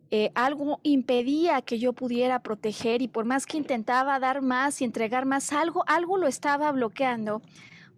Eh, 0.09 0.31
algo 0.35 0.79
impedía 0.83 1.61
que 1.61 1.77
yo 1.77 1.93
pudiera 1.93 2.41
proteger 2.41 3.01
y 3.01 3.07
por 3.07 3.25
más 3.25 3.45
que 3.45 3.57
intentaba 3.57 4.19
dar 4.19 4.41
más 4.41 4.81
y 4.81 4.85
entregar 4.85 5.25
más, 5.25 5.53
algo, 5.53 5.83
algo 5.85 6.17
lo 6.17 6.27
estaba 6.27 6.71
bloqueando 6.71 7.41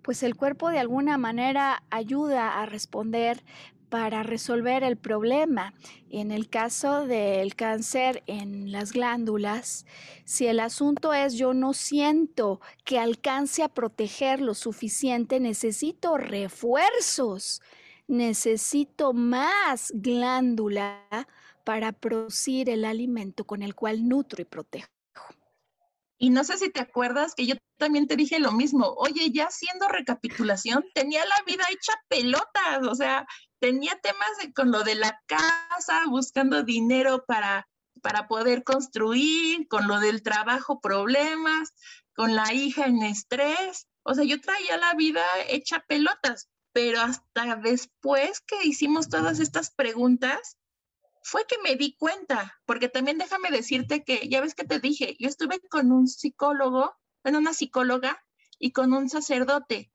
pues 0.02 0.24
el 0.24 0.36
cuerpo 0.36 0.70
de 0.70 0.80
alguna 0.80 1.18
manera 1.18 1.84
ayuda 1.90 2.62
a 2.62 2.66
responder 2.66 3.44
para 3.90 4.24
resolver 4.24 4.84
el 4.84 4.98
problema. 4.98 5.74
En 6.10 6.32
el 6.32 6.50
caso 6.50 7.06
del 7.06 7.56
cáncer 7.56 8.24
en 8.28 8.72
las 8.72 8.94
glándulas, 8.94 9.86
si 10.26 10.48
el 10.48 10.60
asunto 10.60 11.14
es 11.14 11.34
yo 11.36 11.54
no 11.54 11.74
siento 11.74 12.62
que 12.86 13.00
alcance 13.00 13.64
a 13.64 13.70
proteger 13.70 14.42
lo 14.42 14.54
suficiente, 14.54 15.40
necesito 15.40 16.18
refuerzos, 16.18 17.62
necesito 18.10 19.14
más 19.14 19.92
glándula 19.94 21.06
para 21.64 21.92
producir 21.92 22.70
el 22.70 22.84
alimento 22.84 23.46
con 23.46 23.62
el 23.62 23.76
cual 23.76 24.10
nutro 24.10 24.42
y 24.42 24.46
protejo. 24.46 24.90
Y 26.18 26.32
no 26.32 26.44
sé 26.44 26.58
si 26.58 26.70
te 26.70 26.82
acuerdas 26.82 27.34
que 27.36 27.46
yo 27.46 27.56
también 27.78 28.08
te 28.08 28.18
dije 28.18 28.40
lo 28.40 28.52
mismo. 28.52 28.94
Oye, 28.98 29.32
ya 29.32 29.46
haciendo 29.46 29.88
recapitulación, 29.88 30.84
tenía 30.94 31.24
la 31.24 31.44
vida 31.46 31.64
hecha 31.72 31.94
pelotas, 32.10 32.86
o 32.86 32.96
sea, 32.96 33.26
tenía 33.60 33.98
temas 34.02 34.30
con 34.54 34.72
lo 34.72 34.84
de 34.84 34.96
la 34.96 35.22
casa, 35.28 36.02
buscando 36.10 36.64
dinero 36.64 37.24
para, 37.26 37.70
para 38.02 38.28
poder 38.28 38.64
construir, 38.64 39.68
con 39.70 39.88
lo 39.88 40.00
del 40.00 40.24
trabajo, 40.24 40.82
problemas, 40.82 41.74
con 42.14 42.36
la 42.36 42.52
hija 42.54 42.86
en 42.88 43.04
estrés. 43.04 43.88
O 44.04 44.14
sea, 44.14 44.26
yo 44.26 44.42
traía 44.42 44.78
la 44.78 44.96
vida 44.96 45.24
hecha 45.48 45.86
pelotas, 45.88 46.50
pero 46.72 47.02
hasta 47.02 47.56
después 47.56 48.42
que 48.42 48.64
hicimos 48.64 49.10
todas 49.10 49.40
estas 49.40 49.72
preguntas, 49.72 50.58
fue 51.24 51.46
que 51.46 51.58
me 51.60 51.76
di 51.76 51.96
cuenta, 51.96 52.60
porque 52.66 52.90
también 52.90 53.18
déjame 53.18 53.52
decirte 53.52 54.04
que, 54.04 54.28
ya 54.30 54.42
ves 54.42 54.56
que 54.56 54.64
te 54.64 54.80
dije, 54.80 55.16
yo 55.20 55.28
estuve 55.28 55.60
con 55.70 55.92
un 55.92 56.08
psicólogo, 56.08 56.96
con 57.24 57.36
una 57.36 57.54
psicóloga 57.54 58.24
y 58.58 58.72
con 58.72 58.94
un 58.94 59.10
sacerdote, 59.10 59.92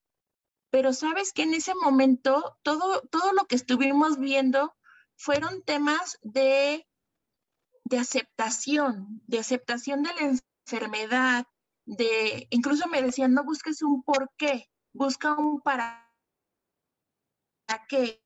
pero 0.70 0.92
sabes 0.92 1.32
que 1.32 1.42
en 1.42 1.54
ese 1.54 1.72
momento 1.74 2.58
todo, 2.62 3.02
todo 3.02 3.32
lo 3.32 3.44
que 3.44 3.54
estuvimos 3.54 4.18
viendo 4.18 4.74
fueron 5.16 5.62
temas 5.62 6.18
de, 6.22 6.86
de 7.84 7.98
aceptación, 7.98 9.22
de 9.26 9.38
aceptación 9.38 10.02
de 10.02 10.14
la 10.14 10.38
enfermedad, 10.66 11.46
de, 11.84 12.48
incluso 12.50 12.88
me 12.88 13.02
decían, 13.02 13.34
no 13.34 13.44
busques 13.44 13.82
un 13.82 14.02
por 14.02 14.30
qué, 14.36 14.68
busca 14.92 15.34
un 15.34 15.60
para 15.60 16.03
qué. 17.88 18.22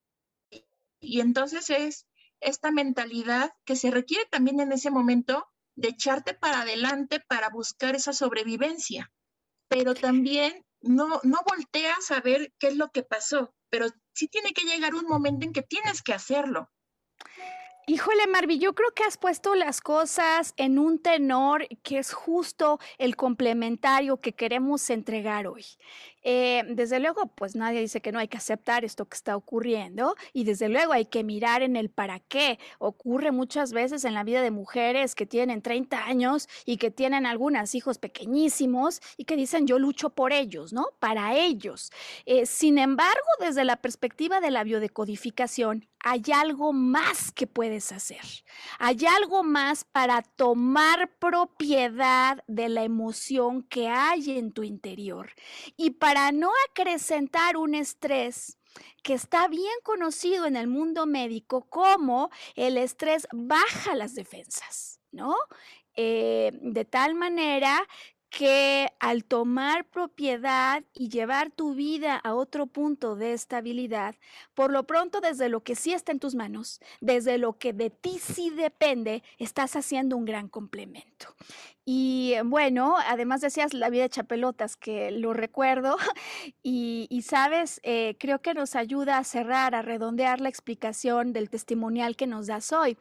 Y 1.01 1.21
entonces 1.21 1.71
es 1.71 2.07
esta 2.41 2.71
mentalidad 2.71 3.53
que 3.65 3.77
se 3.77 3.91
requiere 3.91 4.27
también 4.27 4.61
en 4.61 4.73
ese 4.73 4.91
momento 4.91 5.47
de 5.77 5.89
echarte 5.89 6.35
para 6.35 6.63
adelante 6.63 7.21
para 7.21 7.51
buscar 7.51 7.95
esa 7.95 8.13
sobrevivencia, 8.13 9.13
pero 9.69 9.95
también 9.95 10.65
no, 10.81 11.21
no 11.23 11.39
volteas 11.49 12.11
a 12.11 12.21
ver 12.21 12.53
qué 12.59 12.69
es 12.69 12.77
lo 12.77 12.91
que 12.91 13.03
pasó, 13.03 13.55
pero 13.71 13.87
sí 14.15 14.29
tiene 14.29 14.53
que 14.53 14.63
llegar 14.63 14.95
un 14.95 15.07
momento 15.07 15.47
en 15.47 15.53
que 15.53 15.63
tienes 15.63 16.03
que 16.03 16.15
hacerlo. 16.15 16.69
Híjole, 17.91 18.27
Marvi, 18.27 18.59
yo 18.59 18.75
creo 18.75 18.93
que 18.93 19.05
has 19.05 19.17
puesto 19.17 19.55
las 19.55 19.81
cosas 19.81 20.53
en 20.59 20.79
un 20.79 21.01
tenor 21.01 21.67
que 21.83 21.99
es 21.99 22.13
justo 22.13 22.79
el 22.99 23.17
complementario 23.17 24.21
que 24.21 24.35
queremos 24.35 24.91
entregar 24.91 25.47
hoy. 25.47 25.65
Eh, 26.23 26.65
desde 26.69 27.01
luego, 27.01 27.27
pues 27.35 27.55
nadie 27.55 27.81
dice 27.81 28.01
que 28.01 28.13
no 28.13 28.19
hay 28.19 28.29
que 28.29 28.37
aceptar 28.37 28.85
esto 28.85 29.07
que 29.07 29.17
está 29.17 29.37
ocurriendo 29.37 30.15
y 30.33 30.45
desde 30.45 30.69
luego 30.69 30.93
hay 30.93 31.07
que 31.07 31.25
mirar 31.25 31.63
en 31.63 31.77
el 31.77 31.91
para 31.91 32.21
qué. 32.21 32.59
Ocurre 32.79 33.33
muchas 33.33 33.73
veces 33.73 34.05
en 34.05 34.15
la 34.15 34.25
vida 34.25 34.43
de 34.43 34.51
mujeres 34.51 35.15
que 35.15 35.27
tienen 35.27 35.63
30 35.63 36.05
años 36.05 36.49
y 36.65 36.77
que 36.77 36.91
tienen 36.91 37.27
algunos 37.27 37.75
hijos 37.75 37.99
pequeñísimos 37.99 39.01
y 39.17 39.25
que 39.25 39.37
dicen 39.37 39.67
yo 39.67 39.79
lucho 39.79 40.11
por 40.11 40.33
ellos, 40.33 40.73
¿no? 40.73 40.89
Para 40.99 41.37
ellos. 41.37 41.91
Eh, 42.27 42.47
sin 42.47 42.79
embargo, 42.79 43.29
desde 43.41 43.65
la 43.65 43.77
perspectiva 43.77 44.41
de 44.41 44.51
la 44.51 44.65
biodecodificación, 44.65 45.87
hay 46.05 46.23
algo 46.33 46.73
más 46.73 47.33
que 47.33 47.47
puedes 47.47 47.93
hacer. 47.93 48.23
Hay 48.79 48.99
algo 49.05 49.43
más 49.43 49.85
para 49.85 50.23
tomar 50.23 51.11
propiedad 51.19 52.43
de 52.47 52.69
la 52.69 52.85
emoción 52.85 53.63
que 53.63 53.89
hay 53.89 54.39
en 54.39 54.53
tu 54.53 54.63
interior 54.63 55.33
y 55.77 55.91
para 55.91 56.08
para 56.09 56.33
no 56.33 56.51
acrecentar 56.71 57.59
un 57.59 57.75
estrés 57.75 58.57
que 59.03 59.13
está 59.13 59.47
bien 59.47 59.75
conocido 59.83 60.47
en 60.47 60.57
el 60.57 60.67
mundo 60.67 61.05
médico 61.05 61.67
como 61.69 62.31
el 62.55 62.79
estrés 62.79 63.29
baja 63.31 63.95
las 63.95 64.15
defensas, 64.15 65.03
¿no? 65.13 65.37
Eh, 65.97 66.51
de 66.63 66.87
tal 66.87 67.15
manera 67.15 67.87
que 68.31 68.89
al 69.01 69.25
tomar 69.25 69.87
propiedad 69.87 70.85
y 70.93 71.09
llevar 71.09 71.51
tu 71.51 71.75
vida 71.75 72.17
a 72.17 72.35
otro 72.35 72.67
punto 72.67 73.17
de 73.17 73.33
estabilidad, 73.33 74.15
por 74.55 74.71
lo 74.73 74.85
pronto 74.85 75.21
desde 75.21 75.49
lo 75.49 75.63
que 75.63 75.75
sí 75.75 75.93
está 75.93 76.13
en 76.13 76.19
tus 76.19 76.35
manos, 76.35 76.81
desde 77.01 77.39
lo 77.39 77.59
que 77.59 77.73
de 77.73 77.91
ti 77.91 78.19
sí 78.19 78.51
depende, 78.51 79.23
estás 79.39 79.77
haciendo 79.77 80.17
un 80.17 80.25
gran 80.25 80.49
complemento. 80.49 81.35
Y 81.85 82.35
bueno, 82.45 82.97
además 83.07 83.41
decías 83.41 83.73
la 83.73 83.89
vida 83.89 84.09
de 84.09 84.25
pelotas, 84.25 84.77
que 84.77 85.11
lo 85.11 85.33
recuerdo, 85.33 85.97
y, 86.63 87.23
sabes, 87.23 87.81
eh, 87.83 88.15
creo 88.21 88.43
que 88.43 88.53
nos 88.53 88.77
ayuda 88.77 89.17
a 89.17 89.25
cerrar, 89.25 89.75
a 89.75 89.81
redondear 89.81 90.41
la 90.43 90.51
explicación 90.51 91.33
del 91.33 91.49
testimonial 91.49 92.15
que 92.15 92.27
nos 92.27 92.47
das 92.47 92.73
hoy, 92.73 92.99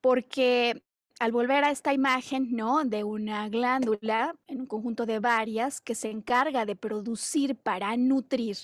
porque 0.00 0.82
al 1.20 1.32
volver 1.32 1.64
a 1.64 1.70
esta 1.70 1.92
imagen, 1.92 2.48
¿no? 2.50 2.82
De 2.84 3.04
una 3.04 3.46
glándula, 3.50 4.34
en 4.46 4.62
un 4.62 4.66
conjunto 4.66 5.04
de 5.04 5.18
varias, 5.18 5.82
que 5.82 5.94
se 5.94 6.10
encarga 6.10 6.64
de 6.64 6.76
producir 6.76 7.56
para 7.56 7.94
nutrir. 7.98 8.56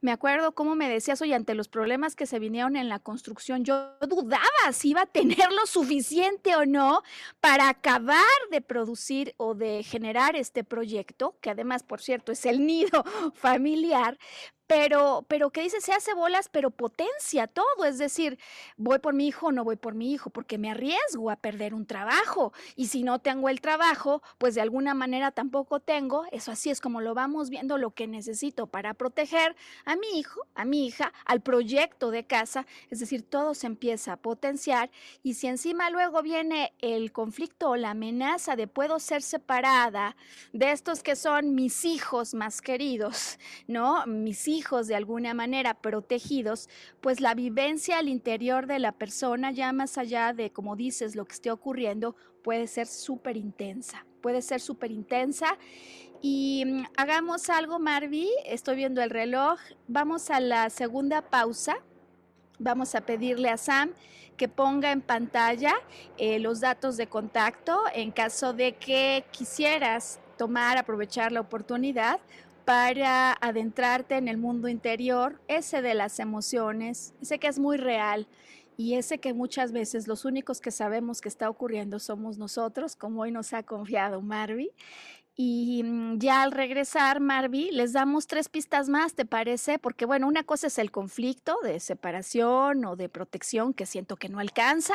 Me 0.00 0.12
acuerdo 0.12 0.54
cómo 0.54 0.76
me 0.76 0.88
decías, 0.88 1.20
oye, 1.22 1.34
ante 1.34 1.56
los 1.56 1.66
problemas 1.66 2.14
que 2.14 2.26
se 2.26 2.38
vinieron 2.38 2.76
en 2.76 2.88
la 2.88 3.00
construcción, 3.00 3.64
yo 3.64 3.96
dudaba 4.08 4.72
si 4.72 4.90
iba 4.90 5.02
a 5.02 5.06
tener 5.06 5.50
lo 5.50 5.66
suficiente 5.66 6.54
o 6.54 6.64
no 6.64 7.02
para 7.40 7.68
acabar 7.68 8.14
de 8.52 8.60
producir 8.60 9.34
o 9.36 9.54
de 9.56 9.82
generar 9.82 10.36
este 10.36 10.62
proyecto, 10.62 11.36
que 11.40 11.50
además, 11.50 11.82
por 11.82 12.00
cierto, 12.00 12.30
es 12.30 12.46
el 12.46 12.64
nido 12.64 13.02
familiar, 13.34 14.18
pero, 14.74 15.24
pero 15.28 15.50
que 15.50 15.62
dice, 15.62 15.80
se 15.80 15.92
hace 15.92 16.14
bolas, 16.14 16.48
pero 16.50 16.72
potencia 16.72 17.46
todo. 17.46 17.84
Es 17.84 17.96
decir, 17.96 18.40
voy 18.76 18.98
por 18.98 19.14
mi 19.14 19.28
hijo 19.28 19.52
no 19.52 19.62
voy 19.62 19.76
por 19.76 19.94
mi 19.94 20.12
hijo, 20.12 20.30
porque 20.30 20.58
me 20.58 20.68
arriesgo 20.68 21.30
a 21.30 21.36
perder 21.36 21.74
un 21.74 21.86
trabajo. 21.86 22.52
Y 22.74 22.88
si 22.88 23.04
no 23.04 23.20
tengo 23.20 23.48
el 23.48 23.60
trabajo, 23.60 24.20
pues 24.36 24.56
de 24.56 24.62
alguna 24.62 24.92
manera 24.92 25.30
tampoco 25.30 25.78
tengo. 25.78 26.24
Eso 26.32 26.50
así 26.50 26.70
es 26.70 26.80
como 26.80 27.00
lo 27.00 27.14
vamos 27.14 27.50
viendo, 27.50 27.78
lo 27.78 27.92
que 27.92 28.08
necesito 28.08 28.66
para 28.66 28.94
proteger 28.94 29.54
a 29.84 29.94
mi 29.94 30.18
hijo, 30.18 30.40
a 30.56 30.64
mi 30.64 30.88
hija, 30.88 31.12
al 31.24 31.40
proyecto 31.40 32.10
de 32.10 32.26
casa. 32.26 32.66
Es 32.90 32.98
decir, 32.98 33.22
todo 33.22 33.54
se 33.54 33.68
empieza 33.68 34.14
a 34.14 34.16
potenciar. 34.16 34.90
Y 35.22 35.34
si 35.34 35.46
encima 35.46 35.88
luego 35.90 36.20
viene 36.20 36.72
el 36.80 37.12
conflicto 37.12 37.70
o 37.70 37.76
la 37.76 37.90
amenaza 37.90 38.56
de 38.56 38.66
puedo 38.66 38.98
ser 38.98 39.22
separada 39.22 40.16
de 40.52 40.72
estos 40.72 41.04
que 41.04 41.14
son 41.14 41.54
mis 41.54 41.84
hijos 41.84 42.34
más 42.34 42.60
queridos, 42.60 43.38
¿no? 43.68 44.04
Mis 44.06 44.48
hijos 44.48 44.63
de 44.64 44.94
alguna 44.94 45.34
manera 45.34 45.74
protegidos, 45.74 46.68
pues 47.00 47.20
la 47.20 47.34
vivencia 47.34 47.98
al 47.98 48.08
interior 48.08 48.66
de 48.66 48.78
la 48.78 48.92
persona, 48.92 49.50
ya 49.52 49.72
más 49.72 49.98
allá 49.98 50.32
de, 50.32 50.50
como 50.50 50.74
dices, 50.74 51.14
lo 51.14 51.26
que 51.26 51.34
esté 51.34 51.50
ocurriendo, 51.50 52.16
puede 52.42 52.66
ser 52.66 52.86
súper 52.86 53.36
intensa, 53.36 54.06
puede 54.20 54.42
ser 54.42 54.60
súper 54.60 54.90
intensa. 54.90 55.58
Y 56.22 56.64
mm, 56.66 56.84
hagamos 56.96 57.50
algo, 57.50 57.78
Marvi, 57.78 58.30
estoy 58.46 58.76
viendo 58.76 59.02
el 59.02 59.10
reloj, 59.10 59.60
vamos 59.86 60.30
a 60.30 60.40
la 60.40 60.70
segunda 60.70 61.22
pausa. 61.22 61.76
Vamos 62.58 62.94
a 62.94 63.00
pedirle 63.00 63.50
a 63.50 63.56
Sam 63.56 63.92
que 64.36 64.48
ponga 64.48 64.92
en 64.92 65.00
pantalla 65.00 65.74
eh, 66.18 66.38
los 66.38 66.60
datos 66.60 66.96
de 66.96 67.08
contacto 67.08 67.82
en 67.92 68.12
caso 68.12 68.52
de 68.52 68.76
que 68.76 69.24
quisieras 69.32 70.20
tomar, 70.36 70.78
aprovechar 70.78 71.32
la 71.32 71.40
oportunidad 71.40 72.20
para 72.64 73.32
adentrarte 73.40 74.16
en 74.16 74.28
el 74.28 74.38
mundo 74.38 74.68
interior, 74.68 75.40
ese 75.48 75.82
de 75.82 75.94
las 75.94 76.18
emociones, 76.18 77.14
ese 77.20 77.38
que 77.38 77.48
es 77.48 77.58
muy 77.58 77.76
real 77.76 78.26
y 78.76 78.94
ese 78.94 79.18
que 79.18 79.34
muchas 79.34 79.72
veces 79.72 80.08
los 80.08 80.24
únicos 80.24 80.60
que 80.60 80.70
sabemos 80.70 81.20
que 81.20 81.28
está 81.28 81.48
ocurriendo 81.48 81.98
somos 81.98 82.38
nosotros, 82.38 82.96
como 82.96 83.22
hoy 83.22 83.30
nos 83.30 83.52
ha 83.52 83.62
confiado 83.62 84.20
Marvi. 84.20 84.70
Y 85.36 85.82
mm, 85.82 86.18
ya 86.18 86.42
al 86.42 86.52
regresar, 86.52 87.18
Marvi, 87.18 87.70
les 87.72 87.92
damos 87.92 88.28
tres 88.28 88.48
pistas 88.48 88.88
más, 88.88 89.14
¿te 89.14 89.24
parece? 89.24 89.80
Porque 89.80 90.06
bueno, 90.06 90.28
una 90.28 90.44
cosa 90.44 90.68
es 90.68 90.78
el 90.78 90.92
conflicto 90.92 91.56
de 91.64 91.80
separación 91.80 92.84
o 92.84 92.94
de 92.94 93.08
protección 93.08 93.74
que 93.74 93.84
siento 93.84 94.16
que 94.16 94.28
no 94.28 94.38
alcanza, 94.38 94.94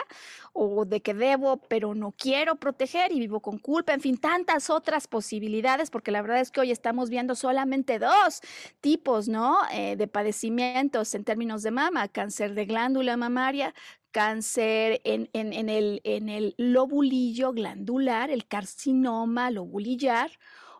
o 0.53 0.85
de 0.85 1.01
que 1.01 1.13
debo 1.13 1.57
pero 1.57 1.93
no 1.93 2.13
quiero 2.17 2.55
proteger 2.55 3.11
y 3.11 3.19
vivo 3.19 3.41
con 3.41 3.57
culpa, 3.57 3.93
en 3.93 3.99
fin, 3.99 4.17
tantas 4.17 4.69
otras 4.69 5.07
posibilidades, 5.07 5.89
porque 5.89 6.11
la 6.11 6.21
verdad 6.21 6.39
es 6.39 6.51
que 6.51 6.61
hoy 6.61 6.71
estamos 6.71 7.09
viendo 7.09 7.35
solamente 7.35 7.99
dos 7.99 8.39
tipos, 8.79 9.27
¿no? 9.27 9.57
Eh, 9.73 9.97
de 9.97 10.07
padecimientos 10.07 11.13
en 11.15 11.25
términos 11.25 11.63
de 11.63 11.71
mama, 11.71 12.07
cáncer 12.07 12.53
de 12.53 12.65
glándula 12.65 13.17
mamaria, 13.17 13.73
cáncer 14.11 15.01
en, 15.03 15.29
el, 15.33 16.01
en 16.03 16.53
lobulillo 16.57 17.53
glandular, 17.53 18.29
el 18.29 18.47
carcinoma 18.47 19.51
lobulillar, 19.51 20.31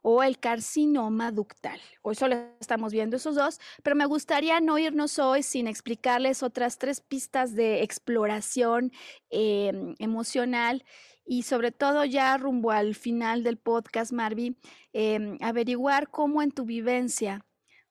o 0.02 0.24
el 0.24 0.40
carcinoma 0.40 1.32
ductal. 1.32 1.80
Hoy 2.02 2.16
solo 2.16 2.38
estamos 2.60 2.94
viendo 2.94 3.18
esos 3.18 3.36
dos, 3.36 3.60
pero 3.84 3.96
me 3.96 4.06
gustaría 4.06 4.60
no 4.62 4.78
irnos 4.78 5.20
hoy 5.20 5.44
sin 5.44 5.68
explicarles 5.68 6.44
otras 6.44 6.78
tres 6.78 7.02
pistas 7.02 7.56
de 7.56 7.84
exploración 7.84 8.92
em, 9.30 9.96
emocional 10.00 10.84
y 11.26 11.44
sobre 11.44 11.72
todo 11.72 12.06
ya 12.06 12.38
rumbo 12.38 12.72
al 12.72 12.96
final 12.96 13.44
del 13.44 13.58
podcast, 13.58 14.12
Marvi, 14.12 14.58
em, 14.94 15.38
averiguar 15.42 16.10
cómo 16.10 16.42
en 16.42 16.52
tu 16.52 16.66
vivencia 16.66 17.46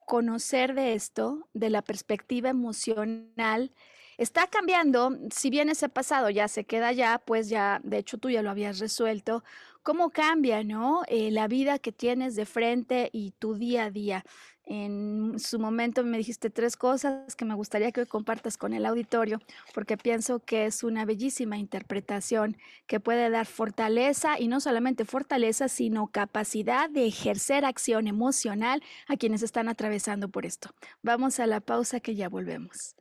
conocer 0.07 0.75
de 0.75 0.95
esto, 0.95 1.49
de 1.53 1.69
la 1.69 1.83
perspectiva 1.83 2.49
emocional, 2.49 3.73
está 4.19 4.47
cambiando, 4.49 5.17
si 5.31 5.49
bien 5.49 5.71
ese 5.71 5.89
pasado 5.89 6.29
ya 6.29 6.49
se 6.49 6.65
queda 6.65 6.93
ya, 6.93 7.19
pues 7.25 7.49
ya, 7.49 7.81
de 7.85 7.99
hecho 7.99 8.19
tú 8.19 8.29
ya 8.31 8.43
lo 8.43 8.51
habías 8.51 8.81
resuelto, 8.81 9.45
cómo 9.83 10.11
cambia, 10.11 10.65
¿no? 10.65 11.03
Eh, 11.09 11.31
la 11.31 11.49
vida 11.49 11.79
que 11.79 11.93
tienes 11.93 12.35
de 12.37 12.45
frente 12.45 13.09
y 13.13 13.31
tu 13.39 13.55
día 13.55 13.85
a 13.85 13.91
día. 13.91 14.25
En 14.67 15.39
su 15.39 15.59
momento 15.59 16.05
me 16.05 16.19
dijiste 16.19 16.51
tres 16.51 16.77
cosas 16.77 17.35
que 17.37 17.47
me 17.47 17.55
gustaría 17.55 17.91
que 17.91 18.05
compartas 18.05 18.59
con 18.59 18.75
el 18.75 18.85
auditorio, 18.85 19.41
porque 19.73 19.97
pienso 19.97 20.41
que 20.41 20.67
es 20.67 20.83
una 20.85 21.07
bellísima 21.07 21.57
interpretación 21.57 22.59
que 22.87 23.01
puede 23.01 23.31
dar 23.31 23.47
fortaleza 23.47 24.39
y 24.39 24.49
no 24.49 24.61
solamente 24.61 25.07
fortaleza, 25.07 25.69
sino 25.69 26.09
capacidad 26.09 26.91
de 26.91 27.07
ejercer 27.07 27.65
acción 27.65 28.09
emocional 28.09 28.83
a 29.07 29.17
quienes 29.17 29.43
están 29.43 29.69
atravesando 29.69 30.29
por 30.29 30.45
esto. 30.45 30.75
Vamos 31.03 31.41
a 31.41 31.47
la 31.47 31.61
pausa 31.61 32.01
que 32.01 32.15
ya 32.15 32.29
volvemos. 32.29 32.95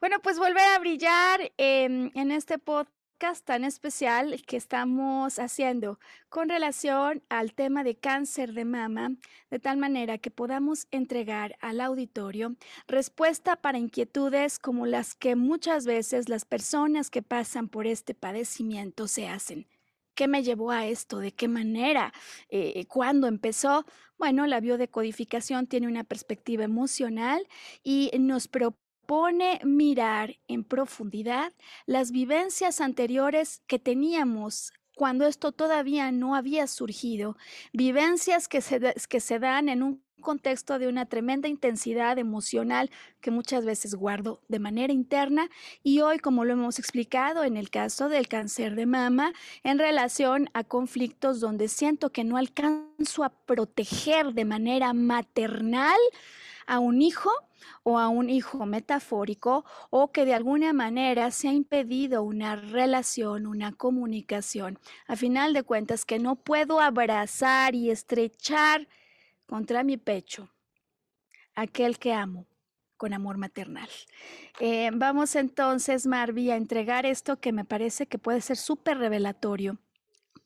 Bueno, 0.00 0.16
pues 0.22 0.38
volver 0.38 0.64
a 0.64 0.78
brillar 0.78 1.52
en 1.58 2.30
este 2.30 2.58
podcast 2.58 3.44
tan 3.44 3.64
especial 3.64 4.42
que 4.46 4.56
estamos 4.56 5.38
haciendo 5.38 5.98
con 6.30 6.48
relación 6.48 7.22
al 7.28 7.52
tema 7.52 7.84
de 7.84 7.96
cáncer 7.98 8.54
de 8.54 8.64
mama, 8.64 9.12
de 9.50 9.58
tal 9.58 9.76
manera 9.76 10.16
que 10.16 10.30
podamos 10.30 10.86
entregar 10.90 11.54
al 11.60 11.82
auditorio 11.82 12.56
respuesta 12.88 13.56
para 13.56 13.76
inquietudes 13.76 14.58
como 14.58 14.86
las 14.86 15.14
que 15.14 15.36
muchas 15.36 15.84
veces 15.84 16.30
las 16.30 16.46
personas 16.46 17.10
que 17.10 17.20
pasan 17.20 17.68
por 17.68 17.86
este 17.86 18.14
padecimiento 18.14 19.06
se 19.06 19.28
hacen. 19.28 19.66
¿Qué 20.14 20.28
me 20.28 20.42
llevó 20.42 20.70
a 20.70 20.86
esto? 20.86 21.18
¿De 21.18 21.32
qué 21.32 21.46
manera? 21.46 22.14
Eh, 22.48 22.86
¿Cuándo 22.86 23.26
empezó? 23.26 23.84
Bueno, 24.18 24.46
la 24.46 24.60
biodecodificación 24.60 25.66
tiene 25.66 25.88
una 25.88 26.04
perspectiva 26.04 26.64
emocional 26.64 27.46
y 27.82 28.10
nos 28.18 28.48
propone 28.48 28.79
pone 29.10 29.58
mirar 29.64 30.36
en 30.46 30.62
profundidad 30.62 31.52
las 31.84 32.12
vivencias 32.12 32.80
anteriores 32.80 33.60
que 33.66 33.80
teníamos 33.80 34.72
cuando 34.94 35.26
esto 35.26 35.50
todavía 35.50 36.12
no 36.12 36.36
había 36.36 36.68
surgido, 36.68 37.36
vivencias 37.72 38.46
que 38.46 38.60
se, 38.60 38.94
que 39.08 39.18
se 39.18 39.40
dan 39.40 39.68
en 39.68 39.82
un 39.82 40.04
contexto 40.20 40.78
de 40.78 40.86
una 40.86 41.06
tremenda 41.06 41.48
intensidad 41.48 42.18
emocional 42.18 42.88
que 43.20 43.32
muchas 43.32 43.64
veces 43.64 43.96
guardo 43.96 44.42
de 44.46 44.60
manera 44.60 44.92
interna 44.92 45.50
y 45.82 46.02
hoy, 46.02 46.20
como 46.20 46.44
lo 46.44 46.52
hemos 46.52 46.78
explicado 46.78 47.42
en 47.42 47.56
el 47.56 47.68
caso 47.68 48.08
del 48.08 48.28
cáncer 48.28 48.76
de 48.76 48.86
mama, 48.86 49.32
en 49.64 49.80
relación 49.80 50.48
a 50.54 50.62
conflictos 50.62 51.40
donde 51.40 51.66
siento 51.66 52.10
que 52.10 52.22
no 52.22 52.36
alcanzo 52.36 53.24
a 53.24 53.30
proteger 53.30 54.34
de 54.34 54.44
manera 54.44 54.92
maternal 54.92 55.98
a 56.70 56.78
un 56.78 57.02
hijo 57.02 57.32
o 57.82 57.98
a 57.98 58.08
un 58.08 58.30
hijo 58.30 58.64
metafórico 58.64 59.64
o 59.90 60.12
que 60.12 60.24
de 60.24 60.34
alguna 60.34 60.72
manera 60.72 61.32
se 61.32 61.48
ha 61.48 61.52
impedido 61.52 62.22
una 62.22 62.54
relación, 62.54 63.48
una 63.48 63.72
comunicación. 63.72 64.78
A 65.08 65.16
final 65.16 65.52
de 65.52 65.64
cuentas, 65.64 66.04
que 66.04 66.20
no 66.20 66.36
puedo 66.36 66.78
abrazar 66.78 67.74
y 67.74 67.90
estrechar 67.90 68.86
contra 69.46 69.82
mi 69.82 69.96
pecho 69.96 70.48
aquel 71.56 71.98
que 71.98 72.12
amo 72.12 72.46
con 72.96 73.14
amor 73.14 73.36
maternal. 73.36 73.88
Eh, 74.60 74.90
vamos 74.92 75.34
entonces, 75.34 76.06
Marvi, 76.06 76.52
a 76.52 76.56
entregar 76.56 77.04
esto 77.04 77.40
que 77.40 77.50
me 77.50 77.64
parece 77.64 78.06
que 78.06 78.18
puede 78.18 78.40
ser 78.42 78.56
súper 78.56 78.98
revelatorio 78.98 79.78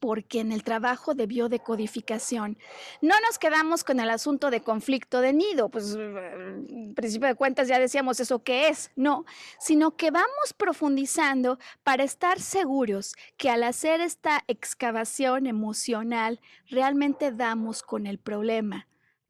porque 0.05 0.41
en 0.41 0.53
el 0.53 0.63
trabajo 0.63 1.15
de 1.15 1.27
biodecodificación 1.27 2.59
no 3.01 3.15
nos 3.27 3.39
quedamos 3.39 3.85
con 3.85 4.01
el 4.01 4.11
asunto 4.11 4.51
de 4.51 4.61
conflicto 4.61 5.23
de 5.23 5.33
nido, 5.33 5.71
pues 5.71 5.97
en 5.97 6.93
principio 6.95 7.27
de 7.27 7.35
cuentas 7.35 7.69
ya 7.69 7.79
decíamos 7.79 8.21
eso 8.21 8.43
qué 8.43 8.69
es, 8.69 8.91
no, 8.97 9.25
sino 9.59 9.97
que 9.97 10.11
vamos 10.11 10.53
profundizando 10.59 11.59
para 11.85 12.05
estar 12.05 12.39
seguros 12.39 13.15
que 13.39 13.49
al 13.49 13.63
hacer 13.63 14.03
esta 14.03 14.45
excavación 14.47 15.47
emocional 15.47 16.39
realmente 16.69 17.33
damos 17.33 17.83
con 17.83 18.07
el 18.07 18.19
problema 18.19 18.87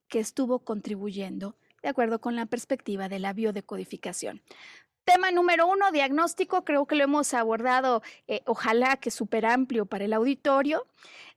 que 0.08 0.18
estuvo 0.18 0.58
contribuyendo 0.58 1.54
de 1.84 1.90
acuerdo 1.90 2.18
con 2.18 2.34
la 2.34 2.46
perspectiva 2.46 3.08
de 3.08 3.18
la 3.18 3.34
biodecodificación. 3.34 4.42
Tema 5.04 5.30
número 5.30 5.66
uno, 5.66 5.92
diagnóstico, 5.92 6.64
creo 6.64 6.86
que 6.86 6.96
lo 6.96 7.04
hemos 7.04 7.34
abordado, 7.34 8.02
eh, 8.26 8.40
ojalá 8.46 8.96
que 8.96 9.10
súper 9.10 9.44
amplio 9.44 9.84
para 9.84 10.06
el 10.06 10.14
auditorio. 10.14 10.86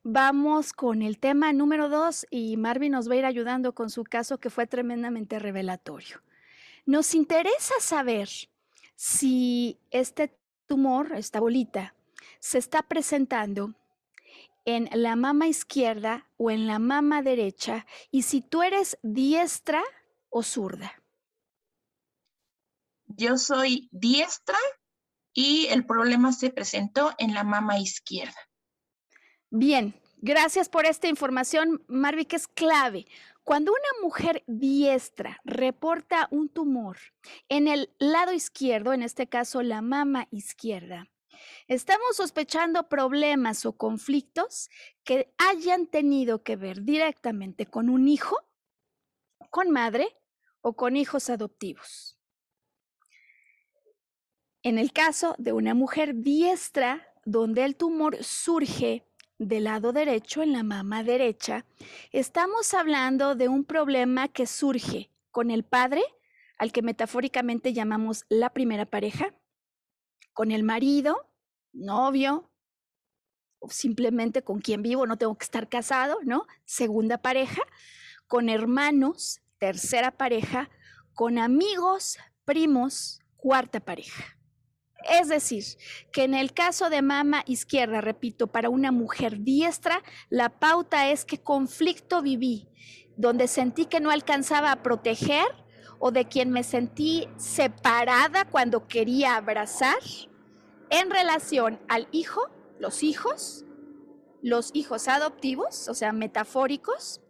Vamos 0.03 0.72
con 0.72 1.01
el 1.01 1.20
tema 1.20 1.51
número 1.51 1.89
dos 1.89 2.26
y 2.30 2.55
Marvin 2.55 2.93
nos 2.93 3.09
va 3.09 3.15
a 3.15 3.18
ir 3.18 3.26
ayudando 3.26 3.76
con 3.76 3.89
su 3.89 4.05
caso 4.05 4.38
que 4.38 4.49
fue 4.49 4.68
tremendamente 4.68 5.38
revelatorio. 5.38 6.22
Nos 6.86 7.13
interesa 7.13 7.74
saber 7.82 8.30
si 8.95 9.78
este 9.91 10.34
tumor, 10.65 11.11
esta 11.13 11.41
bolita, 11.41 11.93
se 12.39 12.59
está 12.59 12.84
presentando 12.84 13.74
en 14.63 14.88
la 14.93 15.18
mama 15.18 15.47
izquierda 15.47 16.26
o 16.38 16.51
en 16.51 16.68
la 16.68 16.80
mama 16.80 17.22
derecha 17.22 17.86
y 18.11 18.22
si 18.22 18.39
tú 18.39 18.63
eres 18.63 18.97
diestra 19.01 19.84
o 20.30 20.41
zurda. 20.41 21.01
Yo 23.08 23.38
soy 23.38 23.89
diestra 23.91 24.58
y 25.34 25.68
el 25.68 25.86
problema 25.86 26.34
se 26.34 26.49
presentó 26.49 27.14
en 27.18 27.34
la 27.34 27.43
mama 27.43 27.80
izquierda. 27.80 28.38
Bien, 29.49 29.95
gracias 30.18 30.68
por 30.68 30.86
esta 30.86 31.08
información, 31.08 31.84
Marvi, 31.88 32.26
que 32.26 32.36
es 32.36 32.47
clave. 32.47 33.08
Cuando 33.43 33.72
una 33.72 34.03
mujer 34.03 34.43
diestra 34.45 35.39
reporta 35.45 36.28
un 36.32 36.49
tumor 36.49 36.97
en 37.47 37.70
el 37.70 37.93
lado 37.97 38.34
izquierdo, 38.34 38.91
en 38.91 39.03
este 39.03 39.28
caso 39.28 39.62
la 39.62 39.82
mama 39.82 40.28
izquierda, 40.32 41.08
estamos 41.68 42.18
sospechando 42.18 42.89
problemas 42.89 43.66
o 43.66 43.78
conflictos 43.78 44.70
que 45.05 45.34
hayan 45.38 45.88
tenido 45.88 46.43
que 46.43 46.58
ver 46.58 46.84
directamente 46.84 47.68
con 47.68 47.89
un 47.89 48.10
hijo, 48.10 48.38
con 49.49 49.72
madre 49.72 50.18
o 50.60 50.76
con 50.76 50.97
hijos 50.97 51.30
adoptivos. 51.30 52.16
En 54.64 54.78
el 54.78 54.91
caso 54.91 55.36
de 55.38 55.53
una 55.53 55.74
mujer 55.74 56.16
diestra, 56.16 57.08
donde 57.26 57.64
el 57.64 57.76
tumor 57.76 58.24
surge 58.24 59.05
del 59.38 59.66
lado 59.66 59.93
derecho, 59.93 60.41
en 60.41 60.51
la 60.51 60.64
mama 60.64 61.03
derecha, 61.03 61.66
estamos 62.12 62.74
hablando 62.74 63.36
de 63.36 63.47
un 63.47 63.66
problema 63.66 64.28
que 64.28 64.47
surge 64.47 65.12
con 65.30 65.51
el 65.51 65.64
padre, 65.64 66.01
al 66.58 66.72
que 66.72 66.82
metafóricamente 66.82 67.74
llamamos 67.74 68.26
la 68.30 68.51
primera 68.51 68.86
pareja, 68.86 69.36
con 70.34 70.51
el 70.51 70.64
marido, 70.64 71.30
novio, 71.72 72.49
o 73.60 73.70
simplemente 73.70 74.41
con 74.41 74.60
quien 74.60 74.82
vivo, 74.82 75.05
no 75.05 75.18
tengo 75.18 75.38
que 75.38 75.43
estar 75.43 75.70
casado, 75.70 76.18
¿no? 76.24 76.47
Segunda 76.66 77.20
pareja, 77.20 77.62
con 78.28 78.49
hermanos, 78.49 79.41
tercera 79.60 80.12
pareja, 80.12 80.70
con 81.14 81.38
amigos, 81.38 82.18
primos, 82.45 83.20
cuarta 83.36 83.80
pareja. 83.80 84.36
Es 85.03 85.29
decir, 85.29 85.63
que 86.11 86.23
en 86.23 86.33
el 86.33 86.53
caso 86.53 86.89
de 86.89 87.01
mama 87.01 87.43
izquierda, 87.45 88.01
repito, 88.01 88.47
para 88.47 88.69
una 88.69 88.91
mujer 88.91 89.43
diestra, 89.43 90.03
la 90.29 90.49
pauta 90.49 91.09
es 91.09 91.23
que 91.23 91.39
conflicto 91.39 92.21
viví, 92.21 92.67
donde 93.15 93.47
sentí 93.47 93.85
que 93.85 93.99
no 93.99 94.11
alcanzaba 94.11 94.71
a 94.71 94.83
proteger 94.83 95.45
o 95.99 96.11
de 96.11 96.25
quien 96.25 96.51
me 96.51 96.63
sentí 96.63 97.27
separada 97.37 98.45
cuando 98.45 98.87
quería 98.87 99.35
abrazar 99.35 99.99
en 100.89 101.09
relación 101.09 101.79
al 101.87 102.07
hijo, 102.11 102.49
los 102.79 103.03
hijos, 103.03 103.65
los 104.41 104.71
hijos 104.73 105.07
adoptivos, 105.07 105.87
o 105.87 105.93
sea, 105.93 106.11
metafóricos, 106.11 107.21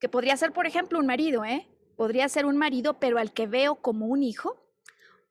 que 0.00 0.08
podría 0.08 0.36
ser, 0.36 0.52
por 0.52 0.66
ejemplo, 0.66 0.98
un 0.98 1.06
marido, 1.06 1.44
¿eh? 1.44 1.68
Podría 1.96 2.28
ser 2.28 2.46
un 2.46 2.56
marido, 2.56 2.98
pero 3.00 3.18
al 3.18 3.32
que 3.32 3.46
veo 3.46 3.76
como 3.76 4.06
un 4.06 4.22
hijo, 4.22 4.56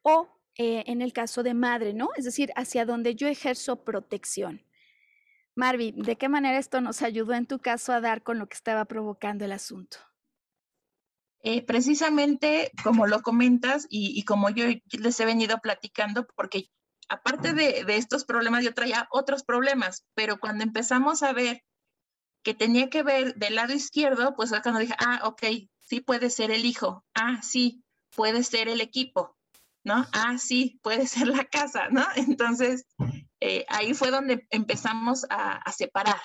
o 0.01 0.36
eh, 0.57 0.83
en 0.87 1.01
el 1.01 1.13
caso 1.13 1.43
de 1.43 1.53
madre, 1.53 1.93
¿no? 1.93 2.09
Es 2.15 2.25
decir, 2.25 2.51
hacia 2.55 2.85
donde 2.85 3.15
yo 3.15 3.27
ejerzo 3.27 3.83
protección. 3.83 4.63
Marvi, 5.55 5.91
¿de 5.91 6.17
qué 6.17 6.29
manera 6.29 6.59
esto 6.59 6.81
nos 6.81 7.01
ayudó 7.01 7.33
en 7.33 7.47
tu 7.47 7.59
caso 7.59 7.93
a 7.93 8.01
dar 8.01 8.23
con 8.23 8.37
lo 8.39 8.47
que 8.47 8.55
estaba 8.55 8.85
provocando 8.85 9.45
el 9.45 9.51
asunto? 9.51 9.97
eh, 11.49 11.63
precisamente 11.63 12.73
como 12.83 13.07
lo 13.07 13.21
comentas 13.21 13.87
y, 13.89 14.23
como 14.25 14.49
yo 14.49 14.65
les 14.91 15.19
he 15.19 15.25
venido 15.25 15.59
platicando, 15.59 16.27
porque 16.35 16.69
aparte 17.07 17.53
de, 17.53 17.85
estos 17.87 18.25
problemas 18.25 18.65
yo 18.65 18.73
traía 18.73 19.07
otros 19.11 19.43
problemas, 19.43 20.05
pero 20.13 20.41
cuando 20.41 20.65
empezamos 20.65 21.23
a 21.23 21.31
ver 21.31 21.63
que 22.43 22.53
tenía 22.53 22.89
que 22.89 23.01
ver 23.01 23.35
del 23.35 23.55
lado 23.55 23.73
izquierdo, 23.73 24.35
pues 24.35 24.51
cuando 24.61 24.81
dije, 24.81 24.95
ah, 24.99 25.21
ok, 25.23 25.41
sí 25.79 26.01
puede 26.01 26.29
ser 26.29 26.51
el 26.51 26.65
hijo, 26.65 27.05
ah, 27.13 27.41
sí, 27.41 27.81
puede 28.13 28.43
ser 28.43 28.67
el 28.67 28.81
equipo, 28.81 29.36
¿no? 29.87 30.05
Ah, 30.11 30.37
sí, 30.37 30.79
puede 30.83 31.07
ser 31.07 31.27
la 31.27 31.45
casa, 31.45 31.89
¿no? 31.89 32.05
Entonces, 32.15 32.85
eh, 33.39 33.65
ahí 33.69 33.93
fue 33.93 34.11
donde 34.11 34.45
empezamos 34.51 35.25
a, 35.29 35.53
a 35.53 35.71
separar. 35.71 36.21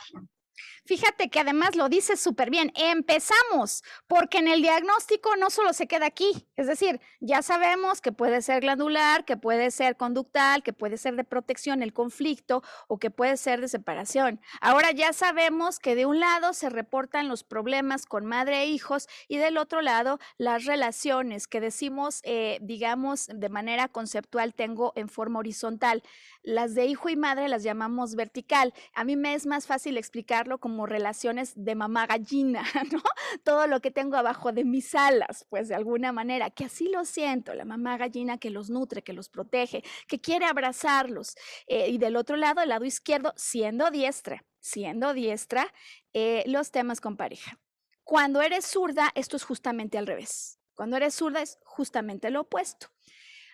Fíjate 0.85 1.30
que 1.30 1.39
además 1.39 1.76
lo 1.76 1.89
dice 1.89 2.16
súper 2.16 2.51
bien. 2.51 2.72
Empezamos, 2.74 3.85
porque 4.09 4.39
en 4.39 4.49
el 4.49 4.62
diagnóstico 4.62 5.37
no 5.37 5.49
solo 5.49 5.72
se 5.72 5.87
queda 5.87 6.07
aquí, 6.07 6.49
es 6.57 6.66
decir, 6.66 7.01
ya 7.20 7.41
sabemos 7.43 8.01
que 8.01 8.11
puede 8.11 8.43
ser 8.43 8.62
glandular, 8.62 9.24
que 9.24 9.37
puede 9.37 9.70
ser 9.70 9.97
conductal, 9.97 10.64
que 10.64 10.72
puede 10.72 10.97
ser 10.97 11.14
de 11.14 11.22
protección 11.22 11.85
el 11.85 11.93
conflicto 11.93 12.64
o 12.89 12.99
que 12.99 13.11
puede 13.11 13.37
ser 13.37 13.61
de 13.61 13.68
separación. 13.68 14.41
Ahora 14.61 14.91
ya 14.91 15.12
sabemos 15.12 15.78
que 15.78 15.95
de 15.95 16.05
un 16.05 16.18
lado 16.18 16.53
se 16.53 16.68
reportan 16.68 17.28
los 17.28 17.45
problemas 17.45 18.05
con 18.05 18.26
madre 18.26 18.62
e 18.62 18.66
hijos 18.66 19.09
y 19.28 19.37
del 19.37 19.59
otro 19.59 19.83
lado 19.83 20.18
las 20.37 20.64
relaciones 20.64 21.47
que 21.47 21.61
decimos, 21.61 22.20
eh, 22.24 22.59
digamos, 22.61 23.28
de 23.33 23.49
manera 23.49 23.87
conceptual 23.87 24.53
tengo 24.53 24.93
en 24.97 25.09
forma 25.09 25.39
horizontal. 25.39 26.03
Las 26.43 26.74
de 26.74 26.87
hijo 26.87 27.09
y 27.09 27.14
madre 27.14 27.47
las 27.47 27.62
llamamos 27.62 28.16
vertical. 28.16 28.74
A 28.95 29.05
mí 29.05 29.14
me 29.14 29.35
es 29.35 29.47
más 29.47 29.68
fácil 29.68 29.97
explicarlo 29.97 30.59
como 30.59 30.71
relaciones 30.80 31.52
de 31.54 31.74
mamá 31.74 32.06
gallina. 32.06 32.64
Todo 33.44 33.66
lo 33.66 33.80
que 33.80 33.90
tengo 33.90 34.16
abajo 34.16 34.52
de 34.52 34.64
mis 34.64 34.94
alas, 34.94 35.46
pues 35.48 35.68
de 35.68 35.74
alguna 35.74 36.12
manera, 36.12 36.50
que 36.50 36.64
así 36.64 36.88
lo 36.88 37.04
siento, 37.04 37.54
la 37.54 37.64
mamá 37.64 37.96
gallina 37.96 38.38
que 38.38 38.50
los 38.50 38.70
nutre, 38.70 39.02
que 39.02 39.12
los 39.12 39.28
protege, 39.28 39.82
que 40.08 40.20
quiere 40.20 40.46
abrazarlos. 40.46 41.34
Eh, 41.66 41.88
y 41.90 41.98
del 41.98 42.16
otro 42.16 42.36
lado, 42.36 42.62
el 42.62 42.70
lado 42.70 42.84
izquierdo, 42.84 43.32
siendo 43.36 43.90
diestra, 43.90 44.44
siendo 44.60 45.14
diestra, 45.14 45.72
eh, 46.12 46.44
los 46.46 46.70
temas 46.70 47.00
con 47.00 47.16
pareja. 47.16 47.58
Cuando 48.04 48.42
eres 48.42 48.66
zurda, 48.66 49.10
esto 49.14 49.36
es 49.36 49.44
justamente 49.44 49.98
al 49.98 50.06
revés. 50.06 50.58
Cuando 50.74 50.96
eres 50.96 51.14
zurda 51.14 51.42
es 51.42 51.58
justamente 51.64 52.30
lo 52.30 52.42
opuesto. 52.42 52.88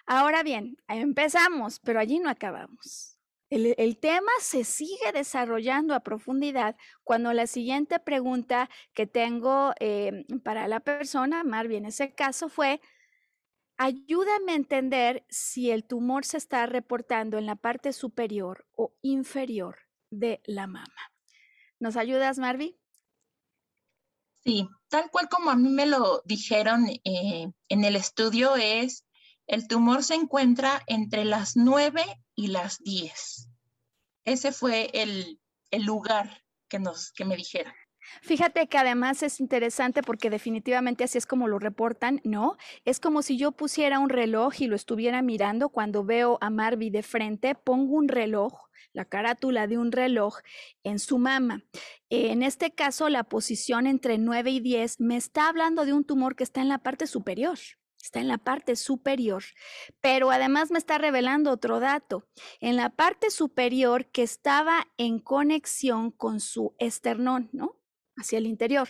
Ahora 0.06 0.42
bien, 0.42 0.78
empezamos, 0.88 1.80
pero 1.80 2.00
allí 2.00 2.18
no 2.18 2.30
acabamos. 2.30 3.17
El, 3.50 3.98
tema 3.98 4.30
se 4.40 4.62
sigue 4.62 5.10
desarrollando 5.14 5.94
a 5.94 6.00
profundidad 6.00 6.76
cuando 7.02 7.32
la 7.32 7.46
siguiente 7.46 7.98
pregunta 7.98 8.68
que 8.92 9.06
tengo 9.06 9.72
em, 9.80 10.24
para 10.42 10.68
la 10.68 10.80
persona, 10.80 11.44
Marvi 11.44 11.76
en 11.76 11.86
ese 11.86 12.14
caso, 12.14 12.50
fue, 12.50 12.82
ayúdame 13.78 14.52
a 14.52 14.56
entender 14.56 15.24
si 15.30 15.70
el 15.70 15.84
tumor 15.84 16.26
se 16.26 16.36
está 16.36 16.66
reportando 16.66 17.38
en 17.38 17.46
la 17.46 17.56
parte 17.56 17.94
superior 17.94 18.66
o 18.74 18.94
inferior 19.00 19.78
de 20.10 20.42
la 20.44 20.66
mama. 20.66 21.12
¿Nos 21.80 21.96
ayudas, 21.96 22.38
Marvi? 22.38 22.78
Sí, 24.44 24.68
tal 24.88 25.10
cual 25.10 25.28
como 25.30 25.50
a 25.50 25.56
mí 25.56 25.70
me 25.70 25.86
lo 25.86 26.22
dijeron 26.26 26.86
eh, 26.88 27.50
en 27.68 27.84
el 27.84 27.96
estudio 27.96 28.56
es 28.56 29.04
el 29.48 29.66
tumor 29.66 30.04
se 30.04 30.14
encuentra 30.14 30.82
entre 30.86 31.24
las 31.24 31.56
9 31.56 32.02
y 32.34 32.48
las 32.48 32.78
10. 32.80 33.48
Ese 34.24 34.52
fue 34.52 34.90
el, 34.92 35.40
lugar 35.72 36.44
que, 36.68 36.78
nos, 36.78 37.12
que 37.12 37.24
me 37.24 37.34
dijeron. 37.34 37.72
Fíjate 38.20 38.68
que 38.68 38.78
además 38.78 39.22
es 39.22 39.40
interesante 39.40 40.02
porque 40.02 40.30
definitivamente 40.30 41.04
así 41.04 41.16
es 41.16 41.26
como 41.26 41.48
lo 41.48 41.58
reportan, 41.58 42.20
¿no? 42.24 42.56
Es 42.84 43.00
como 43.00 43.22
si 43.22 43.38
yo 43.38 43.52
pusiera 43.52 43.98
un 43.98 44.10
reloj 44.10 44.60
y 44.60 44.66
lo 44.66 44.76
estuviera 44.76 45.22
mirando 45.22 45.70
cuando 45.70 46.04
veo 46.04 46.38
a 46.42 46.50
Marvi 46.50 46.90
de 46.90 47.02
frente, 47.02 47.54
pongo 47.54 47.96
un 47.96 48.08
reloj, 48.08 48.52
la 48.92 49.06
carátula 49.06 49.66
de 49.66 49.78
un 49.78 49.92
reloj 49.92 50.38
en 50.84 50.98
su 50.98 51.18
mama. 51.18 51.64
En 52.10 52.42
este 52.42 52.70
caso, 52.70 53.08
la 53.08 53.24
posición 53.24 53.86
entre 53.86 54.18
9 54.18 54.50
y 54.50 54.60
10 54.60 55.00
me 55.00 55.16
está 55.16 55.48
hablando 55.48 55.86
de 55.86 55.94
un 55.94 56.04
tumor 56.04 56.36
que 56.36 56.44
está 56.44 56.60
en 56.60 56.68
la 56.68 56.78
parte 56.78 57.06
superior 57.06 57.58
está 58.02 58.20
en 58.20 58.28
la 58.28 58.38
parte 58.38 58.76
superior, 58.76 59.42
pero 60.00 60.30
además 60.30 60.70
me 60.70 60.78
está 60.78 60.98
revelando 60.98 61.50
otro 61.50 61.80
dato. 61.80 62.28
En 62.60 62.76
la 62.76 62.90
parte 62.90 63.30
superior 63.30 64.06
que 64.06 64.22
estaba 64.22 64.88
en 64.96 65.18
conexión 65.18 66.10
con 66.10 66.40
su 66.40 66.74
esternón, 66.78 67.50
¿no? 67.52 67.76
Hacia 68.16 68.38
el 68.38 68.46
interior. 68.46 68.88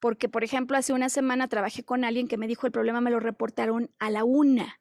Porque, 0.00 0.28
por 0.28 0.44
ejemplo, 0.44 0.76
hace 0.76 0.92
una 0.92 1.08
semana 1.08 1.48
trabajé 1.48 1.84
con 1.84 2.04
alguien 2.04 2.28
que 2.28 2.36
me 2.36 2.48
dijo 2.48 2.66
el 2.66 2.72
problema 2.72 3.00
me 3.00 3.10
lo 3.10 3.20
reportaron 3.20 3.90
a 3.98 4.10
la 4.10 4.24
una. 4.24 4.80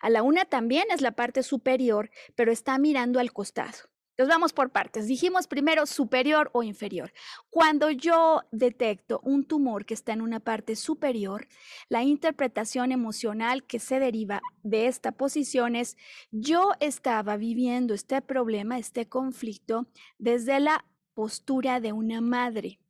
A 0.00 0.10
la 0.10 0.22
una 0.22 0.44
también 0.44 0.84
es 0.90 1.00
la 1.00 1.12
parte 1.12 1.42
superior, 1.42 2.10
pero 2.34 2.52
está 2.52 2.78
mirando 2.78 3.20
al 3.20 3.32
costado. 3.32 3.91
Entonces 4.12 4.34
vamos 4.34 4.52
por 4.52 4.70
partes. 4.70 5.06
Dijimos 5.06 5.46
primero 5.46 5.86
superior 5.86 6.50
o 6.52 6.62
inferior. 6.62 7.14
Cuando 7.48 7.90
yo 7.90 8.42
detecto 8.52 9.20
un 9.24 9.44
tumor 9.44 9.86
que 9.86 9.94
está 9.94 10.12
en 10.12 10.20
una 10.20 10.38
parte 10.38 10.76
superior, 10.76 11.48
la 11.88 12.02
interpretación 12.02 12.92
emocional 12.92 13.64
que 13.64 13.78
se 13.78 14.00
deriva 14.00 14.42
de 14.62 14.86
esta 14.86 15.12
posición 15.12 15.76
es 15.76 15.96
yo 16.30 16.72
estaba 16.80 17.38
viviendo 17.38 17.94
este 17.94 18.20
problema, 18.20 18.78
este 18.78 19.08
conflicto 19.08 19.86
desde 20.18 20.60
la 20.60 20.84
postura 21.14 21.80
de 21.80 21.94
una 21.94 22.20
madre. 22.20 22.80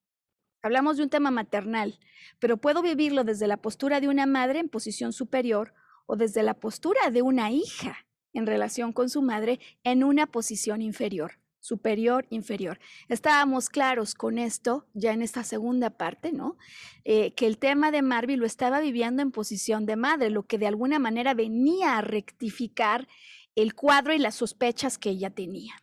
Hablamos 0.61 0.97
de 0.97 1.05
un 1.05 1.11
tema 1.11 1.31
maternal, 1.31 2.01
pero 2.41 2.57
puedo 2.57 2.83
vivirlo 2.83 3.23
desde 3.23 3.47
la 3.47 3.59
postura 3.59 4.01
de 4.01 4.09
una 4.09 4.27
madre 4.27 4.59
en 4.59 4.69
posición 4.69 5.13
superior 5.13 5.73
o 6.07 6.17
desde 6.17 6.43
la 6.43 6.55
postura 6.55 7.11
de 7.11 7.23
una 7.23 7.53
hija 7.53 8.07
en 8.33 8.47
relación 8.47 8.93
con 8.93 9.09
su 9.09 9.23
madre 9.23 9.61
en 9.85 10.05
una 10.05 10.27
posición 10.27 10.83
inferior, 10.83 11.39
superior, 11.61 12.27
inferior. 12.31 12.81
Estábamos 13.09 13.69
claros 13.69 14.15
con 14.15 14.39
esto 14.39 14.87
ya 14.95 15.13
en 15.13 15.23
esta 15.23 15.45
segunda 15.45 15.91
parte, 15.91 16.33
¿no? 16.33 16.57
Eh, 17.05 17.35
que 17.35 17.47
el 17.47 17.59
tema 17.59 17.91
de 17.91 18.03
Marvi 18.03 18.37
lo 18.37 18.47
estaba 18.47 18.81
viviendo 18.81 19.23
en 19.23 19.31
posición 19.31 19.87
de 19.87 19.97
madre, 19.97 20.31
lo 20.31 20.45
que 20.45 20.59
de 20.59 20.67
alguna 20.67 20.99
manera 20.99 21.35
venía 21.35 21.99
a 21.99 22.03
rectificar 22.03 23.09
el 23.55 23.75
cuadro 23.75 24.15
y 24.15 24.19
las 24.19 24.35
sospechas 24.35 24.99
que 24.99 25.11
ella 25.11 25.31
tenía. 25.31 25.75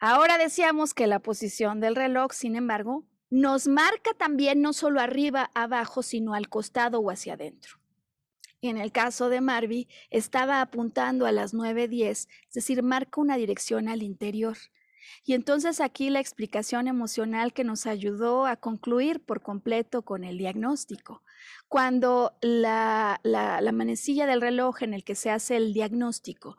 Ahora 0.00 0.38
decíamos 0.38 0.94
que 0.94 1.06
la 1.06 1.20
posición 1.20 1.80
del 1.80 1.96
reloj, 1.96 2.32
sin 2.32 2.54
embargo, 2.54 3.04
nos 3.30 3.66
marca 3.66 4.12
también 4.16 4.62
no 4.62 4.72
solo 4.72 5.00
arriba, 5.00 5.50
abajo, 5.54 6.02
sino 6.02 6.34
al 6.34 6.48
costado 6.48 7.00
o 7.00 7.10
hacia 7.10 7.34
adentro 7.34 7.77
en 8.62 8.76
el 8.76 8.90
caso 8.92 9.28
de 9.28 9.40
Marvi, 9.40 9.88
estaba 10.10 10.60
apuntando 10.60 11.26
a 11.26 11.32
las 11.32 11.54
9.10, 11.54 12.10
es 12.10 12.28
decir, 12.52 12.82
marca 12.82 13.20
una 13.20 13.36
dirección 13.36 13.88
al 13.88 14.02
interior. 14.02 14.56
Y 15.24 15.34
entonces 15.34 15.80
aquí 15.80 16.10
la 16.10 16.20
explicación 16.20 16.88
emocional 16.88 17.52
que 17.52 17.64
nos 17.64 17.86
ayudó 17.86 18.46
a 18.46 18.56
concluir 18.56 19.24
por 19.24 19.42
completo 19.42 20.02
con 20.02 20.24
el 20.24 20.38
diagnóstico. 20.38 21.22
Cuando 21.68 22.36
la, 22.42 23.20
la, 23.22 23.60
la 23.60 23.72
manecilla 23.72 24.26
del 24.26 24.40
reloj 24.40 24.82
en 24.82 24.94
el 24.94 25.04
que 25.04 25.14
se 25.14 25.30
hace 25.30 25.56
el 25.56 25.72
diagnóstico 25.72 26.56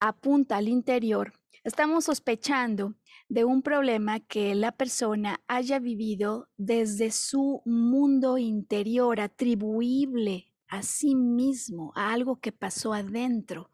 apunta 0.00 0.58
al 0.58 0.68
interior, 0.68 1.32
estamos 1.64 2.04
sospechando 2.04 2.94
de 3.28 3.44
un 3.44 3.62
problema 3.62 4.20
que 4.20 4.54
la 4.54 4.72
persona 4.72 5.42
haya 5.46 5.78
vivido 5.78 6.50
desde 6.56 7.10
su 7.10 7.62
mundo 7.64 8.36
interior 8.36 9.20
atribuible 9.20 10.51
a 10.72 10.82
sí 10.82 11.14
mismo, 11.14 11.92
a 11.94 12.14
algo 12.14 12.40
que 12.40 12.50
pasó 12.50 12.94
adentro 12.94 13.70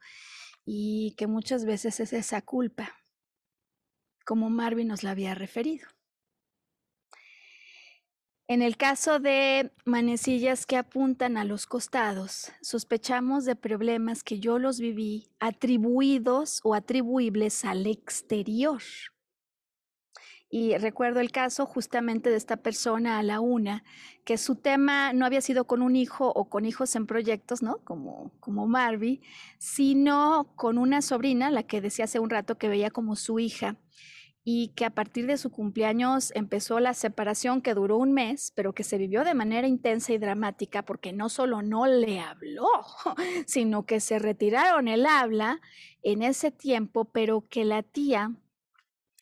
y 0.64 1.14
que 1.16 1.28
muchas 1.28 1.64
veces 1.64 2.01
es 2.01 2.12
esa 2.12 2.42
culpa, 2.42 2.92
como 4.26 4.51
Marvin 4.51 4.88
nos 4.88 5.05
la 5.05 5.12
había 5.12 5.36
referido. 5.36 5.86
En 8.49 8.62
el 8.62 8.76
caso 8.76 9.20
de 9.20 9.70
manecillas 9.84 10.66
que 10.66 10.76
apuntan 10.76 11.36
a 11.36 11.44
los 11.44 11.66
costados, 11.66 12.51
sospechamos 12.62 13.44
de 13.44 13.55
problemas 13.55 14.24
que 14.24 14.40
yo 14.40 14.59
los 14.59 14.80
viví 14.80 15.30
atribuidos 15.38 16.61
o 16.64 16.74
atribuibles 16.74 17.64
al 17.64 17.86
exterior. 17.86 18.82
Y 20.51 20.76
recuerdo 20.78 21.20
el 21.20 21.30
caso 21.30 21.66
justamente 21.66 22.30
de 22.30 22.36
esta 22.36 22.57
persona 22.57 23.18
a 23.18 23.22
la 23.22 23.40
una, 23.40 23.84
que 24.24 24.38
su 24.38 24.57
tema 24.57 25.12
no 25.12 25.26
había 25.26 25.42
sido 25.42 25.66
con 25.66 25.82
un 25.82 25.94
hijo 25.94 26.32
o 26.34 26.49
con 26.49 26.64
hijos 26.64 26.96
en 26.96 27.07
proyectos, 27.07 27.62
¿no? 27.62 27.78
Como, 27.84 28.32
como 28.40 28.66
sino 29.59 30.53
con 30.57 30.78
una 30.78 31.03
sobrina, 31.03 31.51
la 31.51 31.64
que 31.64 31.82
decía 31.82 32.07
hace 32.07 32.18
un 32.18 32.30
rato 32.30 32.57
que 32.57 32.68
veía 32.68 32.90
como 32.90 33.14
su 33.14 33.38
hija, 33.38 33.76
y 34.51 34.68
que 34.68 34.86
a 34.86 34.94
partir 34.94 35.26
de 35.26 35.36
su 35.36 35.51
cumpleaños 35.51 36.32
empezó 36.34 36.80
la 36.80 36.94
separación 36.94 37.61
que 37.61 37.74
duró 37.74 37.99
un 37.99 38.14
mes, 38.14 38.51
pero 38.55 38.72
que 38.72 38.82
se 38.82 38.96
vivió 38.96 39.22
de 39.22 39.34
manera 39.34 39.68
intensa 39.68 40.14
y 40.14 40.18
dramática 40.18 40.86
porque 40.86 41.12
no 41.12 41.28
solo 41.28 41.61
no 41.61 41.86
le 41.86 42.20
habló, 42.20 42.66
sino 43.46 43.84
que 43.84 44.01
se 44.01 44.18
retiraron 44.18 44.88
el 44.88 45.05
habla 45.05 45.61
en 46.03 46.22
ese 46.22 46.51
tiempo, 46.51 47.05
pero 47.05 47.46
que 47.51 47.66
la 47.66 47.82
tía 47.82 48.32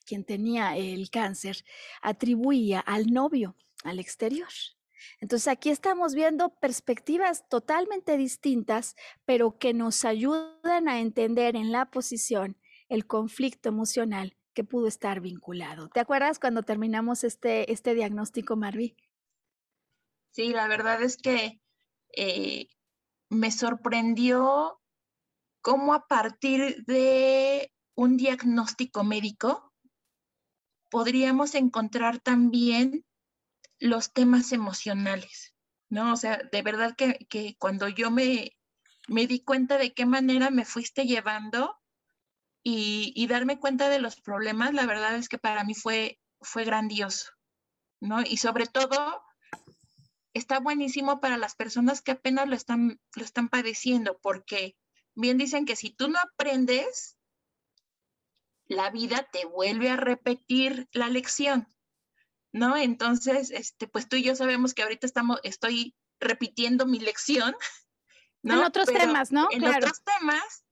quien 0.06 0.24
tenía 0.24 0.76
el 0.76 1.10
cáncer, 1.10 1.64
atribuía 2.00 2.80
al 2.80 3.06
novio, 3.12 3.56
al 3.84 3.98
exterior. 3.98 4.48
Entonces 5.20 5.48
aquí 5.48 5.70
estamos 5.70 6.14
viendo 6.14 6.54
perspectivas 6.58 7.48
totalmente 7.48 8.16
distintas, 8.16 8.96
pero 9.24 9.58
que 9.58 9.74
nos 9.74 10.04
ayudan 10.04 10.88
a 10.88 11.00
entender 11.00 11.56
en 11.56 11.72
la 11.72 11.90
posición 11.90 12.56
el 12.88 13.06
conflicto 13.06 13.68
emocional 13.68 14.36
que 14.54 14.64
pudo 14.64 14.86
estar 14.86 15.20
vinculado. 15.20 15.88
¿Te 15.90 16.00
acuerdas 16.00 16.38
cuando 16.38 16.62
terminamos 16.62 17.24
este, 17.24 17.70
este 17.70 17.94
diagnóstico, 17.94 18.56
Marvi? 18.56 18.96
Sí, 20.30 20.50
la 20.50 20.66
verdad 20.68 21.02
es 21.02 21.16
que 21.16 21.60
eh, 22.16 22.68
me 23.28 23.50
sorprendió 23.50 24.80
cómo 25.60 25.94
a 25.94 26.06
partir 26.06 26.84
de 26.86 27.72
un 27.94 28.16
diagnóstico 28.16 29.04
médico 29.04 29.74
podríamos 30.90 31.54
encontrar 31.54 32.18
también 32.20 33.04
los 33.78 34.12
temas 34.12 34.52
emocionales, 34.52 35.54
¿no? 35.88 36.12
O 36.12 36.16
sea, 36.16 36.40
de 36.50 36.62
verdad 36.62 36.96
que, 36.96 37.56
cuando 37.58 37.88
yo 37.88 38.10
me, 38.10 38.56
me 39.08 39.26
di 39.26 39.40
cuenta 39.40 39.78
de 39.78 39.92
qué 39.92 40.06
manera 40.06 40.50
me 40.50 40.64
fuiste 40.64 41.06
llevando 41.06 41.76
y, 42.62 43.26
darme 43.28 43.60
cuenta 43.60 43.88
de 43.88 44.00
los 44.00 44.20
problemas, 44.20 44.74
la 44.74 44.86
verdad 44.86 45.14
es 45.14 45.28
que 45.28 45.38
para 45.38 45.62
mí 45.62 45.74
fue, 45.74 46.18
fue 46.40 46.64
grandioso, 46.64 47.30
¿no? 48.00 48.22
Y 48.22 48.38
sobre 48.38 48.66
todo, 48.66 49.22
está 50.34 50.58
buenísimo 50.58 51.20
para 51.20 51.38
las 51.38 51.54
personas 51.54 52.02
que 52.02 52.12
apenas 52.12 52.48
lo 52.48 52.56
están, 52.56 53.00
lo 53.14 53.24
están 53.24 53.48
padeciendo, 53.48 54.18
porque 54.20 54.76
bien 55.14 55.38
dicen 55.38 55.64
que 55.64 55.76
si 55.76 55.90
tú 55.90 56.08
no 56.08 56.18
aprendes, 56.18 57.16
la 58.68 58.90
vida 58.90 59.28
te 59.32 59.44
vuelve 59.46 59.90
a 59.90 59.96
repetir 59.96 60.88
la 60.92 61.08
lección. 61.08 61.68
¿no? 62.56 62.76
Entonces, 62.76 63.50
este, 63.50 63.86
pues 63.86 64.08
tú 64.08 64.16
y 64.16 64.22
yo 64.22 64.34
sabemos 64.34 64.74
que 64.74 64.82
ahorita 64.82 65.06
estamos, 65.06 65.38
estoy 65.42 65.94
repitiendo 66.18 66.86
mi 66.86 66.98
lección, 66.98 67.54
¿no? 68.42 68.54
En 68.54 68.64
otros 68.64 68.86
temas, 68.86 69.30
¿no? 69.30 69.48
En 69.50 69.64
otros 69.64 70.02
temas. 70.02 70.64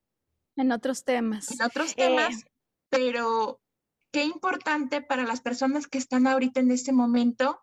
En 0.56 0.72
otros 0.72 1.04
temas. 1.04 1.50
En 1.50 1.62
otros 1.62 1.94
temas, 1.94 2.42
eh, 2.42 2.50
pero 2.88 3.60
qué 4.12 4.24
importante 4.24 5.02
para 5.02 5.24
las 5.24 5.40
personas 5.40 5.86
que 5.86 5.98
están 5.98 6.26
ahorita 6.26 6.60
en 6.60 6.70
este 6.70 6.92
momento 6.92 7.60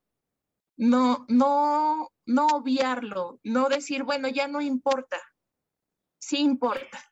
no, 0.77 1.25
no, 1.27 2.11
no 2.25 2.47
obviarlo, 2.47 3.39
no 3.43 3.69
decir, 3.69 4.03
bueno, 4.03 4.27
ya 4.27 4.47
no 4.47 4.61
importa, 4.61 5.19
sí 6.19 6.37
importa. 6.37 7.10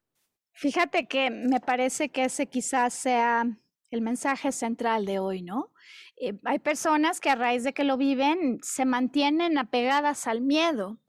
Fíjate 0.59 1.07
que 1.07 1.29
me 1.29 1.61
parece 1.61 2.09
que 2.09 2.25
ese 2.25 2.47
quizás 2.47 2.93
sea 2.93 3.45
el 3.91 4.01
mensaje 4.01 4.51
central 4.51 5.05
de 5.05 5.17
hoy, 5.17 5.41
¿no? 5.41 5.71
Eh, 6.17 6.37
hay 6.43 6.59
personas 6.59 7.21
que 7.21 7.29
a 7.29 7.35
raíz 7.35 7.63
de 7.63 7.71
que 7.71 7.85
lo 7.85 7.95
viven 7.95 8.59
se 8.61 8.83
mantienen 8.83 9.57
apegadas 9.57 10.27
al 10.27 10.41
miedo 10.41 10.99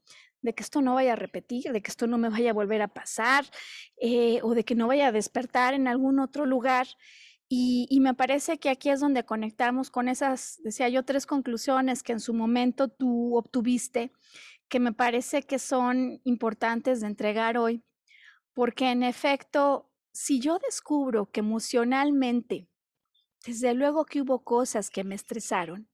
de 0.41 0.55
que 0.55 0.63
esto 0.63 0.81
no 0.81 0.93
vaya 0.93 1.13
a 1.13 1.15
repetir, 1.17 1.69
de 1.69 1.81
que 1.81 1.91
esto 1.91 2.07
no 2.07 2.17
me 2.17 2.29
vaya 2.29 2.51
a 2.51 2.53
volver 2.53 2.81
a 2.81 2.87
pasar 2.87 3.43
eh, 3.97 4.39
o 4.41 4.55
de 4.55 4.63
que 4.63 4.73
no 4.73 4.87
vaya 4.87 5.07
a 5.07 5.11
despertar 5.11 5.73
en 5.73 5.89
algún 5.89 6.21
otro 6.21 6.45
lugar. 6.45 6.87
Y, 7.49 7.87
y, 7.89 7.99
me 7.99 8.13
parece 8.13 8.57
que 8.57 8.69
aquí 8.69 8.89
es 8.89 9.01
donde 9.01 9.25
conectamos 9.25 9.91
con 9.91 10.07
esas, 10.07 10.61
decía 10.63 10.87
yo, 10.87 11.03
tres 11.03 11.25
conclusiones 11.25 12.03
que 12.03 12.13
en 12.13 12.21
su 12.21 12.33
momento 12.33 12.87
tú 12.87 13.35
obtuviste, 13.35 14.13
que 14.69 14.79
me 14.79 14.93
parece 14.93 15.43
que 15.43 15.59
son 15.59 16.21
importantes 16.23 17.01
de 17.01 17.07
entregar 17.07 17.57
hoy, 17.57 17.83
porque 18.53 18.91
en 18.91 19.03
efecto, 19.03 19.89
si 20.11 20.39
yo 20.39 20.59
descubro 20.59 21.31
que 21.31 21.39
emocionalmente 21.39 22.67
desde 23.45 23.73
luego 23.73 24.05
que 24.05 24.21
hubo 24.21 24.43
cosas 24.43 24.89
que 24.89 25.03
me 25.03 25.15
estresaron. 25.15 25.87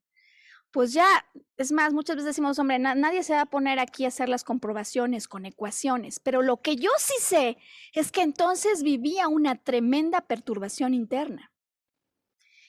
Pues 0.72 0.93
ya, 0.93 1.08
es 1.55 1.72
más, 1.72 1.93
muchas 1.93 2.18
veces 2.18 2.28
decimos, 2.28 2.60
hombre, 2.60 2.78
nadie 2.78 3.24
se 3.24 3.34
va 3.34 3.41
a 3.41 3.45
poner 3.45 3.80
aquí 3.80 4.03
a 4.05 4.10
hacer 4.10 4.28
las 4.28 4.43
comprobaciones 4.43 5.28
con 5.28 5.45
ecuaciones, 5.45 6.20
pero 6.20 6.41
lo 6.41 6.62
que 6.62 6.76
yo 6.76 6.91
sí 6.99 7.16
sé 7.20 7.58
es 7.93 8.12
que 8.12 8.22
entonces 8.22 8.84
vivía 8.84 9.28
una 9.30 9.55
tremenda 9.55 10.22
perturbación 10.22 10.93
interna 10.93 11.51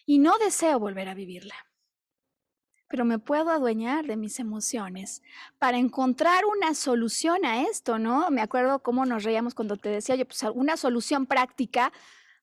y 0.07 0.20
no 0.20 0.39
deseo 0.39 0.78
volver 0.78 1.09
a 1.09 1.14
vivirla. 1.14 1.67
Pero 2.89 3.05
me 3.05 3.18
puedo 3.18 3.51
adueñar 3.51 4.07
de 4.07 4.16
mis 4.16 4.41
emociones 4.41 5.22
para 5.59 5.78
encontrar 5.78 6.45
una 6.45 6.74
solución 6.74 7.45
a 7.45 7.62
esto, 7.62 7.99
¿no? 7.99 8.30
Me 8.30 8.41
acuerdo 8.41 8.80
cómo 8.82 9.05
nos 9.07 9.24
reíamos 9.24 9.55
cuando 9.55 9.76
te 9.76 9.89
decía 9.91 10.16
yo, 10.16 10.26
pues 10.26 10.43
una 10.55 10.76
solución 10.76 11.26
práctica 11.26 11.93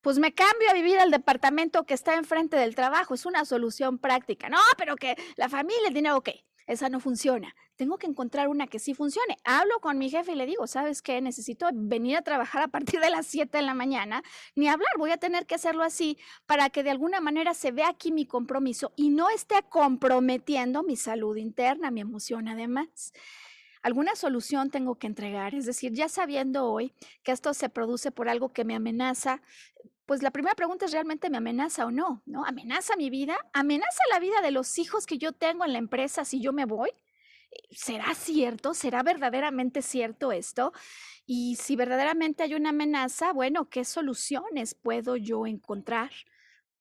pues 0.06 0.20
me 0.20 0.36
cambio 0.36 0.70
a 0.70 0.74
vivir 0.74 1.00
al 1.00 1.10
departamento 1.10 1.84
que 1.88 1.96
está 1.96 2.14
enfrente 2.14 2.58
del 2.58 2.76
trabajo. 2.76 3.16
Es 3.16 3.26
una 3.26 3.44
solución 3.44 3.98
práctica. 3.98 4.50
No, 4.50 4.60
pero 4.78 4.96
que 4.96 5.16
la 5.36 5.50
familia, 5.50 5.88
el 5.88 5.96
dinero, 5.96 6.18
ok, 6.18 6.30
esa 6.68 6.90
no 6.90 7.00
funciona. 7.00 7.56
Tengo 7.76 7.98
que 7.98 8.08
encontrar 8.08 8.48
una 8.48 8.68
que 8.68 8.80
sí 8.80 8.94
funcione. 8.94 9.38
Hablo 9.44 9.80
con 9.80 9.98
mi 9.98 10.10
jefe 10.10 10.32
y 10.32 10.36
le 10.36 10.46
digo, 10.46 10.68
¿sabes 10.68 11.02
qué? 11.02 11.22
Necesito 11.22 11.68
venir 11.74 12.18
a 12.18 12.22
trabajar 12.22 12.64
a 12.64 12.68
partir 12.68 13.00
de 13.00 13.10
las 13.10 13.28
7 13.28 13.58
de 13.58 13.64
la 13.64 13.74
mañana. 13.74 14.24
Ni 14.56 14.68
hablar, 14.68 14.92
voy 14.98 15.12
a 15.12 15.18
tener 15.18 15.46
que 15.46 15.56
hacerlo 15.56 15.84
así 15.84 16.18
para 16.46 16.70
que 16.70 16.84
de 16.84 16.92
alguna 16.92 17.20
manera 17.20 17.54
se 17.54 17.72
vea 17.72 17.90
aquí 17.90 18.12
mi 18.12 18.26
compromiso 18.26 18.94
y 18.96 19.10
no 19.10 19.30
esté 19.30 19.64
comprometiendo 19.70 20.84
mi 20.84 20.96
salud 20.96 21.36
interna, 21.38 21.92
mi 21.92 22.02
emoción 22.02 22.48
además 22.48 23.14
alguna 23.86 24.16
solución 24.16 24.72
tengo 24.72 24.96
que 24.96 25.06
entregar, 25.06 25.54
es 25.54 25.68
decir, 25.68 25.94
ya 25.94 26.10
sabiendo 26.10 26.66
hoy 26.66 26.92
que 27.22 27.32
esto 27.32 27.54
se 27.54 27.70
produce 27.70 28.10
por 28.10 28.30
algo 28.30 28.52
que 28.52 28.66
me 28.66 28.74
amenaza, 28.74 29.44
pues 30.06 30.22
la 30.22 30.32
primera 30.32 30.56
pregunta 30.56 30.86
es 30.86 30.92
realmente 30.92 31.30
me 31.30 31.38
amenaza 31.38 31.86
o 31.86 31.92
no, 31.92 32.22
¿no? 32.26 32.46
¿Amenaza 32.46 32.96
mi 32.96 33.10
vida? 33.10 33.38
¿Amenaza 33.54 34.04
la 34.12 34.20
vida 34.20 34.42
de 34.42 34.52
los 34.52 34.78
hijos 34.78 35.06
que 35.06 35.18
yo 35.18 35.32
tengo 35.32 35.66
en 35.66 35.74
la 35.74 35.80
empresa 35.80 36.26
si 36.26 36.40
yo 36.42 36.54
me 36.54 36.66
voy? 36.66 36.92
¿Será 37.72 38.14
cierto? 38.14 38.74
¿Será 38.74 39.02
verdaderamente 39.02 39.82
cierto 39.82 40.32
esto? 40.32 40.74
Y 41.26 41.56
si 41.56 41.76
verdaderamente 41.76 42.44
hay 42.44 42.54
una 42.54 42.70
amenaza, 42.70 43.34
bueno, 43.34 43.70
¿qué 43.70 43.84
soluciones 43.86 44.76
puedo 44.76 45.16
yo 45.16 45.48
encontrar? 45.48 46.12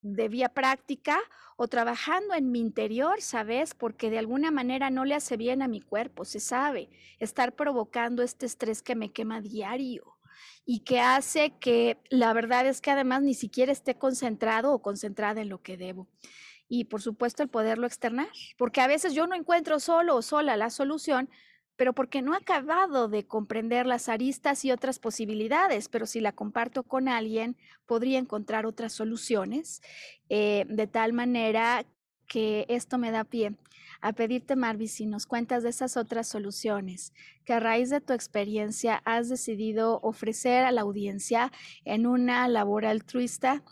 de 0.04 0.28
vía 0.28 0.50
práctica 0.50 1.18
o 1.56 1.66
trabajando 1.66 2.34
en 2.34 2.50
mi 2.50 2.60
interior, 2.60 3.22
¿sabes? 3.22 3.74
Porque 3.74 4.10
de 4.10 4.18
alguna 4.18 4.50
manera 4.50 4.90
no 4.90 5.06
le 5.06 5.14
hace 5.14 5.38
bien 5.38 5.62
a 5.62 5.68
mi 5.68 5.80
cuerpo, 5.80 6.26
se 6.26 6.40
sabe, 6.40 6.90
estar 7.18 7.54
provocando 7.54 8.22
este 8.22 8.44
estrés 8.44 8.82
que 8.82 8.94
me 8.96 9.12
quema 9.12 9.40
diario 9.40 10.13
y 10.64 10.80
que 10.80 11.00
hace 11.00 11.54
que 11.58 11.98
la 12.10 12.32
verdad 12.32 12.66
es 12.66 12.80
que 12.80 12.90
además 12.90 13.22
ni 13.22 13.34
siquiera 13.34 13.72
esté 13.72 13.96
concentrado 13.96 14.72
o 14.72 14.82
concentrada 14.82 15.40
en 15.40 15.48
lo 15.48 15.62
que 15.62 15.76
debo. 15.76 16.08
Y 16.68 16.84
por 16.84 17.02
supuesto 17.02 17.42
el 17.42 17.48
poderlo 17.48 17.86
externar, 17.86 18.28
porque 18.56 18.80
a 18.80 18.86
veces 18.86 19.14
yo 19.14 19.26
no 19.26 19.34
encuentro 19.34 19.80
solo 19.80 20.16
o 20.16 20.22
sola 20.22 20.56
la 20.56 20.70
solución, 20.70 21.28
pero 21.76 21.92
porque 21.92 22.22
no 22.22 22.34
he 22.34 22.36
acabado 22.36 23.08
de 23.08 23.26
comprender 23.26 23.86
las 23.86 24.08
aristas 24.08 24.64
y 24.64 24.70
otras 24.70 24.98
posibilidades, 24.98 25.88
pero 25.88 26.06
si 26.06 26.20
la 26.20 26.32
comparto 26.32 26.84
con 26.84 27.08
alguien, 27.08 27.56
podría 27.86 28.18
encontrar 28.18 28.64
otras 28.64 28.92
soluciones, 28.92 29.82
eh, 30.28 30.66
de 30.68 30.86
tal 30.86 31.12
manera 31.12 31.84
que 32.26 32.66
esto 32.68 32.98
me 32.98 33.10
da 33.10 33.24
pie 33.24 33.56
a 34.00 34.12
pedirte, 34.12 34.54
Marvi, 34.54 34.88
si 34.88 35.06
nos 35.06 35.24
cuentas 35.24 35.62
de 35.62 35.70
esas 35.70 35.96
otras 35.96 36.28
soluciones 36.28 37.14
que 37.46 37.54
a 37.54 37.60
raíz 37.60 37.88
de 37.88 38.02
tu 38.02 38.12
experiencia 38.12 39.00
has 39.06 39.30
decidido 39.30 39.98
ofrecer 40.02 40.64
a 40.64 40.72
la 40.72 40.82
audiencia 40.82 41.50
en 41.86 42.06
una 42.06 42.46
labor 42.48 42.84
altruista 42.84 43.62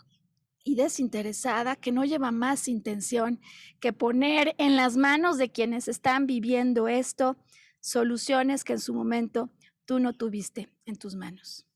y 0.63 0.75
desinteresada 0.75 1.75
que 1.75 1.91
no 1.91 2.03
lleva 2.03 2.31
más 2.31 2.67
intención 2.67 3.41
que 3.79 3.93
poner 3.93 4.55
en 4.57 4.75
las 4.75 4.97
manos 4.97 5.37
de 5.37 5.51
quienes 5.51 5.87
están 5.87 6.25
viviendo 6.25 6.87
esto 6.87 7.37
soluciones 7.79 8.63
que 8.63 8.73
en 8.73 8.79
su 8.79 8.93
momento 8.93 9.51
tú 9.85 9.99
no 9.99 10.13
tuviste 10.13 10.69
en 10.85 10.95
tus 10.95 11.15
manos. 11.15 11.67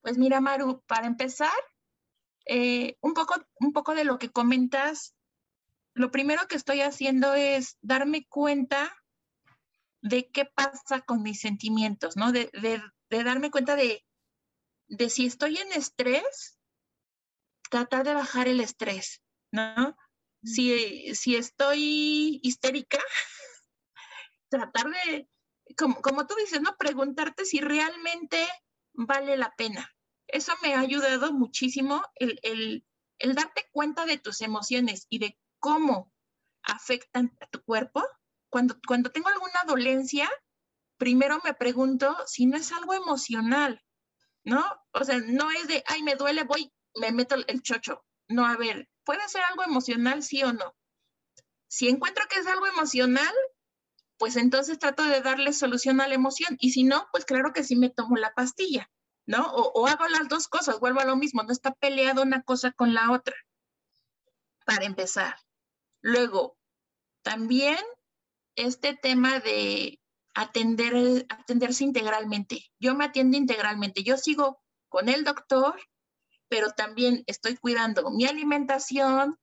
Pues 0.00 0.18
mira, 0.18 0.40
Maru, 0.40 0.82
para 0.86 1.06
empezar, 1.06 1.52
eh, 2.46 2.96
un, 3.00 3.14
poco, 3.14 3.34
un 3.60 3.72
poco 3.72 3.94
de 3.94 4.04
lo 4.04 4.18
que 4.18 4.30
comentas 4.30 5.14
lo 5.94 6.10
primero 6.10 6.46
que 6.48 6.56
estoy 6.56 6.80
haciendo 6.80 7.34
es 7.34 7.78
darme 7.80 8.26
cuenta 8.26 8.92
de 10.02 10.28
qué 10.30 10.44
pasa 10.44 11.00
con 11.00 11.22
mis 11.22 11.40
sentimientos, 11.40 12.16
¿no? 12.16 12.32
De, 12.32 12.50
darme 13.08 13.50
cuenta 13.50 13.76
de, 13.76 14.04
de, 14.88 15.08
si 15.08 15.26
estoy 15.26 15.56
en 15.56 15.72
estrés, 15.72 16.58
tratar 17.70 18.04
de 18.04 18.14
bajar 18.14 18.48
el 18.48 18.60
estrés, 18.60 19.22
¿no? 19.52 19.96
Si, 20.42 21.14
si 21.14 21.36
estoy 21.36 22.40
histérica, 22.42 22.98
tratar 24.50 24.86
de, 24.90 25.28
como, 25.78 26.02
como 26.02 26.26
tú 26.26 26.34
dices, 26.34 26.60
¿no? 26.60 26.76
Preguntarte 26.76 27.44
si 27.44 27.60
realmente 27.60 28.46
vale 28.92 29.36
la 29.36 29.54
pena. 29.56 29.93
Eso 30.34 30.52
me 30.62 30.74
ha 30.74 30.80
ayudado 30.80 31.32
muchísimo 31.32 32.02
el, 32.16 32.40
el, 32.42 33.34
darte 33.36 33.68
cuenta 33.70 34.04
de 34.04 34.18
tus 34.18 34.40
emociones 34.40 35.06
y 35.08 35.20
de 35.20 35.38
cómo 35.60 36.12
afectan 36.64 37.36
a 37.40 37.46
tu 37.46 37.62
cuerpo, 37.62 38.02
cuando, 38.50 38.76
cuando 38.84 39.12
tengo 39.12 39.28
alguna 39.28 39.62
dolencia, 39.64 40.28
primero 40.96 41.40
me 41.44 41.54
pregunto 41.54 42.16
si 42.26 42.46
no 42.46 42.56
es 42.56 42.72
algo 42.72 42.94
emocional, 42.94 43.80
¿no? 44.42 44.64
O 44.90 45.04
sea, 45.04 45.20
no 45.20 45.52
es 45.52 45.68
de, 45.68 45.84
ay, 45.86 46.02
me 46.02 46.16
duele, 46.16 46.42
voy, 46.42 46.72
me 46.96 47.12
meto 47.12 47.36
el 47.36 47.62
chocho. 47.62 48.04
No, 48.26 48.44
a 48.44 48.56
ver, 48.56 48.90
puede 49.04 49.28
ser 49.28 49.42
algo 49.42 49.62
emocional, 49.62 50.24
sí 50.24 50.42
o 50.42 50.52
no. 50.52 50.74
Si 51.68 51.88
encuentro 51.88 52.24
que 52.28 52.40
es 52.40 52.46
algo 52.48 52.66
emocional, 52.66 53.32
pues 54.18 54.34
entonces 54.34 54.80
trato 54.80 55.04
de 55.04 55.20
darle 55.20 55.52
solución 55.52 56.00
a 56.00 56.08
la 56.08 56.14
emoción. 56.14 56.56
Y 56.58 56.72
si 56.72 56.82
no, 56.82 57.06
pues 57.12 57.24
claro 57.24 57.52
que 57.52 57.62
sí 57.62 57.76
me 57.76 57.90
tomo 57.90 58.16
la 58.16 58.34
pastilla, 58.34 58.90
¿no? 59.26 59.46
O, 59.52 59.86
hago 59.86 60.06
las 60.08 60.28
dos 60.28 60.48
cosas, 60.48 60.80
vuelvo 60.80 61.00
a 61.00 61.04
lo 61.04 61.16
mismo, 61.16 61.42
no 61.42 61.52
está 61.52 61.72
peleado 61.74 62.22
una 62.22 62.42
cosa 62.42 62.72
con 62.72 62.94
la 62.94 63.10
otra, 63.10 63.34
para 64.64 64.84
empezar. 64.84 65.36
Luego, 66.00 66.56
también 67.22 67.78
este 68.56 68.94
tema 68.94 69.40
de 69.40 70.00
atender, 70.34 71.26
atenderse 71.28 71.84
integralmente. 71.84 72.70
Yo 72.78 72.94
me 72.94 73.04
atiendo 73.04 73.36
integralmente. 73.36 74.02
Yo 74.02 74.16
sigo 74.16 74.60
con 74.88 75.08
el 75.08 75.24
doctor, 75.24 75.80
pero 76.48 76.70
también 76.70 77.24
estoy 77.26 77.56
cuidando 77.56 78.10
mi 78.10 78.26
alimentación 78.26 79.38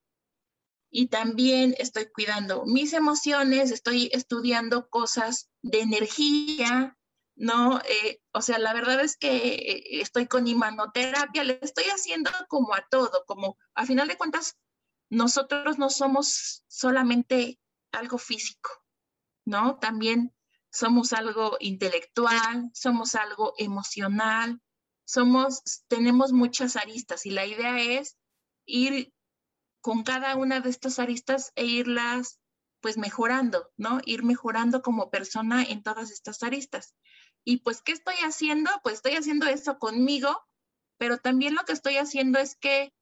y 0.92 1.08
también 1.08 1.74
estoy 1.78 2.08
cuidando 2.08 2.66
mis 2.66 2.94
emociones, 2.94 3.72
estoy 3.72 4.10
estudiando 4.14 4.90
cosas 4.90 5.50
de 5.62 5.82
energía, 5.82 6.98
¿no? 7.42 7.80
Eh, 7.80 8.22
o 8.34 8.42
sea, 8.44 8.60
la 8.60 8.72
verdad 8.72 9.02
es 9.02 9.18
que 9.18 9.36
eh, 9.36 10.02
estoy 10.02 10.28
con 10.28 10.46
imanoterapia, 10.46 11.44
le 11.44 11.58
estoy 11.64 11.86
haciendo 11.86 12.30
como 12.48 12.76
a 12.76 12.86
todo, 12.88 13.26
como 13.26 13.58
a 13.74 13.88
final 13.88 14.08
de 14.08 14.16
cuentas, 14.16 14.60
nosotros 15.10 15.80
no 15.80 15.90
somos 15.90 16.64
solamente 16.68 17.60
algo 17.92 18.20
físico, 18.20 18.70
¿no? 19.44 19.80
También 19.80 20.36
somos 20.72 21.14
algo 21.14 21.58
intelectual, 21.60 22.70
somos 22.76 23.16
algo 23.16 23.56
emocional, 23.58 24.62
somos, 25.04 25.64
tenemos 25.88 26.34
muchas 26.34 26.76
aristas 26.76 27.26
y 27.26 27.32
la 27.32 27.48
idea 27.48 27.82
es 27.82 28.18
ir 28.68 29.12
con 29.82 30.04
cada 30.04 30.36
una 30.36 30.60
de 30.60 30.70
estas 30.70 31.00
aristas 31.00 31.52
e 31.56 31.66
irlas 31.66 32.40
pues 32.82 32.98
mejorando, 32.98 33.72
¿no? 33.78 34.00
Ir 34.06 34.24
mejorando 34.24 34.84
como 34.84 35.10
persona 35.10 35.64
en 35.64 35.82
todas 35.82 36.12
estas 36.12 36.44
aristas. 36.44 36.96
Y 37.44 37.58
pues, 37.58 37.82
¿qué 37.82 37.92
estoy 37.92 38.16
haciendo? 38.24 38.70
Pues 38.84 38.96
estoy 38.96 39.14
haciendo 39.14 39.48
eso 39.48 39.80
conmigo, 39.80 40.46
pero 40.98 41.18
también 41.18 41.56
lo 41.56 41.64
que 41.64 41.74
estoy 41.74 41.98
haciendo 41.98 42.40
es 42.40 42.56
que 42.56 42.94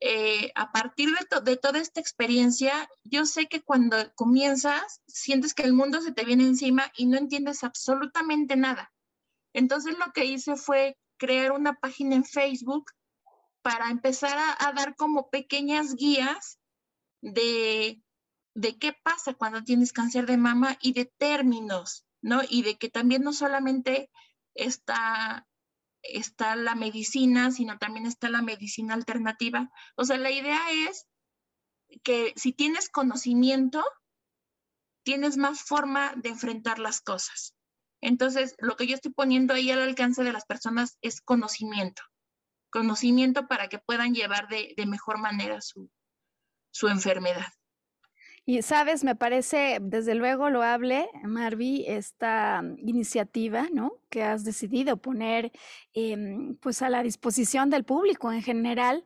eh, 0.00 0.52
a 0.54 0.72
partir 0.72 1.10
de, 1.10 1.40
de, 1.42 1.56
toda 1.56 1.78
esta 1.78 2.00
experiencia, 2.00 2.88
yo 3.04 3.26
sé 3.26 3.46
que 3.46 3.62
cuando 3.62 3.96
comienzas, 4.14 5.00
sientes 5.06 5.54
que 5.54 5.62
el 5.62 5.72
mundo 5.72 6.00
se 6.00 6.12
te 6.12 6.24
viene 6.24 6.44
encima 6.44 6.90
y 6.96 7.06
no 7.06 7.16
entiendes 7.16 7.64
absolutamente 7.64 8.56
nada. 8.56 8.92
Entonces 9.52 9.96
lo 9.98 10.12
que 10.12 10.24
hice 10.24 10.56
fue 10.56 10.98
crear 11.16 11.52
una 11.52 11.74
página 11.74 12.16
en 12.16 12.24
Facebook 12.24 12.90
para 13.62 13.90
empezar 13.90 14.36
a, 14.36 14.68
a 14.68 14.72
dar 14.72 14.96
como 14.96 15.30
pequeñas 15.30 15.94
guías 15.94 16.58
de, 17.22 18.02
de 18.54 18.78
qué 18.78 18.92
pasa 18.92 19.34
cuando 19.34 19.64
tienes 19.64 19.92
cáncer 19.92 20.26
de 20.26 20.36
mama 20.36 20.76
y 20.80 20.92
de 20.92 21.06
términos, 21.06 22.03
¿no? 22.24 22.40
Y 22.48 22.62
de 22.62 22.76
que 22.76 22.88
también 22.88 23.22
no 23.22 23.32
solamente 23.32 24.10
está 24.54 25.46
está 26.02 26.54
la 26.54 26.74
medicina, 26.74 27.50
sino 27.50 27.78
también 27.78 28.06
está 28.06 28.28
la 28.28 28.42
medicina 28.42 28.92
alternativa. 28.92 29.70
O 29.96 30.04
sea, 30.04 30.18
la 30.18 30.30
idea 30.30 30.60
es 30.88 31.06
que 32.02 32.34
si 32.36 32.52
tienes 32.52 32.90
conocimiento, 32.90 33.82
tienes 35.02 35.38
más 35.38 35.62
forma 35.62 36.12
de 36.16 36.30
enfrentar 36.30 36.78
las 36.78 37.00
cosas. 37.00 37.54
Entonces, 38.02 38.54
lo 38.58 38.76
que 38.76 38.86
yo 38.86 38.94
estoy 38.94 39.12
poniendo 39.12 39.54
ahí 39.54 39.70
al 39.70 39.80
alcance 39.80 40.22
de 40.22 40.32
las 40.32 40.44
personas 40.44 40.98
es 41.00 41.22
conocimiento. 41.22 42.02
Conocimiento 42.70 43.46
para 43.46 43.68
que 43.68 43.78
puedan 43.78 44.14
llevar 44.14 44.48
de, 44.48 44.74
de 44.76 44.86
mejor 44.86 45.18
manera 45.18 45.62
su, 45.62 45.90
su 46.70 46.88
enfermedad. 46.88 47.48
Y 48.46 48.60
sabes, 48.60 49.04
me 49.04 49.16
parece 49.16 49.78
desde 49.80 50.14
luego 50.14 50.50
loable, 50.50 51.08
Marvi, 51.22 51.86
esta 51.88 52.62
iniciativa, 52.76 53.68
¿no? 53.72 53.92
Que 54.10 54.22
has 54.22 54.44
decidido 54.44 54.98
poner, 54.98 55.50
eh, 55.94 56.16
pues, 56.60 56.82
a 56.82 56.90
la 56.90 57.02
disposición 57.02 57.70
del 57.70 57.84
público 57.84 58.30
en 58.32 58.42
general 58.42 59.02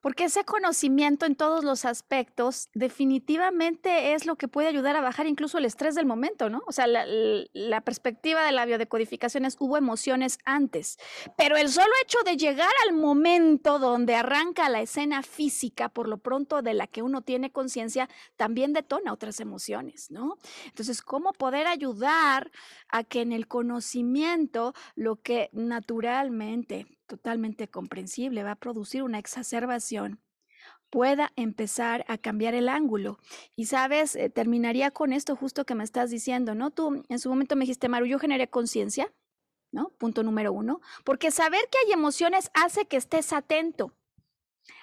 porque 0.00 0.24
ese 0.24 0.44
conocimiento 0.44 1.26
en 1.26 1.36
todos 1.36 1.64
los 1.64 1.84
aspectos 1.84 2.68
definitivamente 2.74 4.14
es 4.14 4.26
lo 4.26 4.36
que 4.36 4.48
puede 4.48 4.68
ayudar 4.68 4.96
a 4.96 5.00
bajar 5.00 5.26
incluso 5.26 5.58
el 5.58 5.64
estrés 5.64 5.94
del 5.94 6.06
momento, 6.06 6.48
¿no? 6.48 6.62
O 6.66 6.72
sea, 6.72 6.86
la, 6.86 7.80
perspectiva 7.80 8.44
de 8.44 8.52
la 8.52 8.66
biodecodificación 8.66 9.44
es 9.44 9.56
hubo 9.58 9.76
emociones 9.76 10.38
antes, 10.44 10.98
pero 11.36 11.56
el 11.56 11.68
solo 11.70 11.90
hecho 12.04 12.18
de 12.24 12.36
llegar 12.36 12.70
al 12.86 12.94
momento 12.94 13.78
donde 13.78 14.14
arranca 14.14 14.68
la 14.68 14.80
escena 14.80 15.22
física, 15.22 15.88
por 15.88 16.08
lo 16.08 16.18
pronto 16.18 16.62
de 16.62 16.74
la 16.74 16.86
que 16.86 17.02
uno 17.02 17.22
tiene 17.22 17.50
conciencia, 17.50 18.08
también 18.36 18.72
detona 18.72 19.12
otras 19.12 19.40
emociones, 19.40 20.10
¿no? 20.10 20.36
Entonces, 20.66 21.02
¿cómo 21.02 21.32
poder 21.32 21.66
ayudar 21.66 22.50
a 22.88 23.04
que 23.04 23.22
en 23.22 23.32
el 23.32 23.48
conocimiento 23.48 24.74
lo 24.94 25.16
que 25.16 25.50
naturalmente 25.52 26.86
totalmente 27.10 27.66
comprensible, 27.66 28.44
va 28.44 28.52
a 28.52 28.56
producir 28.56 29.02
una 29.02 29.18
exacerbación, 29.18 29.89
pueda 30.90 31.32
empezar 31.36 32.04
a 32.08 32.18
cambiar 32.18 32.54
el 32.54 32.68
ángulo. 32.68 33.18
Y 33.56 33.66
sabes, 33.66 34.16
eh, 34.16 34.28
terminaría 34.28 34.90
con 34.90 35.12
esto 35.12 35.36
justo 35.36 35.64
que 35.64 35.74
me 35.74 35.84
estás 35.84 36.10
diciendo, 36.10 36.54
¿no? 36.54 36.70
Tú 36.70 37.04
en 37.08 37.18
su 37.18 37.28
momento 37.28 37.56
me 37.56 37.62
dijiste, 37.62 37.88
Maru, 37.88 38.06
yo 38.06 38.18
generé 38.18 38.48
conciencia, 38.48 39.12
¿no? 39.72 39.90
Punto 39.98 40.22
número 40.22 40.52
uno, 40.52 40.80
porque 41.04 41.30
saber 41.30 41.60
que 41.70 41.78
hay 41.86 41.92
emociones 41.92 42.50
hace 42.54 42.86
que 42.86 42.96
estés 42.96 43.32
atento 43.32 43.94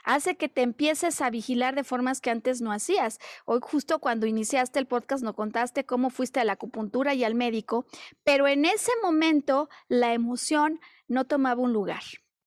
hace 0.03 0.37
que 0.37 0.49
te 0.49 0.61
empieces 0.61 1.21
a 1.21 1.29
vigilar 1.29 1.75
de 1.75 1.83
formas 1.83 2.21
que 2.21 2.29
antes 2.29 2.61
no 2.61 2.71
hacías. 2.71 3.19
Hoy 3.45 3.59
justo 3.61 3.99
cuando 3.99 4.25
iniciaste 4.25 4.79
el 4.79 4.87
podcast 4.87 5.23
nos 5.23 5.35
contaste 5.35 5.85
cómo 5.85 6.09
fuiste 6.09 6.39
a 6.39 6.45
la 6.45 6.53
acupuntura 6.53 7.13
y 7.13 7.23
al 7.23 7.35
médico, 7.35 7.85
pero 8.23 8.47
en 8.47 8.65
ese 8.65 8.91
momento 9.03 9.69
la 9.87 10.13
emoción 10.13 10.79
no 11.07 11.25
tomaba 11.25 11.61
un 11.61 11.73
lugar, 11.73 12.03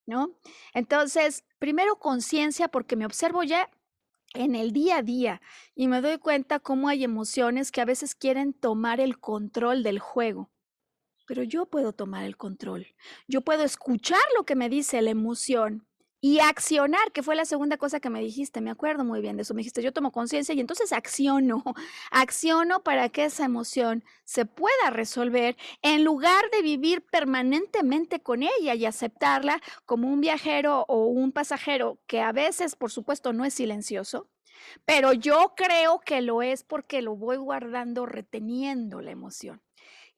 ¿no? 0.06 0.30
Entonces, 0.74 1.44
primero 1.60 2.00
conciencia 2.00 2.66
porque 2.66 2.96
me 2.96 3.06
observo 3.06 3.44
ya 3.44 3.70
en 4.34 4.56
el 4.56 4.72
día 4.72 4.96
a 4.98 5.02
día 5.02 5.40
y 5.76 5.86
me 5.86 6.00
doy 6.00 6.18
cuenta 6.18 6.58
cómo 6.58 6.88
hay 6.88 7.04
emociones 7.04 7.70
que 7.70 7.80
a 7.80 7.84
veces 7.84 8.16
quieren 8.16 8.52
tomar 8.52 8.98
el 8.98 9.20
control 9.20 9.84
del 9.84 10.00
juego. 10.00 10.50
Pero 11.26 11.44
yo 11.44 11.66
puedo 11.66 11.92
tomar 11.92 12.24
el 12.24 12.36
control. 12.36 12.88
Yo 13.28 13.42
puedo 13.42 13.62
escuchar 13.62 14.22
lo 14.36 14.44
que 14.44 14.56
me 14.56 14.68
dice 14.68 15.00
la 15.02 15.10
emoción 15.10 15.86
y 16.20 16.40
accionar, 16.40 17.12
que 17.12 17.22
fue 17.22 17.34
la 17.34 17.44
segunda 17.44 17.76
cosa 17.76 18.00
que 18.00 18.10
me 18.10 18.20
dijiste, 18.20 18.60
me 18.60 18.70
acuerdo 18.70 19.04
muy 19.04 19.20
bien 19.20 19.36
de 19.36 19.42
eso, 19.42 19.54
me 19.54 19.60
dijiste, 19.60 19.82
yo 19.82 19.92
tomo 19.92 20.12
conciencia 20.12 20.54
y 20.54 20.60
entonces 20.60 20.92
acciono, 20.92 21.62
acciono 22.10 22.82
para 22.82 23.08
que 23.08 23.24
esa 23.24 23.44
emoción 23.44 24.04
se 24.24 24.44
pueda 24.44 24.90
resolver 24.90 25.56
en 25.82 26.04
lugar 26.04 26.44
de 26.52 26.62
vivir 26.62 27.02
permanentemente 27.02 28.20
con 28.20 28.42
ella 28.42 28.74
y 28.74 28.84
aceptarla 28.84 29.60
como 29.86 30.08
un 30.08 30.20
viajero 30.20 30.84
o 30.88 31.06
un 31.06 31.32
pasajero 31.32 31.98
que 32.06 32.20
a 32.20 32.32
veces, 32.32 32.76
por 32.76 32.90
supuesto, 32.90 33.32
no 33.32 33.44
es 33.44 33.54
silencioso, 33.54 34.28
pero 34.84 35.12
yo 35.12 35.54
creo 35.56 36.00
que 36.00 36.20
lo 36.20 36.42
es 36.42 36.64
porque 36.64 37.02
lo 37.02 37.16
voy 37.16 37.38
guardando, 37.38 38.06
reteniendo 38.06 39.00
la 39.00 39.10
emoción. 39.10 39.62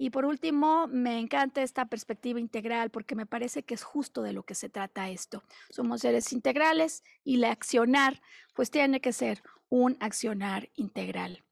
Y 0.03 0.11
por 0.11 0.24
último, 0.24 0.88
me 0.88 1.20
encanta 1.20 1.62
esta 1.62 1.84
perspectiva 1.84 2.40
integral 2.40 2.90
porque 2.90 3.14
me 3.14 3.24
parece 3.24 3.62
que 3.62 3.74
es 3.74 3.84
justo 3.84 4.22
de 4.22 4.32
lo 4.32 4.42
que 4.42 4.57
se 4.57 4.68
trata 4.68 5.11
esto. 5.11 5.44
Somos 5.70 6.00
seres 6.00 6.32
integrales 6.32 7.05
y 7.22 7.36
la 7.36 7.53
accionar, 7.53 8.20
pues 8.53 8.72
tiene 8.72 9.00
que 9.00 9.12
ser 9.12 9.44
un 9.68 9.96
accionar 10.00 10.70
integral. 10.74 11.44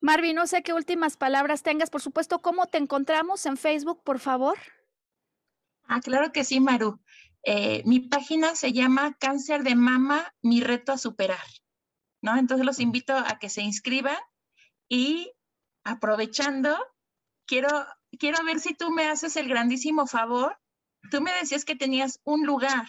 Marvin, 0.00 0.34
no 0.34 0.46
sé 0.46 0.62
qué 0.62 0.72
últimas 0.72 1.18
palabras 1.18 1.62
tengas. 1.62 1.90
Por 1.90 2.00
supuesto, 2.00 2.38
¿cómo 2.38 2.68
te 2.68 2.78
encontramos 2.78 3.44
en 3.44 3.58
Facebook, 3.58 4.02
por 4.02 4.18
favor? 4.18 4.56
Ah, 5.84 6.00
claro 6.00 6.32
que 6.32 6.44
sí, 6.44 6.60
Maru. 6.60 6.98
Eh, 7.42 7.82
mi 7.84 8.00
página 8.00 8.54
se 8.56 8.72
llama 8.72 9.14
Cáncer 9.20 9.62
de 9.62 9.74
Mama, 9.74 10.32
mi 10.40 10.62
reto 10.62 10.92
a 10.92 10.96
superar. 10.96 11.46
¿No? 12.22 12.34
Entonces 12.38 12.64
los 12.64 12.80
invito 12.80 13.14
a 13.14 13.38
que 13.38 13.50
se 13.50 13.60
inscriban 13.60 14.16
y 14.88 15.34
aprovechando, 15.84 16.74
quiero, 17.48 17.68
quiero 18.18 18.44
ver 18.44 18.60
si 18.60 18.74
tú 18.74 18.92
me 18.92 19.08
haces 19.08 19.34
el 19.36 19.48
grandísimo 19.48 20.06
favor. 20.06 20.56
Tú 21.10 21.20
me 21.20 21.32
decías 21.32 21.64
que 21.64 21.74
tenías 21.74 22.20
un 22.24 22.46
lugar, 22.46 22.86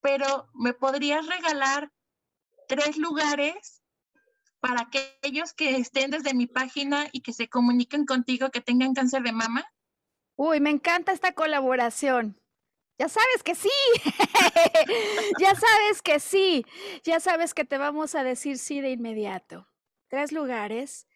pero 0.00 0.48
¿me 0.54 0.72
podrías 0.72 1.26
regalar 1.26 1.92
tres 2.66 2.96
lugares 2.96 3.82
para 4.60 4.82
aquellos 4.82 5.52
que 5.52 5.76
estén 5.76 6.10
desde 6.10 6.34
mi 6.34 6.46
página 6.46 7.08
y 7.12 7.20
que 7.20 7.32
se 7.32 7.48
comuniquen 7.48 8.06
contigo 8.06 8.50
que 8.50 8.60
tengan 8.60 8.94
cáncer 8.94 9.22
de 9.22 9.32
mama? 9.32 9.64
Uy, 10.36 10.60
me 10.60 10.70
encanta 10.70 11.12
esta 11.12 11.32
colaboración. 11.32 12.40
Ya 12.98 13.08
sabes 13.08 13.42
que 13.42 13.54
sí, 13.54 13.70
ya 15.40 15.54
sabes 15.54 16.02
que 16.02 16.20
sí, 16.20 16.66
ya 17.02 17.18
sabes 17.18 17.54
que 17.54 17.64
te 17.64 17.78
vamos 17.78 18.14
a 18.14 18.22
decir 18.22 18.58
sí 18.58 18.82
de 18.82 18.90
inmediato. 18.90 19.66
Tres 20.08 20.32
lugares 20.32 21.06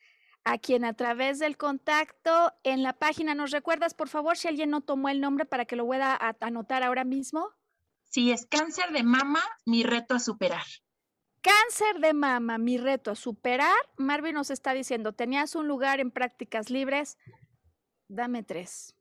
a 0.44 0.58
quien 0.58 0.84
a 0.84 0.94
través 0.94 1.38
del 1.38 1.56
contacto 1.56 2.52
en 2.62 2.82
la 2.82 2.92
página, 2.92 3.34
¿nos 3.34 3.50
recuerdas 3.50 3.94
por 3.94 4.08
favor 4.08 4.36
si 4.36 4.48
alguien 4.48 4.70
no 4.70 4.82
tomó 4.82 5.08
el 5.08 5.20
nombre 5.20 5.46
para 5.46 5.64
que 5.64 5.76
lo 5.76 5.86
pueda 5.86 6.18
anotar 6.40 6.82
ahora 6.82 7.04
mismo? 7.04 7.50
Sí, 8.04 8.30
es 8.30 8.46
cáncer 8.46 8.92
de 8.92 9.02
mama, 9.02 9.40
mi 9.64 9.82
reto 9.82 10.14
a 10.14 10.20
superar. 10.20 10.64
Cáncer 11.40 12.00
de 12.00 12.14
mama, 12.14 12.58
mi 12.58 12.78
reto 12.78 13.10
a 13.10 13.14
superar. 13.16 13.76
Marvin 13.96 14.34
nos 14.34 14.50
está 14.50 14.72
diciendo, 14.72 15.12
tenías 15.12 15.54
un 15.54 15.66
lugar 15.66 16.00
en 16.00 16.10
prácticas 16.10 16.70
libres, 16.70 17.18
dame 18.08 18.42
tres. 18.42 18.94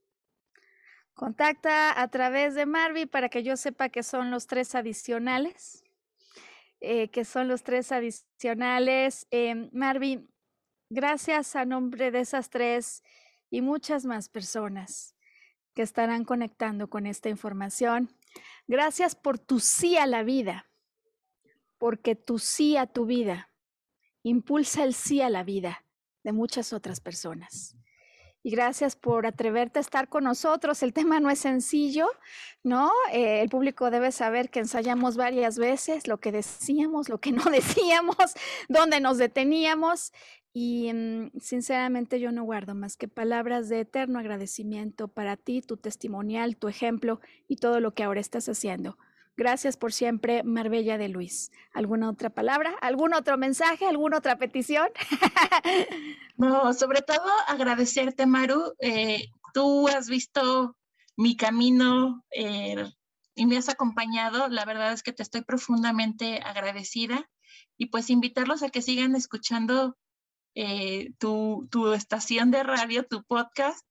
Contacta 1.14 2.02
a 2.02 2.08
través 2.08 2.56
de 2.56 2.66
Marvin 2.66 3.08
para 3.08 3.30
que 3.30 3.44
yo 3.44 3.56
sepa 3.56 3.90
que 3.90 4.02
son 4.02 4.32
los 4.32 4.48
tres 4.48 4.74
adicionales. 4.76 5.84
Eh, 6.86 7.10
que 7.12 7.24
son 7.24 7.48
los 7.48 7.64
tres 7.64 7.94
adicionales. 7.94 9.26
Eh, 9.32 9.70
Marvin, 9.72 10.30
gracias 10.94 11.56
a 11.56 11.66
nombre 11.66 12.12
de 12.12 12.20
esas 12.20 12.50
tres 12.50 13.04
y 13.50 13.62
muchas 13.62 14.06
más 14.06 14.30
personas 14.30 15.16
que 15.74 15.82
estarán 15.82 16.24
conectando 16.24 16.90
con 16.90 17.06
esta 17.08 17.30
información. 17.30 18.16
Gracias 18.68 19.16
por 19.16 19.40
tu 19.40 19.60
sí 19.60 19.98
a 19.98 20.06
la 20.06 20.24
vida 20.24 20.70
porque 21.78 22.16
tu 22.16 22.40
sí 22.40 22.78
a 22.78 22.88
tu 22.88 23.06
vida 23.06 23.50
impulsa 24.22 24.84
el 24.84 24.94
sí 24.94 25.22
a 25.22 25.30
la 25.30 25.44
vida 25.44 25.84
de 26.24 26.32
muchas 26.32 26.72
otras 26.72 27.02
personas. 27.02 27.76
Y 28.46 28.52
gracias 28.52 28.98
por 28.98 29.26
atreverte 29.26 29.80
a 29.80 29.82
estar 29.82 30.10
con 30.10 30.26
nosotros. 30.26 30.84
El 30.84 30.92
tema 30.92 31.22
no 31.22 31.30
es 31.30 31.40
sencillo, 31.40 32.10
¿no? 32.62 32.92
Eh, 33.14 33.42
el 33.42 33.50
público 33.50 33.90
debe 33.90 34.12
saber 34.12 34.50
que 34.50 34.60
ensayamos 34.60 35.16
varias 35.16 35.58
veces 35.58 36.08
lo 36.08 36.20
que 36.20 36.34
decíamos, 36.34 37.08
lo 37.08 37.20
que 37.20 37.32
no 37.32 37.44
decíamos, 37.52 38.18
dónde 38.68 39.00
nos 39.00 39.18
deteníamos. 39.18 40.12
Y 40.54 40.94
mm, 40.94 41.32
sinceramente 41.40 42.20
yo 42.20 42.32
no 42.32 42.44
guardo 42.44 42.76
más 42.76 42.96
que 42.96 43.08
palabras 43.08 43.70
de 43.70 43.82
eterno 43.82 44.20
agradecimiento 44.20 45.08
para 45.08 45.36
ti, 45.36 45.62
tu 45.62 45.78
testimonial, 45.78 46.58
tu 46.58 46.68
ejemplo 46.68 47.20
y 47.48 47.56
todo 47.58 47.80
lo 47.80 47.94
que 47.94 48.04
ahora 48.04 48.22
estás 48.22 48.48
haciendo. 48.48 48.98
Gracias 49.36 49.78
por 49.78 49.92
siempre, 49.92 50.44
Marbella 50.44 51.00
de 51.00 51.10
Luis. 51.10 51.52
¿Alguna 51.74 52.08
otra 52.08 52.30
palabra? 52.30 52.76
¿Algún 52.82 53.16
otro 53.16 53.36
mensaje? 53.36 53.88
¿Alguna 53.88 54.18
otra 54.18 54.38
petición? 54.38 54.88
no, 56.38 56.72
sobre 56.74 57.02
todo 57.02 57.26
agradecerte, 57.48 58.28
Maru. 58.28 58.76
Eh, 58.80 59.30
tú 59.56 59.88
has 59.88 60.08
visto 60.08 60.78
mi 61.18 61.36
camino 61.36 62.24
eh, 62.30 62.86
y 63.34 63.48
me 63.48 63.58
has 63.58 63.70
acompañado. 63.70 64.50
La 64.50 64.66
verdad 64.66 64.94
es 64.94 65.02
que 65.02 65.14
te 65.14 65.24
estoy 65.24 65.42
profundamente 65.42 66.40
agradecida 66.46 67.28
y 67.76 67.88
pues 67.88 68.12
invitarlos 68.12 68.62
a 68.62 68.70
que 68.70 68.84
sigan 68.84 69.16
escuchando 69.16 69.98
eh, 70.56 71.14
tu, 71.20 71.68
tu, 71.72 71.94
estación 71.94 72.52
de 72.52 72.64
radio, 72.64 73.06
tu 73.06 73.24
podcast, 73.24 73.86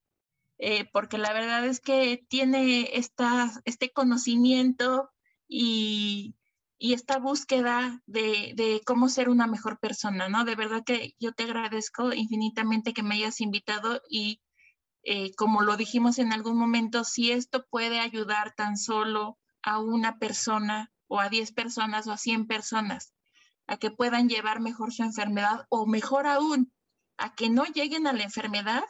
porque 0.93 1.19
la 1.19 1.33
verdad 1.33 1.67
es 1.67 1.81
que 1.81 2.25
tiene 2.29 2.91
esta, 2.97 3.51
este 3.65 3.91
conocimiento 3.91 5.11
y, 5.49 6.35
esta 6.79 7.19
búsqueda 7.19 8.03
de, 8.07 8.83
cómo 8.85 9.09
ser 9.09 9.29
una 9.29 9.47
mejor 9.47 9.79
persona, 9.79 10.29
¿no? 10.29 10.45
De 10.45 10.57
verdad 10.57 10.83
que 10.85 11.15
yo 11.21 11.33
te 11.33 11.45
agradezco 11.45 12.13
infinitamente 12.13 12.93
que 12.93 13.05
me 13.05 13.15
hayas 13.15 13.41
invitado 13.41 14.03
y 14.11 14.41
eh, 15.05 15.33
como 15.37 15.63
lo 15.63 15.77
dijimos 15.77 16.19
en 16.19 16.33
algún 16.33 16.57
momento, 16.57 17.05
si 17.05 17.31
esto 17.31 17.67
puede 17.71 18.01
ayudar 18.01 18.55
tan 18.57 18.77
solo 18.77 19.39
a 19.63 19.79
una 19.79 20.19
persona 20.19 20.93
o 21.07 21.21
a 21.21 21.29
10 21.29 21.53
personas 21.53 22.07
o 22.09 22.13
a 22.13 22.19
100 22.19 22.47
personas 22.47 23.13
a 23.73 23.79
que 23.79 23.91
puedan 23.91 24.29
llevar 24.29 24.61
mejor 24.61 24.93
su 24.93 25.03
enfermedad 25.03 25.67
o 25.71 25.87
mejor 25.87 26.27
aún, 26.27 26.71
a 27.17 27.35
que 27.35 27.49
no 27.49 27.65
lleguen 27.65 28.07
a 28.07 28.13
la 28.13 28.23
enfermedad, 28.23 28.85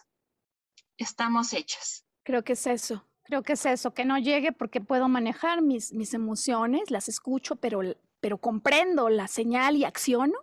estamos 0.97 1.53
hechas. 1.53 2.05
Creo 2.25 2.43
que 2.43 2.55
es 2.55 2.67
eso. 2.67 3.07
Creo 3.23 3.45
que 3.45 3.53
es 3.53 3.65
eso, 3.65 3.95
que 3.95 4.05
no 4.05 4.19
llegue 4.19 4.51
porque 4.51 4.81
puedo 4.81 5.09
manejar 5.09 5.63
mis, 5.63 5.93
mis 5.93 6.15
emociones, 6.15 6.91
las 6.91 7.09
escucho, 7.09 7.55
pero, 7.55 7.81
pero 8.21 8.39
comprendo 8.39 9.09
la 9.09 9.29
señal 9.29 9.77
y 9.77 9.85
acciono. 9.85 10.37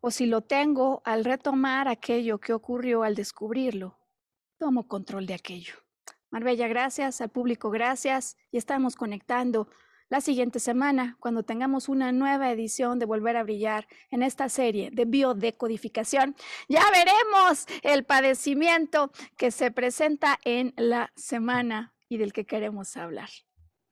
O 0.00 0.12
si 0.12 0.26
lo 0.26 0.42
tengo 0.42 1.02
al 1.04 1.24
retomar 1.24 1.88
aquello 1.88 2.38
que 2.38 2.52
ocurrió 2.52 3.02
al 3.02 3.16
descubrirlo, 3.16 3.98
tomo 4.58 4.86
control 4.86 5.26
de 5.26 5.34
aquello. 5.34 5.74
Marbella, 6.30 6.68
gracias, 6.68 7.20
al 7.20 7.30
público, 7.30 7.70
gracias, 7.70 8.36
y 8.52 8.58
estamos 8.58 8.94
conectando 8.94 9.68
la 10.12 10.20
siguiente 10.20 10.60
semana, 10.60 11.16
cuando 11.20 11.42
tengamos 11.42 11.88
una 11.88 12.12
nueva 12.12 12.50
edición 12.50 12.98
de 12.98 13.06
Volver 13.06 13.34
a 13.38 13.44
Brillar 13.44 13.88
en 14.10 14.22
esta 14.22 14.50
serie 14.50 14.90
de 14.92 15.06
biodecodificación, 15.06 16.36
ya 16.68 16.82
veremos 16.90 17.64
el 17.80 18.04
padecimiento 18.04 19.10
que 19.38 19.50
se 19.50 19.70
presenta 19.70 20.38
en 20.44 20.74
la 20.76 21.10
semana 21.16 21.94
y 22.10 22.18
del 22.18 22.34
que 22.34 22.44
queremos 22.44 22.94
hablar. 22.98 23.30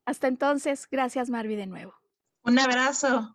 Hasta 0.05 0.29
entonces, 0.29 0.87
gracias 0.91 1.31
Marvi 1.31 1.57
de 1.57 1.67
nuevo. 1.67 1.95
Un 2.43 2.59
abrazo. 2.59 3.35